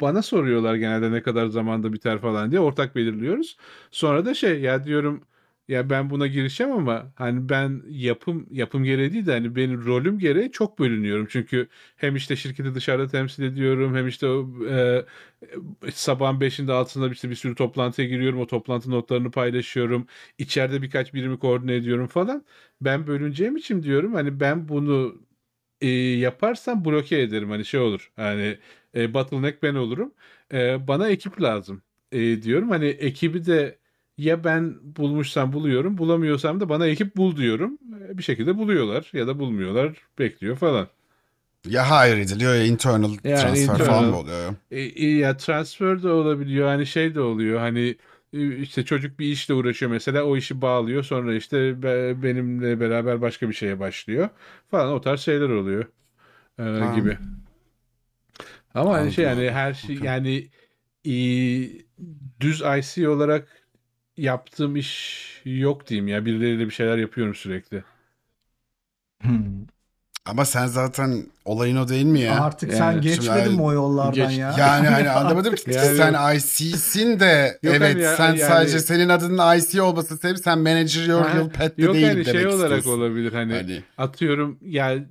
bana 0.01 0.21
soruyorlar 0.21 0.75
genelde 0.75 1.11
ne 1.11 1.21
kadar 1.21 1.47
zamanda 1.47 1.93
biter 1.93 2.19
falan 2.21 2.51
diye 2.51 2.61
ortak 2.61 2.95
belirliyoruz. 2.95 3.57
Sonra 3.91 4.25
da 4.25 4.33
şey 4.33 4.59
ya 4.61 4.83
diyorum 4.83 5.23
ya 5.69 5.89
ben 5.91 6.11
buna 6.11 6.27
girişeceğim 6.27 6.73
ama 6.73 7.13
hani 7.15 7.49
ben 7.49 7.83
yapım 7.89 8.47
yapım 8.51 8.83
gereği 8.83 9.13
değil 9.13 9.25
de 9.27 9.31
hani 9.33 9.55
benim 9.57 9.85
rolüm 9.85 10.19
gereği 10.19 10.51
çok 10.51 10.79
bölünüyorum. 10.79 11.27
Çünkü 11.31 11.69
hem 11.97 12.15
işte 12.15 12.35
şirketi 12.35 12.75
dışarıda 12.75 13.07
temsil 13.11 13.43
ediyorum 13.43 13.95
hem 13.95 14.07
işte 14.07 14.27
o, 14.27 14.49
e, 14.69 15.05
sabahın 15.91 16.41
5'inde 16.41 16.73
altında 16.73 17.09
işte 17.09 17.29
bir 17.29 17.35
sürü 17.35 17.55
toplantıya 17.55 18.07
giriyorum. 18.07 18.39
O 18.39 18.47
toplantı 18.47 18.91
notlarını 18.91 19.31
paylaşıyorum. 19.31 20.07
İçeride 20.37 20.81
birkaç 20.81 21.13
birimi 21.13 21.39
koordine 21.39 21.75
ediyorum 21.75 22.07
falan. 22.07 22.45
Ben 22.81 23.07
bölüneceğim 23.07 23.55
için 23.57 23.83
diyorum 23.83 24.13
hani 24.13 24.39
ben 24.39 24.67
bunu 24.69 25.15
e, 25.81 25.87
yaparsam 26.19 26.85
bloke 26.85 27.21
ederim 27.21 27.49
hani 27.49 27.65
şey 27.65 27.79
olur. 27.79 28.11
Hani 28.15 28.59
e, 28.95 29.13
bottleneck 29.13 29.63
ben 29.63 29.75
olurum. 29.75 30.13
E, 30.53 30.87
bana 30.87 31.09
ekip 31.09 31.41
lazım 31.41 31.83
e, 32.11 32.41
diyorum. 32.41 32.69
Hani 32.69 32.85
ekibi 32.87 33.45
de 33.45 33.78
ya 34.19 34.43
ben 34.43 34.75
bulmuşsam 34.97 35.53
buluyorum, 35.53 35.97
bulamıyorsam 35.97 36.59
da 36.59 36.69
bana 36.69 36.87
ekip 36.87 37.17
bul 37.17 37.37
diyorum. 37.37 37.77
E, 38.11 38.17
bir 38.17 38.23
şekilde 38.23 38.57
buluyorlar 38.57 39.09
ya 39.13 39.27
da 39.27 39.39
bulmuyorlar, 39.39 39.97
bekliyor 40.19 40.55
falan. 40.57 40.87
Ya 41.65 41.89
hayır 41.89 42.17
ediliyor 42.17 42.53
ya 42.55 42.63
internal 42.63 43.17
Yani 43.23 43.59
transfer 43.59 43.63
internal. 43.63 43.79
falan 43.79 44.05
mı 44.05 44.17
oluyor? 44.17 44.55
E, 44.71 44.81
e, 44.81 45.17
ya 45.17 45.37
transfer 45.37 46.03
de 46.03 46.09
olabiliyor. 46.09 46.67
Hani 46.67 46.85
şey 46.85 47.15
de 47.15 47.21
oluyor. 47.21 47.59
Hani 47.59 47.97
e, 48.33 48.57
işte 48.57 48.85
çocuk 48.85 49.19
bir 49.19 49.25
işle 49.27 49.53
uğraşıyor 49.53 49.91
mesela 49.91 50.23
o 50.23 50.37
işi 50.37 50.61
bağlıyor 50.61 51.03
sonra 51.03 51.35
işte 51.35 51.83
be- 51.83 52.23
benimle 52.23 52.79
beraber 52.79 53.21
başka 53.21 53.49
bir 53.49 53.53
şeye 53.53 53.79
başlıyor 53.79 54.29
falan 54.71 54.93
o 54.93 55.01
tarz 55.01 55.21
şeyler 55.21 55.49
oluyor. 55.49 55.85
Tamam. 56.73 56.91
gibi. 56.91 57.19
Ama 58.73 58.93
hani 58.93 59.11
şey 59.11 59.25
Anladım 59.25 59.25
yani 59.25 59.51
abi, 59.51 59.51
her 59.51 59.73
şey 59.73 59.95
okey. 59.95 60.01
yani 60.01 60.49
e, 61.05 61.11
düz 62.39 62.61
IC 62.61 63.09
olarak 63.09 63.58
yaptığım 64.21 64.75
iş 64.75 65.25
yok 65.45 65.87
diyeyim 65.87 66.07
ya. 66.07 66.25
Birileriyle 66.25 66.65
bir 66.65 66.71
şeyler 66.71 66.97
yapıyorum 66.97 67.35
sürekli. 67.35 67.83
Hmm. 69.21 69.39
Ama 70.25 70.45
sen 70.45 70.67
zaten 70.67 71.25
olayın 71.45 71.77
o 71.77 71.87
değil 71.87 72.05
mi 72.05 72.19
ya? 72.19 72.41
Artık 72.41 72.69
Yani 72.69 72.77
sen 72.79 72.91
şimdi 72.91 73.07
geçmedin 73.07 73.53
mi 73.53 73.61
o 73.61 73.73
yollardan 73.73 74.29
Geç- 74.29 74.37
ya? 74.37 74.55
Yani 74.59 74.87
hani 74.87 75.09
anlamadım 75.19 75.55
ki 75.55 75.71
Yani- 75.73 75.97
sen 75.97 76.35
IC'sin 76.35 77.19
de 77.19 77.59
Yok 77.63 77.75
evet 77.77 77.93
hani 77.95 78.01
ya- 78.03 78.15
sen 78.15 78.27
yani- 78.27 78.39
sadece 78.39 78.79
senin 78.79 79.09
adının 79.09 79.57
IC 79.57 79.81
olması 79.81 80.17
sebebi 80.17 80.37
sen 80.39 80.59
managerial 80.59 81.23
Ha, 81.23 81.49
pet 81.49 81.77
de 81.77 81.81
Yok 81.81 81.93
değil 81.93 82.05
hani 82.07 82.25
demek 82.25 82.27
şey 82.27 82.47
olarak 82.47 82.77
istiyorsun. 82.77 83.01
olabilir 83.01 83.33
hani, 83.33 83.53
Hani 83.53 83.83
atıyorum 83.97 84.57
yani 84.61 85.03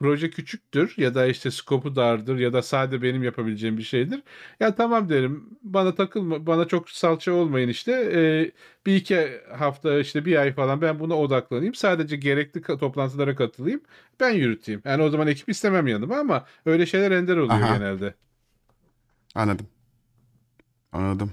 proje 0.00 0.30
küçüktür 0.30 0.94
ya 0.96 1.14
da 1.14 1.26
işte 1.26 1.50
skopu 1.50 1.96
dardır 1.96 2.38
ya 2.38 2.52
da 2.52 2.62
sadece 2.62 3.02
benim 3.02 3.22
yapabileceğim 3.22 3.78
bir 3.78 3.82
şeydir. 3.82 4.22
Ya 4.60 4.74
tamam 4.74 5.08
derim 5.08 5.58
bana 5.62 5.94
takılma 5.94 6.46
bana 6.46 6.64
çok 6.68 6.90
salça 6.90 7.32
olmayın 7.32 7.68
işte 7.68 7.92
Ee, 8.14 8.50
bir 8.86 8.96
iki 8.96 9.40
hafta 9.58 9.98
işte 10.00 10.24
bir 10.24 10.36
ay 10.36 10.52
falan 10.54 10.80
ben 10.82 10.98
buna 11.00 11.14
odaklanayım. 11.18 11.74
Sadece 11.74 12.16
gerekli 12.16 12.62
toplantılara 12.62 13.36
katılayım 13.36 13.80
ben 14.20 14.30
yürüteyim. 14.30 14.82
Yani 14.84 15.02
o 15.02 15.10
zaman 15.10 15.26
ekip 15.28 15.48
istemem 15.48 15.86
yanıma 15.86 16.16
ama 16.16 16.46
öyle 16.66 16.86
şeyler 16.86 17.10
ender 17.10 17.36
oluyor 17.36 17.64
Aha. 17.64 17.74
genelde. 17.78 18.14
anladım. 19.34 19.66
Anladım. 20.92 21.32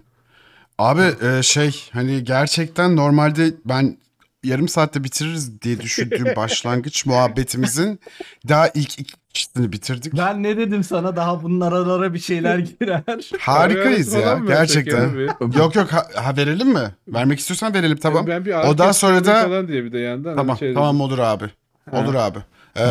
Abi 0.78 1.02
e, 1.02 1.43
şey 1.43 1.89
hani 1.93 2.24
gerçekten 2.24 2.95
normalde 2.95 3.54
ben 3.66 3.97
yarım 4.43 4.67
saatte 4.67 5.03
bitiririz 5.03 5.61
diye 5.61 5.81
düşündüğüm 5.81 6.35
başlangıç 6.35 7.05
muhabbetimizin 7.05 7.99
daha 8.47 8.67
ilk 8.67 8.99
iki 8.99 9.13
kişisini 9.33 9.71
bitirdik. 9.71 10.17
Ben 10.17 10.43
ne 10.43 10.57
dedim 10.57 10.83
sana 10.83 11.15
daha 11.15 11.43
bunun 11.43 11.61
aralara 11.61 12.13
bir 12.13 12.19
şeyler 12.19 12.57
girer. 12.79 13.29
Harikayız 13.39 14.13
ya 14.13 14.41
gerçekten. 14.47 15.09
Yok 15.57 15.75
yok 15.75 15.93
ha, 15.93 16.07
ha, 16.15 16.37
verelim 16.37 16.67
mi? 16.73 16.91
Vermek 17.07 17.39
istiyorsan 17.39 17.73
verelim 17.73 17.97
tamam. 17.97 18.27
Ben 18.27 18.45
bir 18.45 18.53
Ondan 18.53 18.91
sonra 18.91 19.25
da- 19.25 19.43
falan 19.43 19.67
diye 19.67 19.83
bir 19.83 19.91
de 19.91 19.99
yandan 19.99 20.35
Tamam 20.35 20.57
şey 20.57 20.73
tamam 20.73 21.01
olur 21.01 21.19
abi. 21.19 21.45
Olur 21.91 22.15
abi. 22.15 22.39
Ee, 22.75 22.83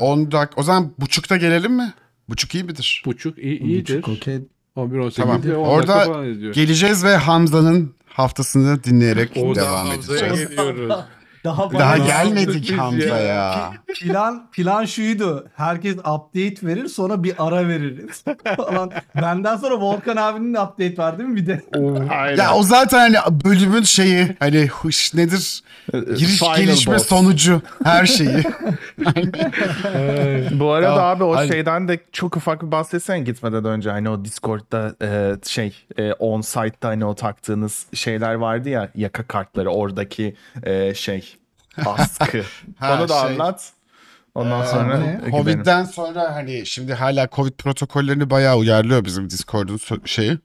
10 0.00 0.32
dak 0.32 0.52
o 0.58 0.62
zaman 0.62 0.92
buçukta 0.98 1.36
gelelim 1.36 1.72
mi? 1.72 1.92
Buçuk 2.28 2.54
iyi 2.54 2.64
midir? 2.64 3.02
buçuk 3.06 3.38
iyi, 3.38 3.60
iyidir. 3.60 4.02
Buçuk, 4.02 4.08
okey. 4.08 4.40
11 4.76 4.98
18 4.98 5.16
Tamam. 5.24 5.42
de 5.42 5.56
10 5.56 5.68
Orada 5.68 5.94
dakika. 5.94 6.50
Geleceğiz 6.50 7.04
ve 7.04 7.16
Hamza'nın 7.16 7.94
haftasını 8.12 8.84
dinleyerek 8.84 9.36
O 9.36 9.54
da 9.54 9.60
devam 9.60 9.92
edeceğiz. 9.92 10.48
geliyoruz. 10.48 10.94
Daha, 11.44 11.72
Daha 11.72 11.98
gelmedik 11.98 12.78
Hamza 12.78 13.18
ya. 13.18 13.72
Plan 14.00 14.48
plan 14.52 14.84
şuydu. 14.84 15.48
Herkes 15.56 15.96
update 15.98 16.66
verir 16.66 16.86
sonra 16.88 17.22
bir 17.24 17.34
ara 17.38 17.68
veririz. 17.68 18.24
falan. 18.56 18.90
Benden 19.22 19.56
sonra 19.56 19.80
Volkan 19.80 20.16
abinin 20.16 20.54
de 20.54 20.60
update 20.60 20.96
var 20.96 21.18
değil 21.18 21.28
mi 21.28 21.36
bir 21.36 21.46
de? 21.46 21.62
Aynen. 22.10 22.36
Ya 22.42 22.54
o 22.54 22.62
zaten 22.62 22.98
hani 23.14 23.40
bölümün 23.44 23.82
şeyi 23.82 24.36
hani 24.38 24.66
huş 24.68 25.14
nedir? 25.14 25.62
Giriş 25.92 26.38
Final 26.38 26.56
gelişme 26.56 26.94
boss. 26.94 27.06
sonucu 27.06 27.62
her 27.84 28.06
şeyi. 28.06 28.36
Bu 30.52 30.70
arada 30.72 30.86
Ya, 30.88 31.00
abi 31.02 31.24
o 31.24 31.36
hani- 31.36 31.48
şeyden 31.48 31.88
de 31.88 31.98
çok 32.12 32.36
ufak 32.36 32.62
bir 32.62 32.72
bahsetsene 32.72 33.20
gitmeden 33.20 33.64
önce 33.64 33.90
hani 33.90 34.08
o 34.10 34.24
Discord'da 34.24 34.94
e, 35.02 35.34
şey 35.48 35.76
e, 35.98 36.12
on 36.12 36.40
site'da 36.40 36.88
hani 36.88 37.04
o 37.04 37.14
taktığınız 37.14 37.86
şeyler 37.94 38.34
vardı 38.34 38.68
ya 38.68 38.88
yaka 38.94 39.22
kartları 39.22 39.70
oradaki 39.70 40.36
e, 40.62 40.94
şey 40.94 41.36
askı. 41.86 42.42
Ha, 42.76 42.94
Onu 43.00 43.08
da 43.08 43.20
şey. 43.20 43.34
anlat. 43.34 43.72
Ondan 44.34 44.62
Ee, 44.62 44.66
sonra 44.66 44.96
gidelim. 45.14 45.30
Covid'den 45.30 45.84
sonra 45.84 46.34
hani 46.34 46.66
şimdi 46.66 46.94
hala 46.94 47.28
Covid 47.32 47.52
protokollerini 47.52 48.30
bayağı 48.30 48.56
uyarlıyor 48.56 49.04
bizim 49.04 49.30
Discord'un 49.30 49.80
şeyi. 50.04 50.38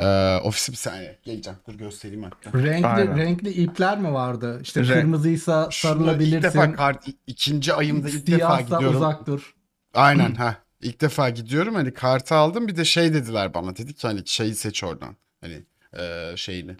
Ee, 0.00 0.36
ofisi 0.36 0.72
bir 0.72 0.76
saniye 0.76 1.18
geleceğim. 1.24 1.58
Dur 1.68 1.74
göstereyim 1.74 2.22
hatta. 2.22 2.58
Renkli 2.58 2.86
Aynen. 2.88 3.16
renkli 3.18 3.50
ipler 3.50 3.98
mi 3.98 4.12
vardı? 4.12 4.58
İşte 4.62 4.80
Renk- 4.80 4.92
kırmızıysa 4.92 5.68
Şunu 5.70 5.92
ilk 5.92 5.98
sarılabilirsin. 6.00 6.42
defa 6.42 6.72
kart 6.72 7.04
ikinci 7.26 7.72
ayımda 7.74 8.08
ilk 8.08 8.26
defa 8.26 8.60
gidiyorum. 8.60 8.96
uzak 8.96 9.26
dur. 9.26 9.54
Aynen 9.94 10.34
ha. 10.34 10.56
İlk 10.82 11.00
defa 11.00 11.30
gidiyorum 11.30 11.74
hani 11.74 11.94
kartı 11.94 12.34
aldım 12.34 12.68
bir 12.68 12.76
de 12.76 12.84
şey 12.84 13.14
dediler 13.14 13.54
bana 13.54 13.76
dedik 13.76 13.98
ki 13.98 14.06
hani 14.06 14.22
şeyi 14.26 14.54
seç 14.54 14.84
oradan. 14.84 15.16
Hani 15.40 15.62
eee 15.98 16.32
şeyini 16.36 16.76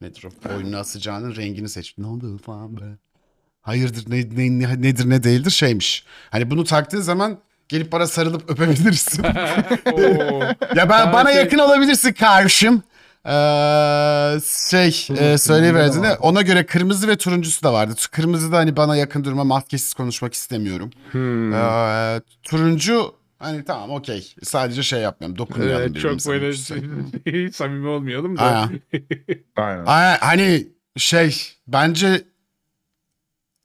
nedir 0.00 0.24
o 0.24 0.54
oyununu 0.54 0.76
asacağının 0.76 1.36
rengini 1.36 1.68
seç. 1.68 1.98
Ne 1.98 2.06
oldu 2.06 2.38
falan 2.38 2.76
böyle. 2.80 2.96
Hayırdır 3.68 4.04
ne, 4.10 4.16
ne, 4.16 4.58
ne- 4.68 4.82
nedir 4.82 5.10
ne 5.10 5.22
değildir 5.22 5.50
şeymiş. 5.50 6.04
Hani 6.30 6.50
bunu 6.50 6.64
taktığın 6.64 7.00
zaman 7.00 7.38
gelip 7.68 7.92
bana 7.92 8.06
sarılıp 8.06 8.50
öpebilirsin. 8.50 9.22
Oo. 9.92 10.42
ya 10.76 10.88
ben 10.90 11.12
bana 11.12 11.30
şey- 11.32 11.40
yakın 11.40 11.58
olabilirsin 11.58 12.12
karşım. 12.12 12.82
Ee, 13.26 13.30
şey 14.70 15.06
e, 15.18 15.38
söyleyiverdi 15.38 16.02
de 16.02 16.16
ona 16.20 16.42
göre 16.42 16.66
kırmızı 16.66 17.08
ve 17.08 17.16
turuncusu 17.16 17.62
da 17.62 17.72
vardı. 17.72 17.94
Kırmızı 18.10 18.52
da 18.52 18.56
hani 18.56 18.76
bana 18.76 18.96
yakın 18.96 19.24
durma 19.24 19.44
maskesiz 19.44 19.94
konuşmak 19.94 20.34
istemiyorum. 20.34 20.90
Hmm. 21.12 21.52
Ee, 21.54 22.20
turuncu 22.42 23.14
hani 23.38 23.64
tamam 23.64 23.90
okey. 23.90 24.34
Sadece 24.42 24.82
şey 24.82 25.00
yapmayalım. 25.00 25.38
Dokunmayalım 25.38 25.82
Evet, 25.92 26.00
çok 26.02 26.26
böyle 26.26 26.44
mümkünse. 26.80 27.52
samimi 27.58 27.88
olmayalım 27.88 28.36
da. 28.38 28.42
Aynen. 28.42 28.80
Aynen. 29.56 29.84
Aynen, 29.86 30.18
hani 30.20 30.66
şey 30.96 31.36
bence 31.66 32.22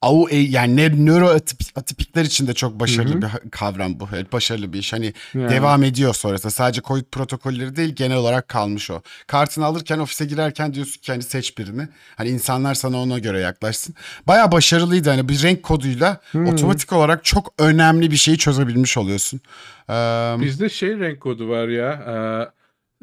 Au, 0.04 0.28
e, 0.30 0.36
yani 0.38 0.76
ne, 0.76 1.06
nöroatipik 1.06 1.78
atipikler 1.78 2.24
için 2.26 2.48
de 2.48 2.54
çok 2.54 2.80
başarılı 2.80 3.22
Hı 3.22 3.28
hı. 3.28 3.44
bir 3.44 3.50
kavram 3.50 4.00
bu. 4.00 4.08
Evet, 4.14 4.34
başarılı 4.34 4.74
bir 4.74 4.80
iş. 4.80 4.94
Hani 4.94 5.14
Yani. 5.34 5.50
devam 5.50 5.84
ediyor 5.84 6.14
sonrasında. 6.14 6.52
Sadece 6.52 6.82
Covid 6.82 7.04
protokolleri 7.12 7.76
değil 7.76 7.96
genel 7.96 8.18
olarak 8.18 8.48
kalmış 8.48 8.92
o. 8.92 9.02
Kartını 9.28 9.66
alırken 9.66 10.00
ofise 10.00 10.26
girerken 10.26 10.74
diyorsun 10.74 11.02
ki 11.02 11.12
hani 11.12 11.24
seç 11.24 11.58
birini. 11.58 11.88
Hani 12.16 12.30
insanlar 12.30 12.74
sana 12.74 12.98
ona 12.98 13.20
göre 13.20 13.40
yaklaşsın. 13.40 13.96
Baya 14.28 14.52
başarılıydı. 14.52 15.10
Hani 15.10 15.30
bir 15.30 15.44
renk 15.44 15.64
koduyla 15.64 16.22
otomatik 16.46 16.94
olarak 16.94 17.24
çok 17.24 17.54
önemli 17.60 18.12
bir 18.12 18.18
şeyi 18.18 18.38
çözebilmiş 18.38 18.98
oluyorsun. 18.98 19.42
Ee, 19.90 19.94
Bizde 20.40 20.70
şey 20.70 21.00
renk 21.00 21.22
kodu 21.22 21.50
var 21.50 21.68
ya. 21.68 22.54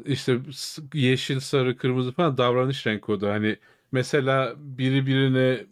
işte 0.05 0.37
yeşil, 0.93 1.39
sarı, 1.39 1.77
kırmızı 1.77 2.11
falan 2.11 2.37
davranış 2.37 2.87
renk 2.87 3.01
kodu. 3.01 3.29
Hani 3.29 3.55
mesela 3.91 4.53
biri 4.57 5.05
birine 5.05 5.71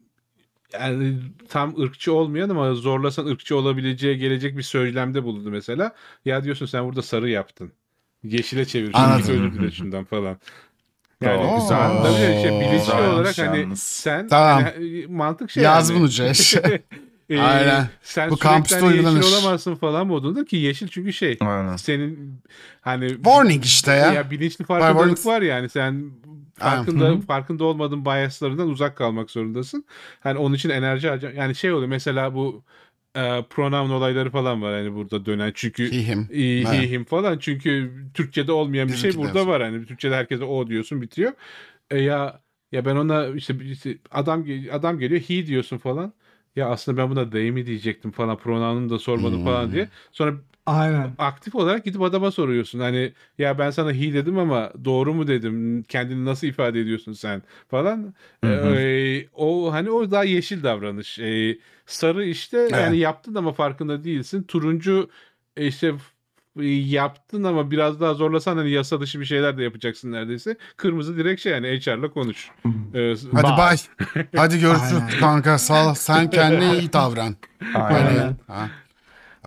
yani 0.74 1.18
tam 1.50 1.80
ırkçı 1.82 2.14
olmayan 2.14 2.50
ama 2.50 2.74
zorlasan 2.74 3.26
ırkçı 3.26 3.58
olabileceği 3.58 4.18
gelecek 4.18 4.58
bir 4.58 4.64
söylemde 4.64 5.24
bulundu 5.24 5.50
mesela. 5.52 5.96
Ya 6.26 6.44
diyorsun 6.44 6.66
sen 6.66 6.86
burada 6.86 7.02
sarı 7.02 7.30
yaptın. 7.30 7.72
Yeşile 8.24 8.66
çevir. 8.66 8.92
Anladım. 8.94 9.60
Git 9.62 9.74
şundan 9.74 10.04
falan. 10.06 10.38
Yani 11.22 11.38
Oo, 11.38 11.62
güzel. 11.62 12.04
Tabii 12.04 12.36
işte 12.36 12.50
bilinçli 12.50 12.72
güzelmiş 12.80 13.14
olarak 13.14 13.38
hani 13.38 13.60
yalnız. 13.60 13.80
sen 13.80 14.28
Tamam. 14.28 14.64
hani 14.64 15.06
mantık 15.10 15.52
şey 15.52 15.64
Yaz 15.64 15.90
yani. 15.90 16.00
bunu 16.00 16.10
Ceş. 16.10 16.56
Ee, 17.30 17.40
Aynen. 17.40 17.90
Sen 18.02 18.30
Bu 18.30 18.38
kampüste 18.38 18.80
hani 18.80 18.98
yeşil 18.98 19.08
uygulanır. 19.08 19.24
olamazsın 19.34 19.76
falan 19.76 20.08
modunda 20.08 20.46
ki 20.46 20.58
yeşil 20.58 20.88
çünkü 20.88 21.14
şey 21.14 21.38
Aynen. 21.42 21.76
senin 21.76 22.42
hani 22.82 23.10
warning 23.10 23.66
işte 23.66 23.92
ya. 23.92 24.14
ya 24.14 24.32
bilinçli 24.32 24.66
farkındalık 24.66 25.26
var 25.26 25.42
yani 25.42 25.70
sen 25.70 26.12
farkında 26.60 27.20
farkında 27.22 27.64
olmadığın 27.64 28.06
biaslarından 28.06 28.70
uzak 28.70 28.98
kalmak 28.98 29.32
zorundasın. 29.32 29.86
Hani 30.20 30.38
onun 30.40 30.56
için 30.56 30.70
enerji 30.70 31.10
harca 31.10 31.32
yani 31.32 31.56
şey 31.56 31.72
oluyor 31.74 31.90
mesela 31.90 32.36
bu 32.36 32.64
e, 33.16 33.44
pronoun 33.50 33.90
olayları 33.90 34.30
falan 34.32 34.62
var 34.62 34.74
hani 34.74 34.96
burada 34.96 35.26
dönen 35.26 35.52
çünkü 35.56 35.92
He, 35.92 36.04
him. 36.04 36.30
he, 36.32 36.66
he, 36.66 36.90
him 36.92 37.06
falan 37.06 37.38
çünkü 37.40 37.94
Türkçe'de 38.14 38.52
olmayan 38.52 38.88
bir 38.88 38.94
şey 38.94 39.18
burada 39.18 39.48
var 39.48 39.62
hani 39.62 39.86
Türkçe'de 39.86 40.16
herkese 40.16 40.44
o 40.44 40.68
diyorsun 40.68 41.02
bitiyor. 41.02 41.34
E, 41.92 41.98
ya 42.00 42.42
ya 42.72 42.86
ben 42.86 42.96
ona 42.96 43.28
işte 43.28 43.54
birisi- 43.60 44.00
adam 44.12 44.46
adam 44.72 45.00
geliyor 45.00 45.22
he 45.22 45.46
diyorsun 45.48 45.78
falan. 45.78 46.14
Ya 46.56 46.70
aslında 46.70 46.98
ben 46.98 47.10
buna 47.12 47.30
they 47.30 47.52
mi 47.52 47.66
diyecektim 47.66 48.12
falan 48.12 48.38
pronoun'unu 48.38 48.90
da 48.90 49.00
sormadım 49.00 49.38
Hmm. 49.38 49.44
falan 49.44 49.72
diye. 49.72 49.90
Sonra 50.12 50.36
Aynen. 50.66 51.12
aktif 51.18 51.56
olarak 51.56 51.86
gidip 51.86 52.02
adama 52.02 52.32
soruyorsun. 52.32 52.80
Hani 52.80 53.14
ya 53.38 53.60
ben 53.60 53.70
sana 53.70 53.94
he 53.94 54.14
dedim 54.14 54.38
ama 54.38 54.74
doğru 54.86 55.14
mu 55.14 55.28
dedim? 55.28 55.84
Kendini 55.84 56.26
nasıl 56.26 56.48
ifade 56.48 56.80
ediyorsun 56.80 57.14
sen 57.14 57.42
falan. 57.68 58.14
Hı 58.44 58.48
hı. 58.56 58.76
Ee, 58.76 59.28
o 59.34 59.74
hani 59.74 59.92
o 59.92 60.12
daha 60.12 60.24
yeşil 60.24 60.64
davranış. 60.64 61.20
Ee, 61.20 61.60
sarı 61.86 62.26
işte 62.26 62.58
yani 62.58 62.98
yaptın 62.98 63.36
ama 63.36 63.54
farkında 63.54 64.04
değilsin. 64.04 64.44
Turuncu 64.44 65.10
e, 65.58 65.68
işte 65.68 65.96
yaptın 66.64 67.44
ama 67.44 67.72
biraz 67.72 68.00
daha 68.00 68.14
zorlasan 68.14 68.58
hani 68.58 68.72
yasa 68.72 69.02
dışı 69.02 69.20
bir 69.20 69.26
şeyler 69.26 69.58
de 69.58 69.64
yapacaksın 69.64 70.12
neredeyse. 70.12 70.58
Kırmızı 70.78 71.18
direkt 71.18 71.42
şey 71.42 71.52
yani 71.52 71.68
HR'la 71.68 72.10
konuş. 72.12 72.50
Ee, 72.94 73.16
Hadi 73.34 73.58
bay. 73.58 73.78
Hadi 74.36 74.60
görüşürüz 74.60 75.20
kanka. 75.20 75.58
Sağ 75.58 75.90
ol. 75.90 75.94
Sen 75.94 76.30
kendine 76.30 76.80
iyi 76.80 76.94
davran. 76.94 77.36
Aynen. 77.76 78.18
Hani, 78.18 78.36
ha. 78.48 78.70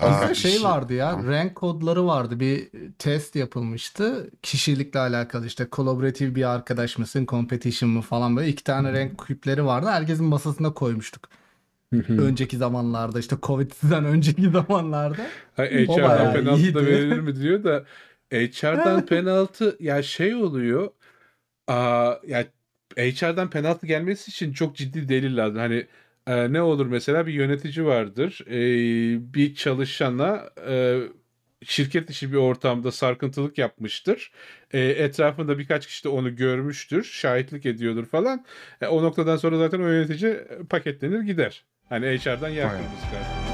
Bizde 0.00 0.10
Aa, 0.30 0.34
şey 0.34 0.62
vardı 0.62 0.94
ya, 0.94 1.18
renk 1.28 1.54
kodları 1.54 2.06
vardı. 2.06 2.40
Bir 2.40 2.68
test 2.98 3.36
yapılmıştı. 3.36 4.30
Kişilikle 4.42 5.00
alakalı 5.00 5.46
işte 5.46 5.68
collaborative 5.72 6.34
bir 6.34 6.50
arkadaş 6.54 6.98
mısın, 6.98 7.26
competition 7.26 7.90
mı 7.90 8.00
falan 8.00 8.36
böyle 8.36 8.48
iki 8.48 8.64
tane 8.64 8.92
renk 8.92 9.18
küpleri 9.18 9.64
vardı. 9.64 9.88
Herkesin 9.90 10.26
masasına 10.26 10.74
koymuştuk. 10.74 11.28
Önceki 12.08 12.56
zamanlarda 12.56 13.18
işte 13.18 13.36
Covid'den 13.42 14.04
önceki 14.04 14.50
zamanlarda. 14.50 15.26
HR'dan 15.58 16.32
penaltı 16.32 16.74
da 16.74 16.86
verilir 16.86 17.20
mi 17.20 17.40
diyor 17.40 17.64
da 17.64 17.84
HR'dan 18.32 19.06
penaltı 19.06 19.76
ya 19.80 20.02
şey 20.02 20.34
oluyor. 20.34 20.90
Aa, 21.66 22.14
ya 22.26 22.44
HR'dan 22.96 23.50
penaltı 23.50 23.86
gelmesi 23.86 24.30
için 24.30 24.52
çok 24.52 24.76
ciddi 24.76 25.08
delil 25.08 25.36
lazım. 25.36 25.58
Hani 25.58 25.86
e, 26.26 26.52
ne 26.52 26.62
olur 26.62 26.86
mesela 26.86 27.26
bir 27.26 27.32
yönetici 27.32 27.86
vardır. 27.86 28.40
E, 28.46 28.54
bir 29.34 29.54
çalışana 29.54 30.50
e, 30.68 31.00
şirket 31.64 32.08
dışı 32.08 32.32
bir 32.32 32.36
ortamda 32.36 32.92
sarkıntılık 32.92 33.58
yapmıştır. 33.58 34.32
E, 34.72 34.80
etrafında 34.80 35.58
birkaç 35.58 35.86
kişi 35.86 36.04
de 36.04 36.08
onu 36.08 36.36
görmüştür. 36.36 37.04
Şahitlik 37.04 37.66
ediyordur 37.66 38.04
falan. 38.06 38.44
E, 38.80 38.86
o 38.86 39.02
noktadan 39.02 39.36
sonra 39.36 39.58
zaten 39.58 39.80
o 39.80 39.88
yönetici 39.88 40.40
paketlenir 40.70 41.20
gider. 41.20 41.64
Hani 41.88 42.06
HR'dan 42.06 42.48
yer 42.48 42.70
kırmızı 42.70 43.10
kart. 43.10 43.51